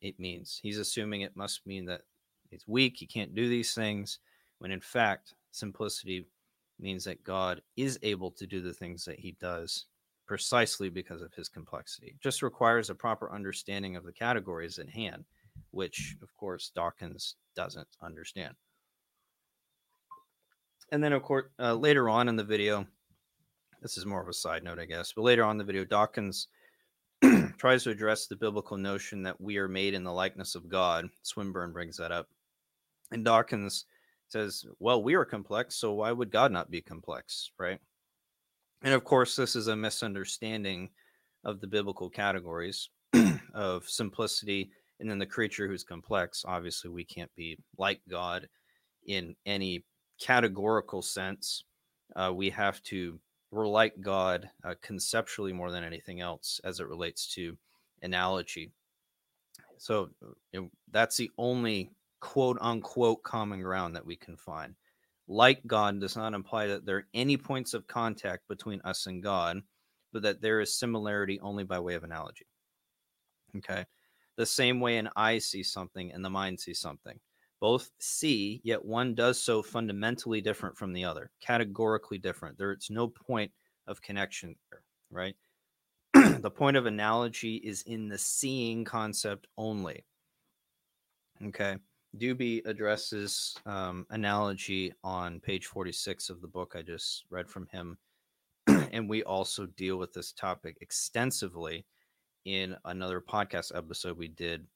it 0.00 0.18
means. 0.18 0.58
He's 0.62 0.78
assuming 0.78 1.20
it 1.20 1.36
must 1.36 1.66
mean 1.66 1.84
that 1.86 2.02
it's 2.50 2.66
weak. 2.66 2.96
He 2.96 3.06
can't 3.06 3.34
do 3.34 3.48
these 3.48 3.74
things, 3.74 4.18
when 4.58 4.70
in 4.70 4.80
fact, 4.80 5.34
simplicity 5.52 6.26
means 6.82 7.04
that 7.04 7.24
God 7.24 7.62
is 7.76 7.98
able 8.02 8.30
to 8.32 8.46
do 8.46 8.60
the 8.60 8.72
things 8.72 9.04
that 9.04 9.18
he 9.18 9.36
does 9.40 9.86
precisely 10.26 10.88
because 10.88 11.22
of 11.22 11.34
his 11.34 11.48
complexity. 11.48 12.08
It 12.08 12.20
just 12.22 12.42
requires 12.42 12.88
a 12.88 12.94
proper 12.94 13.32
understanding 13.32 13.96
of 13.96 14.04
the 14.04 14.12
categories 14.12 14.78
at 14.78 14.88
hand, 14.88 15.24
which, 15.72 16.16
of 16.22 16.34
course, 16.36 16.70
Dawkins 16.74 17.34
doesn't 17.56 17.88
understand. 18.02 18.54
And 20.92 21.02
then, 21.02 21.12
of 21.12 21.22
course, 21.22 21.46
uh, 21.58 21.74
later 21.74 22.08
on 22.08 22.28
in 22.28 22.36
the 22.36 22.44
video, 22.44 22.86
this 23.82 23.96
is 23.96 24.06
more 24.06 24.22
of 24.22 24.28
a 24.28 24.32
side 24.32 24.62
note, 24.62 24.78
I 24.78 24.84
guess, 24.84 25.12
but 25.12 25.22
later 25.22 25.44
on 25.44 25.52
in 25.52 25.58
the 25.58 25.64
video, 25.64 25.84
Dawkins 25.84 26.48
tries 27.58 27.84
to 27.84 27.90
address 27.90 28.26
the 28.26 28.36
biblical 28.36 28.76
notion 28.76 29.22
that 29.22 29.40
we 29.40 29.58
are 29.58 29.68
made 29.68 29.94
in 29.94 30.04
the 30.04 30.12
likeness 30.12 30.54
of 30.54 30.68
God. 30.68 31.08
Swinburne 31.22 31.72
brings 31.72 31.96
that 31.96 32.12
up. 32.12 32.28
And 33.12 33.24
Dawkins 33.24 33.86
says, 34.32 34.64
well, 34.78 35.02
we 35.02 35.14
are 35.14 35.24
complex, 35.24 35.76
so 35.76 35.92
why 35.92 36.12
would 36.12 36.30
God 36.30 36.52
not 36.52 36.70
be 36.70 36.80
complex, 36.80 37.50
right? 37.58 37.78
And 38.82 38.94
of 38.94 39.04
course, 39.04 39.36
this 39.36 39.56
is 39.56 39.66
a 39.66 39.76
misunderstanding 39.76 40.90
of 41.44 41.60
the 41.60 41.66
biblical 41.66 42.08
categories 42.08 42.90
of 43.54 43.88
simplicity 43.88 44.70
and 45.00 45.10
then 45.10 45.18
the 45.18 45.26
creature 45.26 45.66
who's 45.66 45.84
complex. 45.84 46.44
Obviously, 46.46 46.90
we 46.90 47.04
can't 47.04 47.34
be 47.34 47.58
like 47.78 48.00
God 48.08 48.48
in 49.06 49.34
any 49.46 49.84
categorical 50.20 51.02
sense. 51.02 51.64
Uh, 52.14 52.32
we 52.34 52.50
have 52.50 52.82
to, 52.84 53.18
we're 53.50 53.66
like 53.66 54.00
God 54.00 54.48
uh, 54.64 54.74
conceptually 54.82 55.52
more 55.52 55.70
than 55.70 55.84
anything 55.84 56.20
else 56.20 56.60
as 56.64 56.80
it 56.80 56.88
relates 56.88 57.32
to 57.34 57.56
analogy. 58.02 58.70
So 59.78 60.10
you 60.52 60.60
know, 60.60 60.70
that's 60.90 61.16
the 61.16 61.30
only 61.38 61.90
quote 62.20 62.58
unquote 62.60 63.22
common 63.22 63.62
ground 63.62 63.96
that 63.96 64.06
we 64.06 64.16
can 64.16 64.36
find. 64.36 64.74
Like 65.28 65.66
God 65.66 66.00
does 66.00 66.16
not 66.16 66.34
imply 66.34 66.66
that 66.66 66.84
there 66.84 66.96
are 66.96 67.08
any 67.14 67.36
points 67.36 67.74
of 67.74 67.86
contact 67.86 68.48
between 68.48 68.80
us 68.82 69.06
and 69.06 69.22
God, 69.22 69.60
but 70.12 70.22
that 70.22 70.40
there 70.40 70.60
is 70.60 70.74
similarity 70.74 71.38
only 71.40 71.64
by 71.64 71.78
way 71.78 71.94
of 71.94 72.04
analogy. 72.04 72.46
Okay. 73.56 73.84
The 74.36 74.46
same 74.46 74.80
way 74.80 74.96
an 74.96 75.08
eye 75.16 75.38
sees 75.38 75.72
something 75.72 76.12
and 76.12 76.24
the 76.24 76.30
mind 76.30 76.58
sees 76.60 76.80
something. 76.80 77.18
Both 77.60 77.90
see, 77.98 78.60
yet 78.64 78.82
one 78.82 79.14
does 79.14 79.40
so 79.40 79.62
fundamentally 79.62 80.40
different 80.40 80.78
from 80.78 80.94
the 80.94 81.04
other, 81.04 81.30
categorically 81.42 82.16
different. 82.16 82.56
There's 82.56 82.88
no 82.88 83.06
point 83.06 83.52
of 83.86 84.00
connection 84.00 84.56
there, 84.70 84.82
right? 85.10 85.36
the 86.40 86.50
point 86.50 86.78
of 86.78 86.86
analogy 86.86 87.56
is 87.56 87.82
in 87.82 88.08
the 88.08 88.16
seeing 88.16 88.84
concept 88.84 89.46
only. 89.58 90.04
Okay. 91.44 91.76
Duby 92.18 92.64
addresses 92.66 93.56
um, 93.66 94.06
analogy 94.10 94.92
on 95.04 95.40
page 95.40 95.66
46 95.66 96.28
of 96.30 96.40
the 96.40 96.48
book 96.48 96.74
I 96.76 96.82
just 96.82 97.24
read 97.30 97.48
from 97.48 97.66
him. 97.66 97.98
and 98.66 99.08
we 99.08 99.22
also 99.22 99.66
deal 99.66 99.96
with 99.96 100.12
this 100.12 100.32
topic 100.32 100.76
extensively 100.80 101.86
in 102.44 102.76
another 102.84 103.20
podcast 103.20 103.76
episode 103.76 104.16
we 104.18 104.28
did 104.28 104.66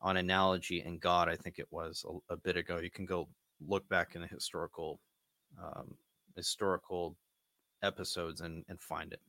on 0.00 0.16
analogy 0.16 0.80
and 0.80 1.00
God. 1.00 1.28
I 1.28 1.36
think 1.36 1.58
it 1.58 1.68
was 1.70 2.04
a, 2.08 2.34
a 2.34 2.36
bit 2.36 2.56
ago. 2.56 2.78
You 2.78 2.90
can 2.90 3.06
go 3.06 3.28
look 3.66 3.88
back 3.88 4.14
in 4.14 4.22
the 4.22 4.26
historical 4.26 5.00
um, 5.62 5.94
historical 6.36 7.16
episodes 7.82 8.40
and, 8.40 8.64
and 8.68 8.80
find 8.80 9.12
it. 9.12 9.20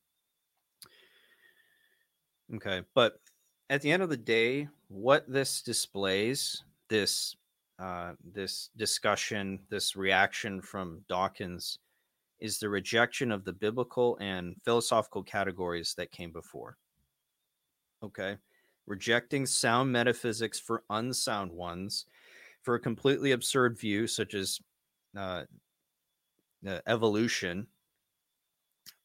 Okay, 2.55 2.81
but 2.93 3.19
at 3.69 3.81
the 3.81 3.91
end 3.91 4.03
of 4.03 4.09
the 4.09 4.17
day, 4.17 4.67
what 4.89 5.31
this 5.31 5.61
displays, 5.61 6.63
this 6.89 7.35
uh, 7.81 8.11
this 8.33 8.69
discussion, 8.77 9.59
this 9.69 9.95
reaction 9.95 10.61
from 10.61 11.01
Dawkins, 11.09 11.79
is 12.39 12.59
the 12.59 12.69
rejection 12.69 13.31
of 13.31 13.43
the 13.43 13.53
biblical 13.53 14.17
and 14.21 14.55
philosophical 14.63 15.23
categories 15.23 15.95
that 15.97 16.11
came 16.11 16.31
before. 16.31 16.77
Okay. 18.03 18.37
Rejecting 18.85 19.45
sound 19.45 19.91
metaphysics 19.91 20.59
for 20.59 20.83
unsound 20.89 21.51
ones, 21.51 22.05
for 22.61 22.75
a 22.75 22.79
completely 22.79 23.31
absurd 23.31 23.79
view, 23.79 24.05
such 24.05 24.35
as 24.35 24.59
uh, 25.17 25.43
uh, 26.67 26.79
evolution, 26.87 27.65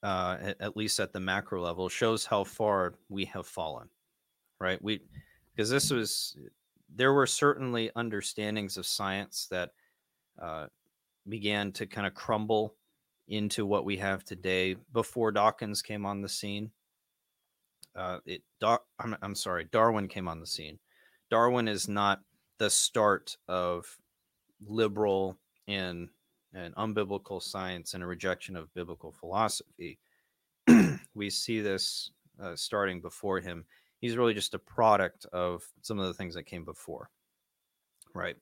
uh, 0.02 0.36
at, 0.40 0.60
at 0.60 0.76
least 0.76 1.00
at 1.00 1.12
the 1.12 1.20
macro 1.20 1.62
level, 1.62 1.88
shows 1.88 2.26
how 2.26 2.44
far 2.44 2.94
we 3.08 3.24
have 3.24 3.46
fallen, 3.46 3.88
right? 4.60 4.82
We, 4.82 5.00
because 5.54 5.70
this 5.70 5.90
was 5.90 6.36
there 6.94 7.12
were 7.12 7.26
certainly 7.26 7.90
understandings 7.96 8.76
of 8.76 8.86
science 8.86 9.46
that 9.50 9.70
uh, 10.40 10.66
began 11.28 11.72
to 11.72 11.86
kind 11.86 12.06
of 12.06 12.14
crumble 12.14 12.74
into 13.28 13.66
what 13.66 13.84
we 13.84 13.96
have 13.96 14.24
today 14.24 14.76
before 14.92 15.32
Dawkins 15.32 15.82
came 15.82 16.06
on 16.06 16.22
the 16.22 16.28
scene. 16.28 16.70
Uh, 17.94 18.18
it, 18.26 18.42
I'm, 18.62 19.16
I'm 19.22 19.34
sorry, 19.34 19.66
Darwin 19.72 20.06
came 20.08 20.28
on 20.28 20.40
the 20.40 20.46
scene. 20.46 20.78
Darwin 21.30 21.66
is 21.66 21.88
not 21.88 22.20
the 22.58 22.70
start 22.70 23.36
of 23.48 23.98
liberal 24.66 25.36
and 25.68 26.08
and 26.54 26.74
unbiblical 26.76 27.42
science 27.42 27.92
and 27.92 28.02
a 28.02 28.06
rejection 28.06 28.56
of 28.56 28.72
biblical 28.72 29.12
philosophy. 29.12 29.98
we 31.14 31.28
see 31.28 31.60
this 31.60 32.12
uh, 32.40 32.56
starting 32.56 33.00
before 33.00 33.40
him 33.40 33.64
he's 34.06 34.16
really 34.16 34.34
just 34.34 34.54
a 34.54 34.58
product 34.58 35.26
of 35.32 35.64
some 35.82 35.98
of 35.98 36.06
the 36.06 36.14
things 36.14 36.34
that 36.34 36.44
came 36.44 36.64
before 36.64 37.10
right? 38.16 38.36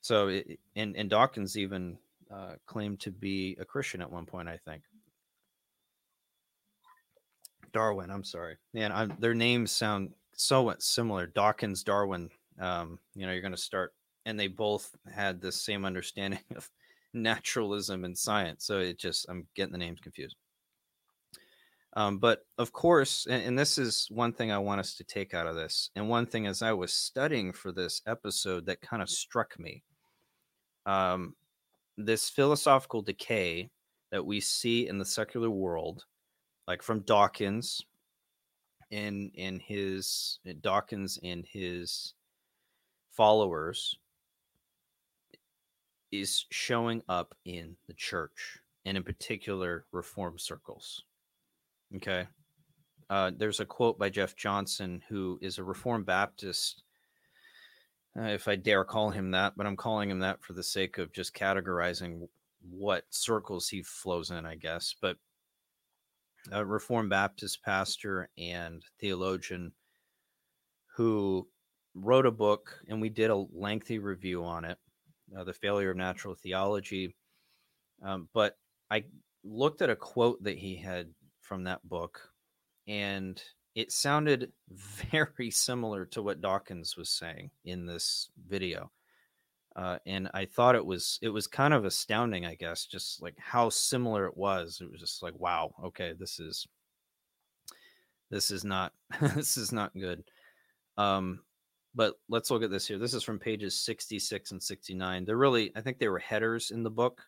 So 0.00 0.28
it, 0.28 0.58
and 0.74 0.96
and 0.96 1.10
dawkins 1.10 1.58
even 1.58 1.98
uh, 2.32 2.54
claimed 2.66 3.00
to 3.00 3.10
be 3.10 3.56
a 3.60 3.64
christian 3.64 4.00
at 4.00 4.10
one 4.10 4.26
point 4.26 4.48
i 4.48 4.56
think. 4.56 4.82
Darwin 7.72 8.10
i'm 8.10 8.24
sorry. 8.24 8.56
Man 8.72 8.92
I'm, 8.92 9.12
their 9.18 9.34
names 9.34 9.70
sound 9.70 10.12
so 10.32 10.74
similar. 10.78 11.26
Dawkins 11.26 11.84
darwin 11.84 12.30
um, 12.58 12.98
you 13.14 13.26
know 13.26 13.32
you're 13.32 13.42
going 13.42 13.52
to 13.52 13.58
start 13.58 13.92
and 14.24 14.38
they 14.40 14.48
both 14.48 14.96
had 15.12 15.40
the 15.40 15.52
same 15.52 15.84
understanding 15.84 16.40
of 16.56 16.70
naturalism 17.12 18.04
and 18.04 18.16
science. 18.16 18.64
So 18.64 18.78
it 18.78 18.98
just 18.98 19.26
i'm 19.28 19.46
getting 19.54 19.72
the 19.72 19.78
names 19.78 20.00
confused 20.00 20.36
um, 21.96 22.18
but 22.18 22.44
of 22.58 22.74
course, 22.74 23.26
and, 23.28 23.42
and, 23.42 23.58
this 23.58 23.78
is 23.78 24.06
one 24.10 24.34
thing 24.34 24.52
I 24.52 24.58
want 24.58 24.80
us 24.80 24.94
to 24.96 25.04
take 25.04 25.32
out 25.32 25.46
of 25.46 25.56
this. 25.56 25.88
And 25.96 26.10
one 26.10 26.26
thing 26.26 26.46
as 26.46 26.60
I 26.60 26.74
was 26.74 26.92
studying 26.92 27.54
for 27.54 27.72
this 27.72 28.02
episode 28.06 28.66
that 28.66 28.82
kind 28.82 29.02
of 29.02 29.08
struck 29.08 29.58
me 29.58 29.82
um, 30.84 31.34
this 31.96 32.28
philosophical 32.28 33.00
decay 33.00 33.70
that 34.12 34.26
we 34.26 34.40
see 34.40 34.86
in 34.86 34.98
the 34.98 35.06
secular 35.06 35.48
world, 35.48 36.04
like 36.68 36.82
from 36.82 37.00
Dawkins 37.00 37.80
in 38.90 39.30
in 39.34 39.58
his 39.58 40.38
Dawkins 40.60 41.18
and 41.24 41.46
his 41.46 42.12
followers 43.10 43.96
is 46.12 46.44
showing 46.50 47.02
up 47.08 47.34
in 47.46 47.76
the 47.88 47.94
church 47.94 48.58
and 48.84 48.98
in 48.98 49.02
particular 49.02 49.86
reform 49.90 50.38
circles 50.38 51.02
Okay. 51.96 52.26
Uh, 53.08 53.30
there's 53.36 53.60
a 53.60 53.66
quote 53.66 53.98
by 53.98 54.08
Jeff 54.08 54.34
Johnson, 54.36 55.02
who 55.08 55.38
is 55.40 55.58
a 55.58 55.64
Reformed 55.64 56.06
Baptist 56.06 56.82
uh, 58.18 58.24
if 58.24 58.48
I 58.48 58.56
dare 58.56 58.84
call 58.84 59.10
him 59.10 59.30
that, 59.32 59.54
but 59.56 59.66
I'm 59.66 59.76
calling 59.76 60.10
him 60.10 60.20
that 60.20 60.42
for 60.42 60.54
the 60.54 60.62
sake 60.62 60.98
of 60.98 61.12
just 61.12 61.34
categorizing 61.34 62.26
what 62.70 63.04
circles 63.10 63.68
he 63.68 63.82
flows 63.82 64.30
in, 64.30 64.46
I 64.46 64.56
guess. 64.56 64.94
But 65.00 65.16
a 66.50 66.64
Reformed 66.64 67.10
Baptist 67.10 67.62
pastor 67.62 68.30
and 68.38 68.82
theologian 69.00 69.72
who 70.96 71.46
wrote 71.94 72.24
a 72.24 72.30
book, 72.30 72.80
and 72.88 73.00
we 73.00 73.10
did 73.10 73.30
a 73.30 73.44
lengthy 73.52 73.98
review 73.98 74.44
on 74.44 74.64
it 74.64 74.78
uh, 75.36 75.44
The 75.44 75.52
Failure 75.52 75.90
of 75.90 75.96
Natural 75.98 76.34
Theology. 76.34 77.14
Um, 78.02 78.28
but 78.32 78.56
I 78.90 79.04
looked 79.44 79.82
at 79.82 79.90
a 79.90 79.96
quote 79.96 80.42
that 80.44 80.56
he 80.56 80.76
had 80.76 81.08
from 81.46 81.64
that 81.64 81.86
book, 81.88 82.20
and 82.86 83.40
it 83.74 83.92
sounded 83.92 84.52
very 85.10 85.50
similar 85.50 86.04
to 86.06 86.22
what 86.22 86.40
Dawkins 86.40 86.96
was 86.96 87.10
saying 87.10 87.50
in 87.64 87.86
this 87.86 88.30
video. 88.48 88.90
Uh, 89.76 89.98
and 90.06 90.30
I 90.32 90.46
thought 90.46 90.74
it 90.74 90.86
was 90.86 91.18
it 91.20 91.28
was 91.28 91.46
kind 91.46 91.74
of 91.74 91.84
astounding, 91.84 92.46
I 92.46 92.54
guess, 92.54 92.86
just 92.86 93.20
like 93.20 93.36
how 93.38 93.68
similar 93.68 94.26
it 94.26 94.36
was. 94.36 94.80
It 94.80 94.90
was 94.90 95.00
just 95.00 95.22
like, 95.22 95.38
wow, 95.38 95.74
okay, 95.84 96.14
this 96.18 96.40
is 96.40 96.66
this 98.30 98.50
is 98.50 98.64
not 98.64 98.92
this 99.20 99.56
is 99.56 99.72
not 99.72 99.92
good. 99.94 100.24
Um, 100.96 101.40
but 101.94 102.14
let's 102.28 102.50
look 102.50 102.62
at 102.62 102.70
this 102.70 102.86
here. 102.86 102.98
This 102.98 103.14
is 103.14 103.22
from 103.22 103.38
pages 103.38 103.80
66 103.82 104.52
and 104.52 104.62
69. 104.62 105.24
They're 105.24 105.36
really, 105.36 105.72
I 105.74 105.80
think 105.80 105.98
they 105.98 106.08
were 106.08 106.18
headers 106.18 106.70
in 106.70 106.82
the 106.82 106.90
book, 106.90 107.22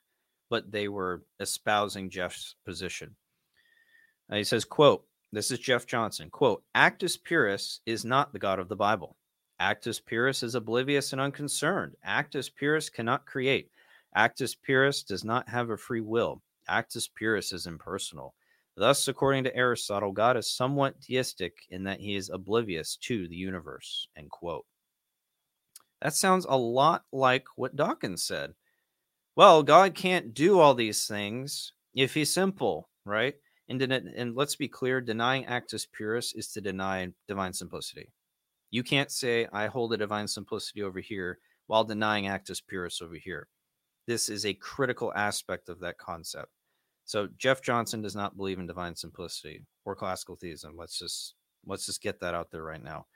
but 0.51 0.71
they 0.71 0.89
were 0.89 1.23
espousing 1.41 2.11
Jeff's 2.11 2.55
position. 2.67 3.17
Uh, 4.31 4.37
he 4.37 4.45
says, 4.45 4.65
quote, 4.65 5.05
this 5.33 5.51
is 5.51 5.59
Jeff 5.59 5.87
Johnson, 5.87 6.31
quote, 6.31 6.63
Actus 6.75 7.17
Purus 7.17 7.81
is 7.87 8.05
not 8.05 8.33
the 8.33 8.39
God 8.39 8.59
of 8.59 8.69
the 8.69 8.77
Bible. 8.77 9.17
Actus 9.61 10.01
Purus 10.01 10.43
is 10.43 10.55
oblivious 10.55 11.13
and 11.13 11.21
unconcerned. 11.21 11.95
Actus 12.05 12.49
Purus 12.49 12.89
cannot 12.89 13.27
create. 13.27 13.71
Actus 14.15 14.55
Purus 14.55 15.03
does 15.03 15.25
not 15.25 15.49
have 15.49 15.71
a 15.71 15.77
free 15.77 16.01
will. 16.01 16.43
Actus 16.69 17.09
Purus 17.09 17.53
is 17.53 17.67
impersonal. 17.67 18.35
Thus, 18.77 19.09
according 19.09 19.45
to 19.45 19.57
Aristotle, 19.57 20.13
God 20.13 20.37
is 20.37 20.49
somewhat 20.51 21.01
deistic 21.01 21.67
in 21.71 21.83
that 21.85 22.01
he 22.01 22.15
is 22.15 22.31
oblivious 22.31 22.97
to 23.03 23.27
the 23.27 23.35
universe. 23.35 24.07
End 24.17 24.31
quote. 24.31 24.65
That 26.01 26.15
sounds 26.15 26.47
a 26.49 26.57
lot 26.57 27.03
like 27.13 27.45
what 27.57 27.75
Dawkins 27.75 28.23
said. 28.23 28.55
Well, 29.35 29.65
God 29.65 29.95
can't 29.95 30.33
do 30.33 30.61
all 30.61 30.75
these 30.75 31.07
things 31.07 31.73
if 31.95 32.15
he's 32.15 32.33
simple, 32.33 32.89
right? 33.05 33.35
And, 33.69 33.83
and 33.83 34.35
let's 34.35 34.57
be 34.57 34.69
clear 34.69 35.01
denying 35.01 35.47
actus 35.47 35.87
purus 35.87 36.33
is 36.35 36.49
to 36.53 36.61
deny 36.61 37.09
divine 37.27 37.53
simplicity. 37.53 38.13
You 38.71 38.83
can't 38.83 39.11
say, 39.11 39.47
I 39.53 39.67
hold 39.67 39.93
a 39.93 39.97
divine 39.97 40.29
simplicity 40.29 40.83
over 40.83 41.01
here 41.01 41.39
while 41.67 41.85
denying 41.85 42.29
actus 42.29 42.61
purus 42.61 43.03
over 43.03 43.15
here. 43.15 43.49
This 44.07 44.29
is 44.29 44.47
a 44.47 44.55
critical 44.55 45.13
aspect 45.15 45.69
of 45.69 45.81
that 45.81 45.99
concept. 45.99 46.51
So 47.05 47.29
Jeff 47.39 47.63
Johnson 47.63 48.03
does 48.03 48.17
not 48.17 48.37
believe 48.37 48.59
in 48.59 48.67
divine 48.67 48.95
simplicity 48.95 49.65
or 49.85 49.95
classical 49.95 50.37
theism. 50.37 50.75
Let's 50.77 50.99
just 50.99 51.35
let's 51.67 51.87
just 51.87 52.03
get 52.03 52.21
that 52.21 52.35
out 52.35 52.51
there 52.51 52.63
right 52.63 52.83
now. 52.83 53.07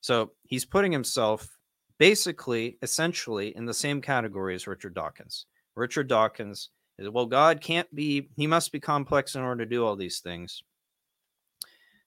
So 0.00 0.32
he's 0.44 0.64
putting 0.64 0.92
himself 0.92 1.56
basically, 1.98 2.78
essentially, 2.82 3.56
in 3.56 3.66
the 3.66 3.74
same 3.74 4.00
category 4.00 4.54
as 4.54 4.66
Richard 4.66 4.94
Dawkins. 4.94 5.46
Richard 5.76 6.08
Dawkins 6.08 6.70
well, 6.98 7.26
God 7.26 7.60
can't 7.60 7.92
be; 7.94 8.28
he 8.36 8.46
must 8.46 8.72
be 8.72 8.80
complex 8.80 9.34
in 9.34 9.42
order 9.42 9.64
to 9.64 9.70
do 9.70 9.84
all 9.84 9.96
these 9.96 10.20
things. 10.20 10.62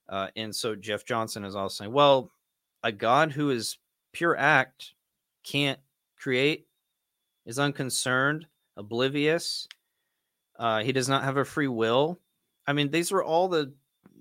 Uh, 0.08 0.28
and 0.36 0.54
so 0.54 0.74
Jeff 0.74 1.04
Johnson 1.04 1.44
is 1.44 1.54
also 1.54 1.84
saying, 1.84 1.92
well, 1.92 2.30
a 2.82 2.90
God 2.90 3.32
who 3.32 3.50
is 3.50 3.78
pure 4.12 4.36
act 4.36 4.94
can't 5.44 5.78
create, 6.16 6.66
is 7.44 7.58
unconcerned, 7.58 8.46
oblivious, 8.76 9.68
uh, 10.58 10.82
he 10.82 10.92
does 10.92 11.08
not 11.08 11.24
have 11.24 11.36
a 11.36 11.44
free 11.44 11.68
will. 11.68 12.18
I 12.66 12.72
mean, 12.72 12.90
these 12.90 13.12
are 13.12 13.22
all 13.22 13.48
the 13.48 13.72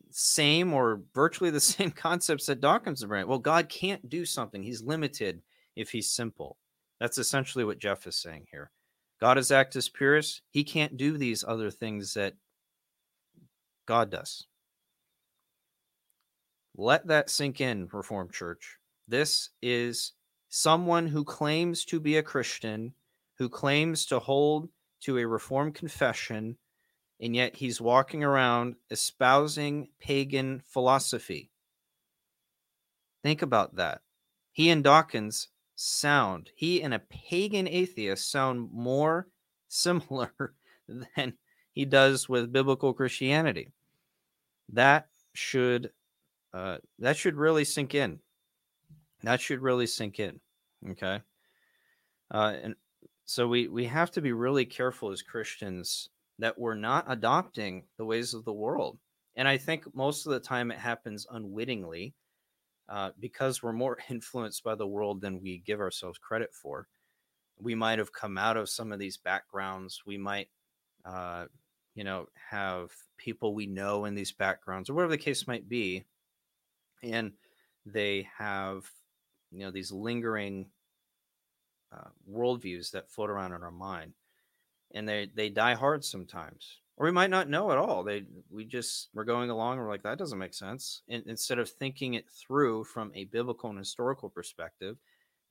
same 0.09 0.73
or 0.73 1.01
virtually 1.13 1.49
the 1.49 1.59
same 1.59 1.91
concepts 1.91 2.45
that 2.47 2.61
Dawkins 2.61 2.99
is 2.99 3.05
bringing. 3.05 3.27
Well, 3.27 3.39
God 3.39 3.69
can't 3.69 4.07
do 4.09 4.25
something. 4.25 4.61
He's 4.61 4.81
limited 4.81 5.41
if 5.75 5.89
he's 5.89 6.09
simple. 6.09 6.57
That's 6.99 7.17
essentially 7.17 7.63
what 7.63 7.79
Jeff 7.79 8.07
is 8.07 8.15
saying 8.15 8.47
here. 8.51 8.71
God 9.19 9.37
is 9.37 9.51
actus 9.51 9.89
purus. 9.89 10.41
He 10.49 10.63
can't 10.63 10.97
do 10.97 11.17
these 11.17 11.43
other 11.47 11.71
things 11.71 12.13
that 12.13 12.35
God 13.85 14.11
does. 14.11 14.45
Let 16.75 17.07
that 17.07 17.29
sink 17.29 17.59
in, 17.59 17.89
Reformed 17.91 18.31
Church. 18.31 18.77
This 19.07 19.49
is 19.61 20.13
someone 20.49 21.07
who 21.07 21.23
claims 21.23 21.83
to 21.85 21.99
be 21.99 22.17
a 22.17 22.23
Christian, 22.23 22.93
who 23.37 23.49
claims 23.49 24.05
to 24.07 24.19
hold 24.19 24.69
to 25.01 25.17
a 25.17 25.25
Reformed 25.25 25.73
confession, 25.73 26.57
and 27.19 27.35
yet 27.35 27.55
he's 27.55 27.81
walking 27.81 28.23
around 28.23 28.75
espousing 28.91 29.89
pagan 29.99 30.61
philosophy. 30.67 31.49
Think 33.23 33.41
about 33.41 33.75
that. 33.77 34.01
He 34.51 34.69
and 34.69 34.83
Dawkins 34.83 35.47
sound, 35.77 36.49
he 36.55 36.81
and 36.81 36.93
a 36.93 36.99
pagan 36.99 37.67
atheist 37.67 38.29
sound 38.29 38.69
more 38.73 39.27
similar 39.69 40.33
than 40.87 41.33
he 41.71 41.85
does 41.85 42.27
with 42.27 42.51
biblical 42.51 42.93
Christianity. 42.93 43.71
That 44.73 45.07
should 45.33 45.91
uh, 46.53 46.77
that 46.99 47.15
should 47.15 47.35
really 47.35 47.63
sink 47.63 47.95
in. 47.95 48.19
That 49.23 49.39
should 49.39 49.61
really 49.61 49.87
sink 49.87 50.19
in. 50.19 50.39
Okay. 50.89 51.21
Uh, 52.31 52.53
and 52.61 52.75
so 53.25 53.47
we 53.47 53.67
we 53.67 53.85
have 53.85 54.11
to 54.11 54.21
be 54.21 54.31
really 54.31 54.65
careful 54.65 55.11
as 55.11 55.21
Christians 55.21 56.09
that 56.39 56.57
we're 56.57 56.75
not 56.75 57.05
adopting 57.07 57.83
the 57.97 58.05
ways 58.05 58.33
of 58.33 58.45
the 58.45 58.53
world. 58.53 58.97
And 59.35 59.47
I 59.47 59.57
think 59.57 59.83
most 59.95 60.25
of 60.25 60.33
the 60.33 60.39
time 60.39 60.71
it 60.71 60.79
happens 60.79 61.27
unwittingly 61.29 62.13
uh, 62.89 63.11
because 63.19 63.61
we're 63.61 63.73
more 63.73 63.97
influenced 64.09 64.63
by 64.63 64.75
the 64.75 64.87
world 64.87 65.21
than 65.21 65.41
we 65.41 65.59
give 65.59 65.79
ourselves 65.79 66.17
credit 66.17 66.53
for. 66.53 66.87
We 67.59 67.75
might 67.75 67.99
have 67.99 68.13
come 68.13 68.37
out 68.37 68.57
of 68.57 68.69
some 68.69 68.91
of 68.91 68.99
these 68.99 69.17
backgrounds. 69.17 70.03
We 70.05 70.17
might, 70.17 70.49
uh, 71.05 71.45
you 71.95 72.03
know, 72.03 72.27
have 72.49 72.91
people 73.17 73.55
we 73.55 73.65
know 73.65 74.05
in 74.05 74.13
these 74.13 74.31
backgrounds 74.31 74.89
or 74.89 74.93
whatever 74.93 75.11
the 75.11 75.17
case 75.17 75.47
might 75.47 75.67
be. 75.67 76.05
And 77.01 77.33
they 77.85 78.27
have, 78.37 78.89
you 79.51 79.59
know, 79.59 79.71
these 79.71 79.91
lingering 79.91 80.67
uh, 81.91 82.09
worldviews 82.29 82.91
that 82.91 83.09
float 83.09 83.29
around 83.29 83.53
in 83.53 83.63
our 83.63 83.71
mind, 83.71 84.13
and 84.93 85.07
they 85.07 85.29
they 85.33 85.49
die 85.49 85.73
hard 85.73 86.03
sometimes, 86.03 86.79
or 86.97 87.05
we 87.05 87.11
might 87.11 87.29
not 87.29 87.49
know 87.49 87.71
at 87.71 87.77
all. 87.77 88.03
They 88.03 88.23
we 88.49 88.65
just 88.65 89.09
we're 89.13 89.23
going 89.23 89.49
along, 89.49 89.77
we're 89.77 89.89
like 89.89 90.03
that 90.03 90.17
doesn't 90.17 90.37
make 90.37 90.53
sense, 90.53 91.03
and 91.09 91.23
instead 91.27 91.59
of 91.59 91.69
thinking 91.69 92.15
it 92.15 92.25
through 92.29 92.85
from 92.85 93.11
a 93.15 93.25
biblical 93.25 93.69
and 93.69 93.79
historical 93.79 94.29
perspective, 94.29 94.97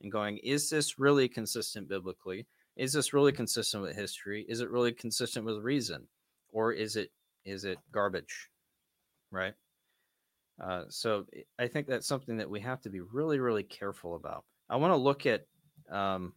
and 0.01 0.11
going, 0.11 0.37
is 0.39 0.69
this 0.69 0.99
really 0.99 1.27
consistent 1.27 1.87
biblically? 1.87 2.45
Is 2.75 2.93
this 2.93 3.13
really 3.13 3.31
consistent 3.31 3.81
with 3.81 3.95
history? 3.95 4.45
Is 4.47 4.61
it 4.61 4.69
really 4.69 4.91
consistent 4.91 5.45
with 5.45 5.63
reason, 5.63 6.07
or 6.51 6.73
is 6.73 6.95
it 6.95 7.11
is 7.45 7.63
it 7.63 7.79
garbage, 7.91 8.49
right? 9.31 9.53
Uh, 10.61 10.83
so 10.89 11.25
I 11.59 11.67
think 11.67 11.87
that's 11.87 12.07
something 12.07 12.37
that 12.37 12.49
we 12.49 12.59
have 12.61 12.81
to 12.81 12.89
be 12.89 13.01
really, 13.01 13.39
really 13.39 13.63
careful 13.63 14.15
about. 14.15 14.43
I 14.69 14.75
want 14.75 14.91
to 14.91 14.97
look 14.97 15.25
at 15.25 15.45
um, 15.89 16.33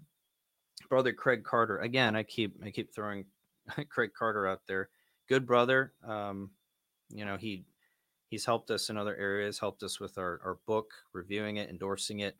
brother 0.88 1.12
Craig 1.12 1.42
Carter. 1.42 1.78
Again, 1.78 2.14
I 2.14 2.22
keep 2.22 2.54
I 2.64 2.70
keep 2.70 2.94
throwing 2.94 3.24
Craig 3.90 4.10
Carter 4.16 4.46
out 4.46 4.60
there. 4.68 4.88
Good 5.30 5.46
brother. 5.46 5.92
Um, 6.04 6.50
you 7.08 7.24
know 7.24 7.36
he 7.36 7.64
he's 8.30 8.44
helped 8.44 8.72
us 8.72 8.90
in 8.90 8.96
other 8.96 9.16
areas. 9.16 9.60
Helped 9.60 9.84
us 9.84 10.00
with 10.00 10.18
our 10.18 10.40
our 10.44 10.58
book, 10.66 10.90
reviewing 11.12 11.58
it, 11.58 11.70
endorsing 11.70 12.18
it. 12.20 12.36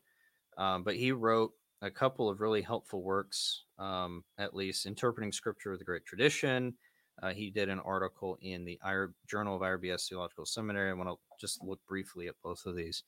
Um, 0.59 0.83
but 0.83 0.97
he 0.97 1.13
wrote 1.13 1.53
a 1.83 1.91
couple 1.91 2.29
of 2.29 2.41
really 2.41 2.63
helpful 2.63 3.05
works, 3.05 3.63
um, 3.79 4.25
at 4.39 4.57
least 4.57 4.87
interpreting 4.87 5.31
scripture 5.31 5.71
with 5.71 5.79
the 5.79 5.85
great 5.85 6.05
tradition. 6.05 6.75
Uh, 7.23 7.33
he 7.33 7.49
did 7.49 7.69
an 7.69 7.79
article 7.79 8.37
in 8.43 8.65
the 8.65 8.79
IR, 8.85 9.15
Journal 9.29 9.55
of 9.55 9.63
IRBS 9.63 10.09
Theological 10.09 10.45
Seminary. 10.45 10.91
I 10.91 10.95
want 10.95 11.11
to 11.11 11.17
just 11.41 11.63
look 11.63 11.79
briefly 11.87 12.27
at 12.27 12.35
both 12.43 12.67
of 12.67 12.75
these. 12.75 13.05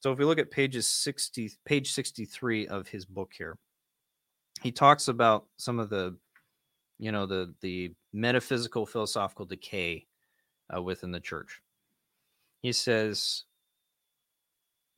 So 0.00 0.10
if 0.12 0.18
we 0.18 0.24
look 0.24 0.38
at 0.38 0.50
pages 0.50 0.88
60, 0.88 1.50
page 1.66 1.92
63 1.92 2.68
of 2.68 2.88
his 2.88 3.04
book 3.04 3.32
here, 3.36 3.58
he 4.62 4.72
talks 4.72 5.08
about 5.08 5.44
some 5.58 5.78
of 5.78 5.90
the, 5.90 6.16
you 6.98 7.12
know, 7.12 7.26
the 7.26 7.54
the 7.60 7.92
metaphysical 8.12 8.86
philosophical 8.86 9.44
decay 9.44 10.06
uh, 10.74 10.82
within 10.82 11.12
the 11.12 11.20
church. 11.20 11.60
He 12.62 12.72
says, 12.72 13.44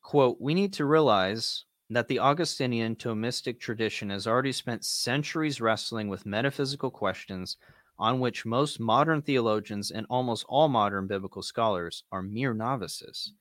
quote, 0.03 0.39
we 0.41 0.55
need 0.55 0.73
to 0.75 0.85
realize 0.85 1.65
that 1.91 2.09
the 2.09 2.19
Augustinian 2.19 2.97
Thomistic 2.97 3.61
tradition 3.61 4.11
has 4.11 4.27
already 4.27 4.53
spent 4.53 4.85
centuries 4.85 5.61
wrestling 5.61 6.09
with 6.09 6.27
metaphysical 6.27 6.91
questions 6.91 7.59
on 7.99 8.19
which 8.19 8.47
most 8.47 8.81
modern 8.81 9.23
theologians 9.23 9.91
and 9.91 10.07
almost 10.09 10.45
all 10.49 10.69
modern 10.69 11.07
biblical 11.07 11.43
scholars 11.43 12.05
are 12.11 12.23
mere 12.23 12.55
novices. 12.55 13.35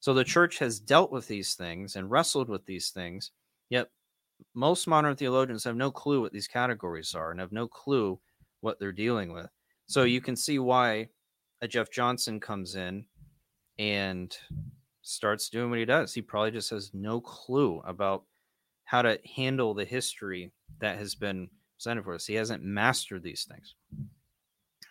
So 0.00 0.14
the 0.14 0.24
church 0.24 0.58
has 0.58 0.80
dealt 0.80 1.12
with 1.12 1.28
these 1.28 1.54
things 1.54 1.96
and 1.96 2.10
wrestled 2.10 2.48
with 2.48 2.66
these 2.66 2.90
things 2.90 3.30
Yet 3.70 3.88
most 4.54 4.86
modern 4.86 5.16
theologians 5.16 5.64
have 5.64 5.76
no 5.76 5.90
clue 5.90 6.20
what 6.20 6.32
these 6.32 6.48
categories 6.48 7.14
are 7.14 7.30
and 7.30 7.40
have 7.40 7.52
no 7.52 7.66
clue 7.66 8.20
what 8.64 8.80
they're 8.80 8.92
dealing 8.92 9.32
with. 9.32 9.50
So 9.86 10.04
you 10.04 10.22
can 10.22 10.34
see 10.34 10.58
why 10.58 11.08
a 11.60 11.68
Jeff 11.68 11.90
Johnson 11.90 12.40
comes 12.40 12.74
in 12.74 13.04
and 13.78 14.36
starts 15.02 15.50
doing 15.50 15.68
what 15.68 15.78
he 15.78 15.84
does. 15.84 16.14
He 16.14 16.22
probably 16.22 16.50
just 16.50 16.70
has 16.70 16.90
no 16.94 17.20
clue 17.20 17.82
about 17.84 18.24
how 18.84 19.02
to 19.02 19.18
handle 19.36 19.74
the 19.74 19.84
history 19.84 20.50
that 20.80 20.98
has 20.98 21.14
been 21.14 21.50
presented 21.76 22.04
for 22.04 22.14
us. 22.14 22.26
He 22.26 22.34
hasn't 22.34 22.64
mastered 22.64 23.22
these 23.22 23.44
things. 23.44 23.74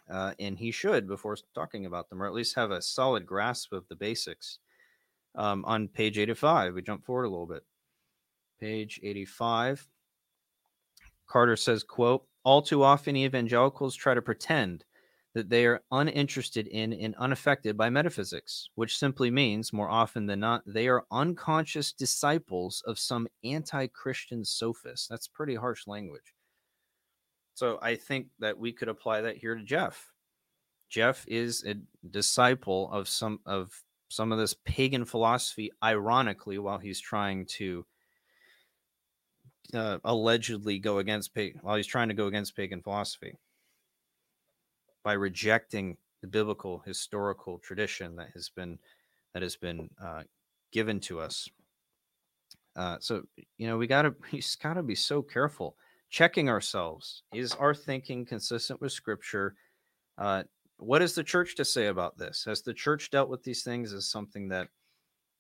Uh, 0.10 0.34
and 0.40 0.60
he 0.60 0.70
should 0.70 1.08
before 1.08 1.36
talking 1.56 1.88
about 1.88 2.10
them, 2.10 2.22
or 2.22 2.28
at 2.28 2.34
least 2.34 2.56
have 2.56 2.70
a 2.70 2.82
solid 2.82 3.26
grasp 3.26 3.74
of 3.74 3.88
the 3.88 3.96
basics. 3.96 4.60
Um, 5.36 5.66
on 5.66 5.88
page 5.88 6.20
85, 6.20 6.76
we 6.76 6.84
jump 6.84 7.06
forward 7.06 7.24
a 7.24 7.30
little 7.30 7.48
bit. 7.48 7.64
Page 8.60 9.00
85, 9.02 9.88
Carter 11.28 11.56
says, 11.56 11.84
quote, 11.84 12.28
all 12.44 12.62
too 12.62 12.84
often 12.84 13.16
evangelicals 13.16 13.96
try 13.96 14.14
to 14.14 14.22
pretend 14.22 14.86
that 15.34 15.50
they 15.50 15.66
are 15.66 15.82
uninterested 15.92 16.68
in 16.68 16.94
and 16.94 17.16
unaffected 17.16 17.76
by 17.76 17.90
metaphysics, 17.90 18.70
which 18.76 18.98
simply 18.98 19.32
means, 19.32 19.74
more 19.74 19.90
often 19.90 20.28
than 20.28 20.40
not, 20.40 20.62
they 20.66 20.88
are 20.88 21.06
unconscious 21.12 21.92
disciples 21.92 22.84
of 22.86 23.00
some 23.00 23.28
anti 23.44 23.88
Christian 23.88 24.46
sophist. 24.46 25.10
That's 25.10 25.28
pretty 25.28 25.56
harsh 25.56 25.88
language. 25.88 26.36
So 27.56 27.80
I 27.82 27.96
think 27.96 28.28
that 28.40 28.58
we 28.58 28.72
could 28.72 28.90
apply 28.90 29.22
that 29.22 29.38
here 29.38 29.56
to 29.56 29.64
Jeff. 29.64 30.12
Jeff 30.90 31.26
is 31.28 31.64
a 31.66 31.76
disciple 32.08 32.92
of 32.92 33.08
some 33.10 33.40
of 33.46 33.84
some 34.10 34.32
of 34.32 34.38
this 34.38 34.54
pagan 34.66 35.06
philosophy, 35.06 35.72
ironically, 35.84 36.60
while 36.60 36.78
he's 36.78 37.00
trying 37.00 37.48
to 37.48 37.84
uh, 39.74 39.98
allegedly 40.04 40.80
go 40.80 41.00
against 41.00 41.34
pagan, 41.34 41.60
while 41.64 41.76
he's 41.76 41.88
trying 41.88 42.10
to 42.10 42.14
go 42.14 42.28
against 42.28 42.56
pagan 42.56 42.82
philosophy 42.82 43.36
by 45.04 45.14
rejecting 45.14 45.98
the 46.22 46.28
biblical 46.28 46.80
historical 46.86 47.60
tradition 47.60 48.16
that 48.16 48.30
has 48.34 48.50
been 48.50 48.80
that 49.34 49.44
has 49.44 49.56
been 49.56 49.90
uh, 50.02 50.24
given 50.72 51.00
to 51.00 51.20
us. 51.20 51.50
Uh, 52.76 52.98
so 53.00 53.24
you 53.58 53.68
know 53.68 53.78
we 53.78 53.88
gotta 53.88 54.14
just 54.32 54.62
gotta 54.62 54.84
be 54.84 54.96
so 54.96 55.22
careful 55.22 55.76
checking 56.10 56.50
ourselves. 56.50 57.24
Is 57.34 57.54
our 57.56 57.74
thinking 57.74 58.26
consistent 58.26 58.80
with 58.80 58.92
Scripture? 58.92 59.56
Uh, 60.18 60.44
what 60.78 61.02
is 61.02 61.16
the 61.16 61.24
church 61.24 61.56
to 61.56 61.66
say 61.66 61.88
about 61.88 62.18
this? 62.18 62.44
Has 62.46 62.62
the 62.62 62.74
church 62.74 63.10
dealt 63.10 63.30
with 63.30 63.44
these 63.44 63.64
things 63.64 63.94
as 63.94 64.06
something 64.06 64.48
that 64.50 64.68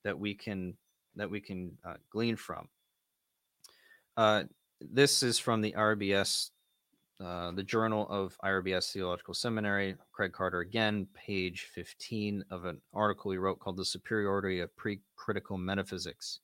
that 0.03 0.17
we 0.17 0.33
can 0.33 0.75
that 1.15 1.29
we 1.29 1.39
can 1.39 1.77
uh, 1.85 1.95
glean 2.11 2.35
from? 2.35 2.67
Uh, 4.15 4.43
this 4.79 5.23
is 5.23 5.39
from 5.39 5.61
the 5.61 5.71
RBS 5.73 6.51
uh, 7.23 7.51
the 7.51 7.63
Journal 7.63 8.07
of 8.09 8.35
IRBS 8.43 8.91
Theological 8.91 9.33
Seminary, 9.33 9.95
Craig 10.11 10.33
Carter 10.33 10.59
again, 10.59 11.07
page 11.13 11.69
15 11.73 12.43
of 12.49 12.65
an 12.65 12.81
article 12.93 13.31
he 13.31 13.37
wrote 13.37 13.59
called 13.59 13.77
The 13.77 13.85
Superiority 13.85 14.59
of 14.59 14.75
Pre 14.75 14.99
Critical 15.15 15.57
Metaphysics. 15.57 16.39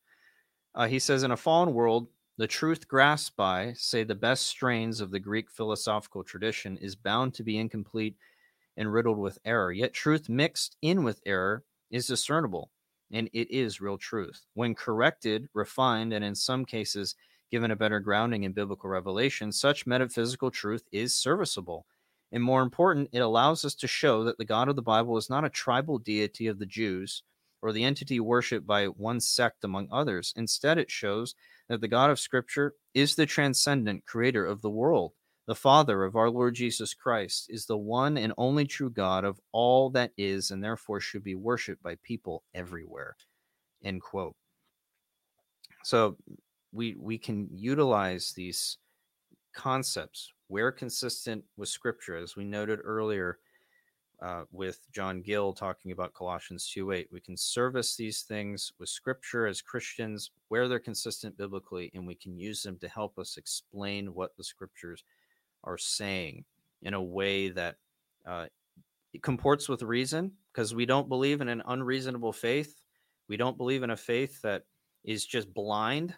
Uh, 0.75 0.87
he 0.87 0.99
says 0.99 1.23
In 1.23 1.31
a 1.31 1.37
fallen 1.37 1.73
world, 1.73 2.07
the 2.37 2.47
truth 2.47 2.87
grasped 2.87 3.35
by, 3.35 3.73
say, 3.75 4.03
the 4.03 4.15
best 4.15 4.47
strains 4.47 5.01
of 5.01 5.11
the 5.11 5.19
Greek 5.19 5.51
philosophical 5.51 6.23
tradition 6.23 6.77
is 6.77 6.95
bound 6.95 7.33
to 7.33 7.43
be 7.43 7.57
incomplete 7.57 8.15
and 8.77 8.93
riddled 8.93 9.17
with 9.17 9.39
error. 9.43 9.73
Yet 9.73 9.93
truth 9.93 10.29
mixed 10.29 10.77
in 10.81 11.03
with 11.03 11.19
error 11.25 11.63
is 11.91 12.07
discernible, 12.07 12.71
and 13.11 13.29
it 13.33 13.51
is 13.51 13.81
real 13.81 13.97
truth. 13.97 14.45
When 14.53 14.75
corrected, 14.75 15.49
refined, 15.53 16.13
and 16.13 16.23
in 16.23 16.35
some 16.35 16.63
cases 16.63 17.15
Given 17.51 17.71
a 17.71 17.75
better 17.75 17.99
grounding 17.99 18.43
in 18.43 18.53
biblical 18.53 18.89
revelation, 18.89 19.51
such 19.51 19.87
metaphysical 19.87 20.51
truth 20.51 20.83
is 20.91 21.15
serviceable. 21.15 21.85
And 22.31 22.43
more 22.43 22.61
important, 22.61 23.09
it 23.11 23.19
allows 23.19 23.65
us 23.65 23.73
to 23.75 23.87
show 23.87 24.23
that 24.25 24.37
the 24.37 24.45
God 24.45 24.69
of 24.69 24.75
the 24.75 24.81
Bible 24.83 25.17
is 25.17 25.29
not 25.29 25.45
a 25.45 25.49
tribal 25.49 25.97
deity 25.97 26.47
of 26.47 26.59
the 26.59 26.65
Jews 26.65 27.23
or 27.61 27.73
the 27.73 27.83
entity 27.83 28.19
worshipped 28.19 28.67
by 28.67 28.85
one 28.85 29.19
sect 29.19 29.63
among 29.63 29.87
others. 29.91 30.33
Instead, 30.35 30.77
it 30.77 30.91
shows 30.91 31.35
that 31.67 31.81
the 31.81 31.87
God 31.87 32.09
of 32.09 32.19
Scripture 32.19 32.75
is 32.93 33.15
the 33.15 33.25
transcendent 33.25 34.05
creator 34.05 34.45
of 34.45 34.61
the 34.61 34.69
world. 34.69 35.13
The 35.47 35.55
Father 35.55 36.03
of 36.03 36.15
our 36.15 36.29
Lord 36.29 36.53
Jesus 36.53 36.93
Christ 36.93 37.47
is 37.49 37.65
the 37.65 37.77
one 37.77 38.17
and 38.17 38.33
only 38.37 38.65
true 38.65 38.91
God 38.91 39.25
of 39.25 39.41
all 39.51 39.89
that 39.91 40.11
is, 40.15 40.51
and 40.51 40.63
therefore 40.63 40.99
should 40.99 41.23
be 41.23 41.35
worshiped 41.35 41.81
by 41.81 41.95
people 42.03 42.43
everywhere. 42.53 43.15
End 43.83 44.01
quote. 44.01 44.35
So 45.83 46.17
we 46.71 46.95
we 46.99 47.17
can 47.17 47.47
utilize 47.51 48.31
these 48.33 48.77
concepts 49.53 50.31
where 50.47 50.71
consistent 50.71 51.43
with 51.57 51.69
scripture 51.69 52.15
as 52.15 52.35
we 52.35 52.43
noted 52.43 52.79
earlier 52.83 53.39
uh, 54.21 54.43
with 54.51 54.79
john 54.93 55.21
gill 55.21 55.53
talking 55.53 55.91
about 55.91 56.13
colossians 56.13 56.69
2 56.71 56.91
8 56.91 57.07
we 57.11 57.19
can 57.19 57.35
service 57.35 57.95
these 57.95 58.21
things 58.21 58.71
with 58.79 58.89
scripture 58.89 59.47
as 59.47 59.61
christians 59.61 60.31
where 60.49 60.67
they're 60.67 60.79
consistent 60.79 61.35
biblically 61.37 61.89
and 61.93 62.05
we 62.05 62.15
can 62.15 62.37
use 62.37 62.61
them 62.61 62.77
to 62.77 62.87
help 62.87 63.17
us 63.17 63.37
explain 63.37 64.13
what 64.13 64.35
the 64.37 64.43
scriptures 64.43 65.03
are 65.63 65.77
saying 65.77 66.43
in 66.83 66.93
a 66.93 67.01
way 67.01 67.49
that 67.49 67.75
uh, 68.25 68.45
comports 69.21 69.67
with 69.67 69.81
reason 69.81 70.31
because 70.53 70.75
we 70.75 70.85
don't 70.85 71.09
believe 71.09 71.41
in 71.41 71.49
an 71.49 71.63
unreasonable 71.67 72.33
faith. 72.33 72.75
We 73.27 73.37
don't 73.37 73.57
believe 73.57 73.83
in 73.83 73.89
a 73.89 73.97
faith 73.97 74.41
that 74.41 74.63
is 75.03 75.25
just 75.25 75.53
blind 75.53 76.13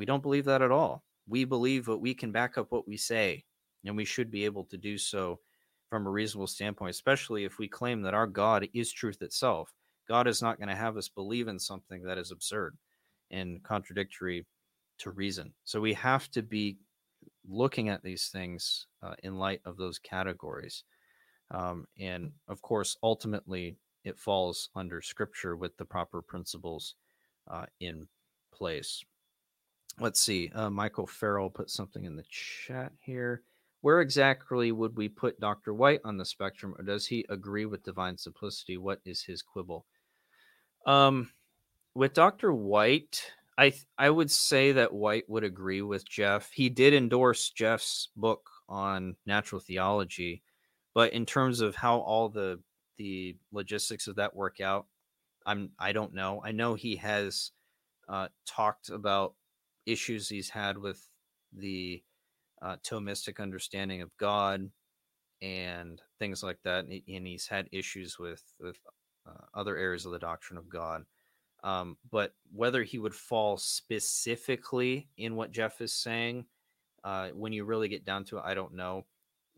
we 0.00 0.06
don't 0.06 0.22
believe 0.22 0.46
that 0.46 0.62
at 0.62 0.70
all. 0.70 1.04
We 1.28 1.44
believe 1.44 1.84
that 1.84 1.98
we 1.98 2.14
can 2.14 2.32
back 2.32 2.56
up 2.56 2.72
what 2.72 2.88
we 2.88 2.96
say, 2.96 3.44
and 3.84 3.94
we 3.94 4.06
should 4.06 4.30
be 4.30 4.46
able 4.46 4.64
to 4.64 4.78
do 4.78 4.96
so 4.96 5.40
from 5.90 6.06
a 6.06 6.10
reasonable 6.10 6.46
standpoint, 6.46 6.94
especially 6.94 7.44
if 7.44 7.58
we 7.58 7.68
claim 7.68 8.00
that 8.00 8.14
our 8.14 8.26
God 8.26 8.66
is 8.72 8.90
truth 8.90 9.20
itself. 9.20 9.74
God 10.08 10.26
is 10.26 10.40
not 10.40 10.56
going 10.56 10.70
to 10.70 10.74
have 10.74 10.96
us 10.96 11.10
believe 11.10 11.48
in 11.48 11.58
something 11.58 12.02
that 12.04 12.16
is 12.16 12.30
absurd 12.30 12.78
and 13.30 13.62
contradictory 13.62 14.46
to 15.00 15.10
reason. 15.10 15.52
So 15.64 15.82
we 15.82 15.92
have 15.92 16.30
to 16.30 16.40
be 16.40 16.78
looking 17.46 17.90
at 17.90 18.02
these 18.02 18.28
things 18.28 18.86
uh, 19.02 19.16
in 19.22 19.36
light 19.36 19.60
of 19.66 19.76
those 19.76 19.98
categories. 19.98 20.84
Um, 21.50 21.84
and 21.98 22.32
of 22.48 22.62
course, 22.62 22.96
ultimately, 23.02 23.76
it 24.04 24.18
falls 24.18 24.70
under 24.74 25.02
scripture 25.02 25.58
with 25.58 25.76
the 25.76 25.84
proper 25.84 26.22
principles 26.22 26.94
uh, 27.50 27.66
in 27.80 28.08
place 28.50 29.04
let's 30.00 30.20
see. 30.20 30.50
Uh, 30.54 30.70
Michael 30.70 31.06
Farrell 31.06 31.50
put 31.50 31.70
something 31.70 32.04
in 32.04 32.16
the 32.16 32.24
chat 32.28 32.92
here. 33.00 33.42
Where 33.82 34.00
exactly 34.00 34.72
would 34.72 34.96
we 34.96 35.08
put 35.08 35.40
Dr. 35.40 35.72
White 35.72 36.00
on 36.04 36.16
the 36.18 36.24
spectrum, 36.24 36.74
or 36.78 36.84
does 36.84 37.06
he 37.06 37.24
agree 37.30 37.64
with 37.64 37.82
divine 37.82 38.18
simplicity? 38.18 38.76
What 38.76 39.00
is 39.06 39.22
his 39.22 39.40
quibble? 39.40 39.86
Um, 40.86 41.30
with 41.94 42.12
Dr. 42.12 42.52
White, 42.52 43.22
I 43.56 43.70
th- 43.70 43.86
I 43.96 44.10
would 44.10 44.30
say 44.30 44.72
that 44.72 44.92
White 44.92 45.28
would 45.28 45.44
agree 45.44 45.82
with 45.82 46.08
Jeff. 46.08 46.50
He 46.50 46.68
did 46.68 46.94
endorse 46.94 47.50
Jeff's 47.50 48.08
book 48.16 48.50
on 48.68 49.16
natural 49.26 49.60
theology, 49.60 50.42
but 50.94 51.12
in 51.12 51.24
terms 51.24 51.60
of 51.60 51.74
how 51.74 51.98
all 51.98 52.28
the 52.28 52.60
the 52.96 53.36
logistics 53.50 54.06
of 54.08 54.16
that 54.16 54.36
work 54.36 54.60
out, 54.60 54.86
I'm 55.46 55.70
I 55.78 55.92
don't 55.92 56.14
know. 56.14 56.42
I 56.44 56.52
know 56.52 56.74
he 56.74 56.96
has 56.96 57.52
uh, 58.08 58.28
talked 58.46 58.90
about 58.90 59.34
issues 59.86 60.28
he's 60.28 60.50
had 60.50 60.78
with 60.78 61.08
the 61.52 62.02
uh, 62.62 62.76
Thomistic 62.84 63.40
understanding 63.40 64.02
of 64.02 64.16
God 64.18 64.70
and 65.42 66.00
things 66.18 66.42
like 66.42 66.58
that, 66.64 66.84
and 66.84 67.26
he's 67.26 67.46
had 67.46 67.68
issues 67.72 68.18
with 68.18 68.42
with 68.60 68.76
uh, 69.26 69.44
other 69.54 69.76
areas 69.76 70.06
of 70.06 70.12
the 70.12 70.18
doctrine 70.18 70.58
of 70.58 70.68
God. 70.68 71.04
Um, 71.62 71.96
but 72.10 72.34
whether 72.54 72.82
he 72.82 72.98
would 72.98 73.14
fall 73.14 73.56
specifically 73.56 75.08
in 75.18 75.36
what 75.36 75.52
Jeff 75.52 75.80
is 75.80 75.92
saying, 75.92 76.46
uh, 77.04 77.28
when 77.30 77.52
you 77.52 77.64
really 77.64 77.88
get 77.88 78.04
down 78.04 78.24
to 78.26 78.38
it, 78.38 78.44
I 78.44 78.54
don't 78.54 78.74
know. 78.74 79.04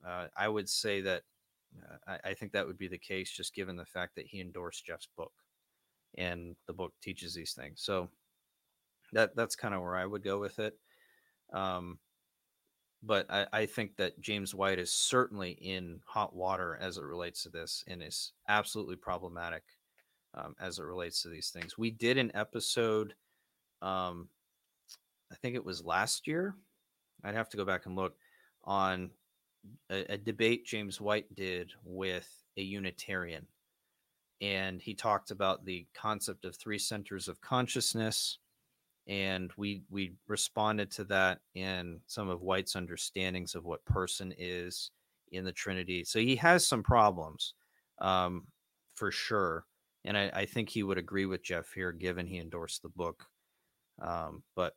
Uh, 0.04 0.26
I 0.36 0.48
would 0.48 0.68
say 0.68 1.00
that 1.02 1.22
uh, 1.88 1.96
I, 2.24 2.30
I, 2.30 2.34
think 2.34 2.52
that 2.52 2.66
would 2.66 2.78
be 2.78 2.88
the 2.88 2.98
case, 2.98 3.30
just 3.30 3.54
given 3.54 3.76
the 3.76 3.84
fact 3.84 4.16
that 4.16 4.26
he 4.26 4.40
endorsed 4.40 4.84
Jeff's 4.84 5.08
book, 5.16 5.32
and 6.18 6.56
the 6.66 6.72
book 6.72 6.92
teaches 7.00 7.34
these 7.34 7.52
things. 7.52 7.82
So 7.82 8.08
that 9.12 9.36
that's 9.36 9.56
kind 9.56 9.74
of 9.74 9.80
where 9.82 9.96
I 9.96 10.06
would 10.06 10.24
go 10.24 10.38
with 10.38 10.58
it. 10.58 10.74
Um, 11.52 11.98
but 13.02 13.26
I, 13.30 13.46
I, 13.52 13.66
think 13.66 13.96
that 13.96 14.20
James 14.20 14.54
White 14.54 14.78
is 14.78 14.92
certainly 14.92 15.50
in 15.50 16.00
hot 16.06 16.34
water 16.34 16.78
as 16.80 16.96
it 16.96 17.04
relates 17.04 17.42
to 17.42 17.50
this 17.50 17.84
and 17.88 18.02
is 18.02 18.32
absolutely 18.48 18.96
problematic 18.96 19.64
um, 20.34 20.54
as 20.60 20.78
it 20.78 20.84
relates 20.84 21.22
to 21.22 21.28
these 21.28 21.50
things. 21.50 21.76
We 21.76 21.90
did 21.90 22.16
an 22.16 22.30
episode, 22.34 23.14
um, 23.82 24.28
I 25.30 25.34
think 25.36 25.56
it 25.56 25.64
was 25.64 25.84
last 25.84 26.26
year. 26.26 26.54
I'd 27.24 27.34
have 27.34 27.48
to 27.50 27.56
go 27.56 27.64
back 27.64 27.86
and 27.86 27.96
look 27.96 28.14
on 28.64 29.10
a, 29.90 30.14
a 30.14 30.18
debate 30.18 30.64
James 30.64 31.00
White 31.00 31.34
did 31.34 31.72
with 31.84 32.28
a 32.56 32.62
Unitarian. 32.62 33.46
And 34.40 34.80
he 34.80 34.94
talked 34.94 35.30
about 35.30 35.64
the 35.64 35.86
concept 35.94 36.44
of 36.44 36.56
three 36.56 36.78
centers 36.78 37.28
of 37.28 37.40
consciousness 37.40 38.38
and 39.07 39.50
we 39.57 39.82
we 39.90 40.14
responded 40.28 40.90
to 40.92 41.05
that 41.05 41.40
in 41.55 42.00
some 42.07 42.28
of 42.28 42.42
White's 42.42 42.76
understandings 42.76 43.55
of 43.55 43.64
what 43.64 43.84
person 43.84 44.32
is 44.38 44.90
in 45.32 45.44
the 45.44 45.53
Trinity. 45.53 46.05
So 46.05 46.18
he 46.20 46.36
has 46.36 46.66
some 46.66 46.82
problems, 46.82 47.55
um, 48.00 48.46
for 48.94 49.11
sure, 49.11 49.64
and 50.05 50.16
I, 50.16 50.30
I, 50.34 50.44
think 50.46 50.68
he 50.68 50.82
would 50.82 50.98
agree 50.98 51.26
with 51.26 51.42
Jeff 51.42 51.72
here, 51.72 51.92
given 51.92 52.26
he 52.26 52.38
endorsed 52.38 52.82
the 52.82 52.90
book. 52.90 53.26
Um, 54.00 54.42
but 54.55 54.74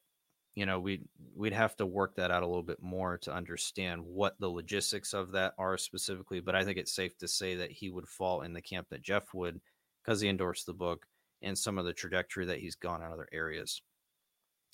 you 0.55 0.65
know, 0.65 0.79
we'd 0.79 1.03
we'd 1.35 1.53
have 1.53 1.75
to 1.77 1.85
work 1.85 2.15
that 2.15 2.31
out 2.31 2.43
a 2.43 2.47
little 2.47 2.63
bit 2.63 2.81
more 2.81 3.17
to 3.19 3.33
understand 3.33 4.01
what 4.01 4.39
the 4.39 4.47
logistics 4.47 5.13
of 5.13 5.31
that 5.33 5.53
are 5.57 5.77
specifically. 5.77 6.39
But 6.39 6.55
I 6.55 6.63
think 6.63 6.77
it's 6.77 6.95
safe 6.95 7.17
to 7.19 7.27
say 7.27 7.55
that 7.55 7.71
he 7.71 7.89
would 7.89 8.07
fall 8.07 8.41
in 8.41 8.53
the 8.53 8.61
camp 8.61 8.87
that 8.89 9.03
Jeff 9.03 9.33
would, 9.33 9.59
because 10.03 10.21
he 10.21 10.29
endorsed 10.29 10.65
the 10.65 10.73
book 10.73 11.05
and 11.41 11.57
some 11.57 11.77
of 11.77 11.85
the 11.85 11.93
trajectory 11.93 12.45
that 12.45 12.59
he's 12.59 12.75
gone 12.75 13.01
in 13.01 13.11
other 13.11 13.27
areas. 13.33 13.81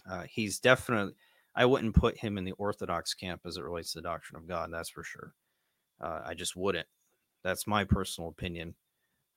Uh, 0.09 0.23
he's 0.29 0.59
definitely, 0.59 1.13
I 1.55 1.65
wouldn't 1.65 1.95
put 1.95 2.17
him 2.17 2.37
in 2.37 2.43
the 2.43 2.53
Orthodox 2.53 3.13
camp 3.13 3.41
as 3.45 3.57
it 3.57 3.63
relates 3.63 3.93
to 3.93 3.99
the 3.99 4.03
doctrine 4.03 4.41
of 4.41 4.47
God. 4.47 4.69
That's 4.71 4.89
for 4.89 5.03
sure. 5.03 5.33
Uh, 5.99 6.21
I 6.25 6.33
just 6.33 6.55
wouldn't. 6.55 6.87
That's 7.43 7.67
my 7.67 7.83
personal 7.83 8.29
opinion. 8.29 8.75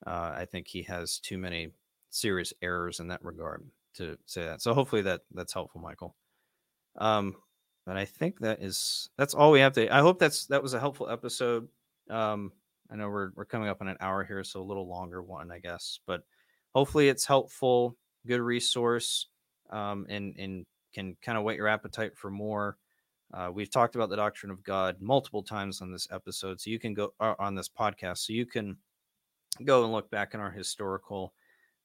Uh, 0.05 0.33
I 0.35 0.45
think 0.49 0.67
he 0.67 0.83
has 0.83 1.19
too 1.19 1.37
many 1.37 1.71
serious 2.09 2.53
errors 2.61 2.99
in 2.99 3.07
that 3.09 3.23
regard 3.23 3.65
to 3.95 4.17
say 4.25 4.43
that. 4.43 4.61
So 4.61 4.73
hopefully 4.73 5.01
that 5.03 5.21
that's 5.33 5.53
helpful, 5.53 5.81
Michael. 5.81 6.15
Um, 6.97 7.35
but 7.85 7.97
I 7.97 8.05
think 8.05 8.39
that 8.39 8.61
is 8.61 9.09
that's 9.17 9.33
all 9.33 9.51
we 9.51 9.59
have 9.59 9.73
to. 9.73 9.93
I 9.93 9.99
hope 9.99 10.19
that's 10.19 10.47
that 10.47 10.63
was 10.63 10.73
a 10.73 10.79
helpful 10.79 11.09
episode. 11.09 11.67
Um, 12.09 12.51
I 12.91 12.95
know 12.95 13.09
we're 13.09 13.31
we're 13.35 13.45
coming 13.45 13.69
up 13.69 13.81
on 13.81 13.87
an 13.87 13.97
hour 13.99 14.23
here, 14.23 14.43
so 14.43 14.61
a 14.61 14.63
little 14.63 14.87
longer 14.87 15.21
one, 15.21 15.51
I 15.51 15.59
guess. 15.59 15.99
But 16.05 16.23
hopefully 16.73 17.09
it's 17.09 17.25
helpful, 17.25 17.97
good 18.27 18.41
resource, 18.41 19.27
um, 19.69 20.05
and 20.09 20.35
and 20.37 20.65
can 20.93 21.15
kind 21.21 21.37
of 21.37 21.43
whet 21.43 21.57
your 21.57 21.67
appetite 21.67 22.17
for 22.17 22.31
more. 22.31 22.77
Uh, 23.33 23.49
we've 23.53 23.71
talked 23.71 23.95
about 23.95 24.09
the 24.09 24.15
doctrine 24.15 24.51
of 24.51 24.63
God 24.63 24.97
multiple 25.01 25.43
times 25.43 25.81
on 25.81 25.91
this 25.91 26.07
episode, 26.11 26.61
so 26.61 26.69
you 26.69 26.79
can 26.79 26.93
go 26.93 27.13
uh, 27.19 27.33
on 27.39 27.55
this 27.55 27.69
podcast, 27.69 28.19
so 28.19 28.33
you 28.33 28.45
can 28.45 28.77
go 29.63 29.83
and 29.83 29.91
look 29.91 30.09
back 30.09 30.33
in 30.33 30.39
our 30.39 30.51
historical 30.51 31.33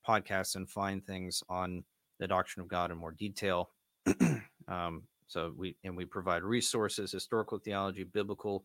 podcasts 0.07 0.57
and 0.57 0.68
find 0.68 1.05
things 1.05 1.43
on 1.49 1.85
the 2.18 2.28
doctrine 2.28 2.62
of 2.62 2.68
God 2.68 2.91
in 2.91 2.99
more 2.99 3.12
detail. 3.12 3.70
um, 4.68 5.03
so 5.26 5.53
we 5.57 5.76
and 5.85 5.97
we 5.97 6.05
provide 6.05 6.43
resources, 6.43 7.12
historical 7.12 7.59
theology, 7.59 8.05
biblical 8.05 8.64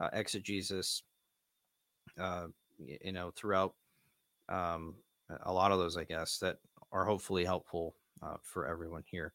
uh, 0.00 0.08
exegesis, 0.12 1.02
uh, 2.18 2.46
you 2.78 3.12
know, 3.12 3.30
throughout 3.34 3.74
um, 4.48 4.94
a 5.44 5.52
lot 5.52 5.72
of 5.72 5.78
those, 5.78 5.96
I 5.96 6.04
guess, 6.04 6.38
that 6.38 6.58
are 6.90 7.04
hopefully 7.04 7.44
helpful 7.44 7.94
uh, 8.22 8.36
for 8.42 8.66
everyone 8.66 9.02
here. 9.10 9.32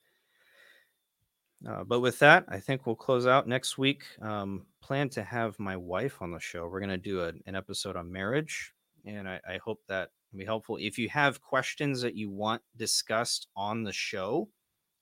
Uh, 1.67 1.83
but 1.83 2.01
with 2.01 2.19
that, 2.19 2.45
I 2.49 2.59
think 2.59 2.85
we'll 2.85 2.95
close 2.95 3.25
out 3.25 3.47
next 3.47 3.77
week. 3.77 4.03
Um, 4.21 4.67
plan 4.81 5.09
to 5.09 5.23
have 5.23 5.57
my 5.59 5.75
wife 5.75 6.21
on 6.21 6.31
the 6.31 6.39
show. 6.39 6.67
We're 6.67 6.79
going 6.79 6.89
to 6.89 6.97
do 6.97 7.21
a, 7.21 7.31
an 7.47 7.55
episode 7.55 7.95
on 7.95 8.11
marriage, 8.11 8.73
and 9.05 9.27
I, 9.27 9.39
I 9.47 9.57
hope 9.63 9.81
that 9.87 10.09
will 10.31 10.39
be 10.39 10.45
helpful. 10.45 10.77
If 10.79 10.99
you 10.99 11.09
have 11.09 11.41
questions 11.41 12.01
that 12.01 12.15
you 12.15 12.29
want 12.29 12.61
discussed 12.75 13.47
on 13.55 13.83
the 13.83 13.93
show, 13.93 14.49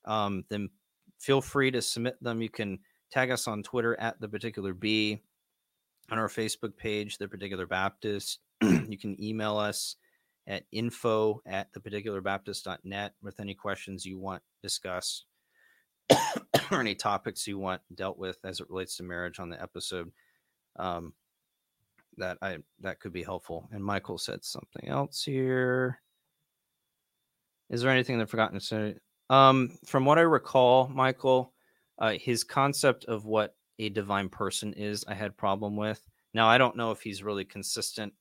um, 0.06 0.46
then 0.50 0.70
feel 1.20 1.42
free 1.42 1.72
to 1.72 1.82
submit 1.82 2.22
them. 2.24 2.42
You 2.42 2.50
can 2.50 2.80
tag 3.12 3.32
us 3.32 3.48
on 3.48 3.62
Twitter 3.62 4.00
at 4.00 4.20
the 4.22 4.30
particular 4.30 4.74
B, 4.74 5.22
on 6.10 6.20
our 6.20 6.30
Facebook 6.30 6.78
page, 6.78 7.18
the 7.18 7.28
particular 7.28 7.66
Baptist. 7.66 8.40
you 8.62 8.98
can 8.98 9.22
email 9.22 9.58
us 9.58 9.98
at 10.48 10.64
info 10.72 11.42
at 11.46 11.72
the 11.74 11.80
particular 11.80 12.22
baptist.net 12.22 13.14
with 13.22 13.40
any 13.40 13.54
questions 13.54 14.06
you 14.06 14.20
want 14.20 14.44
discussed 14.62 15.26
or 16.72 16.80
any 16.80 16.96
topics 16.96 17.48
you 17.48 17.58
want 17.58 17.82
dealt 17.94 18.18
with 18.18 18.38
as 18.44 18.60
it 18.60 18.70
relates 18.70 18.98
to 18.98 19.04
marriage 19.04 19.40
on 19.40 19.50
the 19.50 19.62
episode 19.62 20.12
um, 20.78 21.14
that 22.18 22.38
i 22.42 22.58
that 22.80 23.00
could 23.00 23.14
be 23.14 23.24
helpful. 23.24 23.68
And 23.72 23.84
michael 23.84 24.18
said 24.18 24.44
something 24.44 24.88
else 24.88 25.24
here. 25.24 26.00
Is 27.70 27.82
there 27.82 27.92
anything 27.92 28.18
that 28.18 28.24
i've 28.24 28.30
forgotten 28.30 28.60
say? 28.60 28.96
Um, 29.30 29.78
from 29.86 30.06
what 30.06 30.20
i 30.20 30.22
recall 30.22 30.88
michael 30.88 31.54
uh, 31.98 32.12
his 32.12 32.44
concept 32.44 33.06
of 33.06 33.26
what 33.26 33.56
a 33.80 33.90
divine 33.90 34.30
person 34.30 34.74
is 34.74 35.04
i 35.08 35.14
had 35.16 35.38
problem 35.38 35.76
with. 35.76 36.02
Now 36.36 36.48
i 36.48 36.60
don't 36.60 36.78
know 36.78 36.92
if 36.92 37.02
he's 37.02 37.24
really 37.24 37.46
consistent 37.46 38.14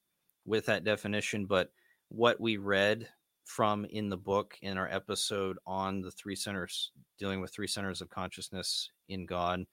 with 0.47 0.67
that 0.67 0.85
definition 0.85 1.45
but 1.47 1.71
what 2.15 2.41
we 2.41 2.57
read 2.57 3.09
from 3.45 3.85
in 3.85 4.09
the 4.09 4.17
book 4.17 4.57
in 4.63 4.79
our 4.79 4.89
episode 4.91 5.59
on 5.67 6.01
the 6.01 6.11
three 6.11 6.37
centers 6.37 6.93
dealing 7.19 7.41
with 7.41 7.53
three 7.53 7.67
centers 7.67 8.01
of 8.01 8.09
consciousness 8.09 8.91
in 9.09 9.27
God, 9.27 9.65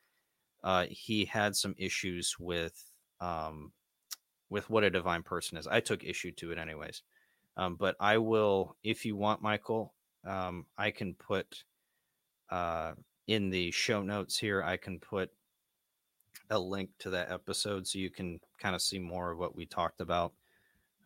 uh, 0.63 0.85
he 0.89 1.25
had 1.25 1.55
some 1.55 1.75
issues 1.77 2.35
with 2.39 2.83
um, 3.19 3.71
with 4.49 4.69
what 4.69 4.83
a 4.83 4.89
divine 4.89 5.23
person 5.23 5.57
is. 5.57 5.67
I 5.67 5.79
took 5.79 6.03
issue 6.03 6.31
to 6.33 6.51
it 6.51 6.57
anyways, 6.57 7.03
um, 7.57 7.75
but 7.75 7.95
I 7.99 8.17
will, 8.17 8.75
if 8.83 9.05
you 9.05 9.15
want, 9.15 9.41
Michael, 9.41 9.93
um, 10.25 10.65
I 10.77 10.91
can 10.91 11.13
put 11.13 11.63
uh, 12.49 12.93
in 13.27 13.49
the 13.49 13.71
show 13.71 14.01
notes 14.01 14.37
here. 14.37 14.61
I 14.61 14.77
can 14.77 14.99
put 14.99 15.29
a 16.49 16.59
link 16.59 16.89
to 16.99 17.11
that 17.11 17.31
episode 17.31 17.87
so 17.87 17.99
you 17.99 18.09
can 18.09 18.39
kind 18.59 18.75
of 18.75 18.81
see 18.81 18.99
more 18.99 19.31
of 19.31 19.37
what 19.39 19.55
we 19.55 19.65
talked 19.65 20.01
about 20.01 20.33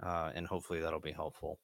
uh, 0.02 0.32
and 0.36 0.48
hopefully 0.48 0.80
that'll 0.80 1.00
be 1.00 1.12
helpful. 1.12 1.60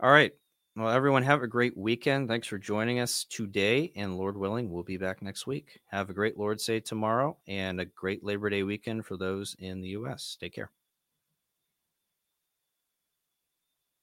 All 0.00 0.10
right. 0.10 0.32
Well, 0.76 0.88
everyone, 0.88 1.24
have 1.24 1.42
a 1.42 1.48
great 1.48 1.76
weekend. 1.76 2.28
Thanks 2.28 2.46
for 2.46 2.56
joining 2.56 3.00
us 3.00 3.24
today. 3.24 3.92
And 3.96 4.16
Lord 4.16 4.36
willing, 4.36 4.70
we'll 4.70 4.84
be 4.84 4.96
back 4.96 5.20
next 5.20 5.46
week. 5.46 5.80
Have 5.86 6.10
a 6.10 6.14
great 6.14 6.38
Lord's 6.38 6.64
Day 6.64 6.80
tomorrow 6.80 7.36
and 7.48 7.80
a 7.80 7.84
great 7.84 8.24
Labor 8.24 8.50
Day 8.50 8.62
weekend 8.62 9.04
for 9.04 9.16
those 9.16 9.56
in 9.58 9.80
the 9.80 9.88
U.S. 9.88 10.36
Take 10.40 10.54
care. 10.54 10.70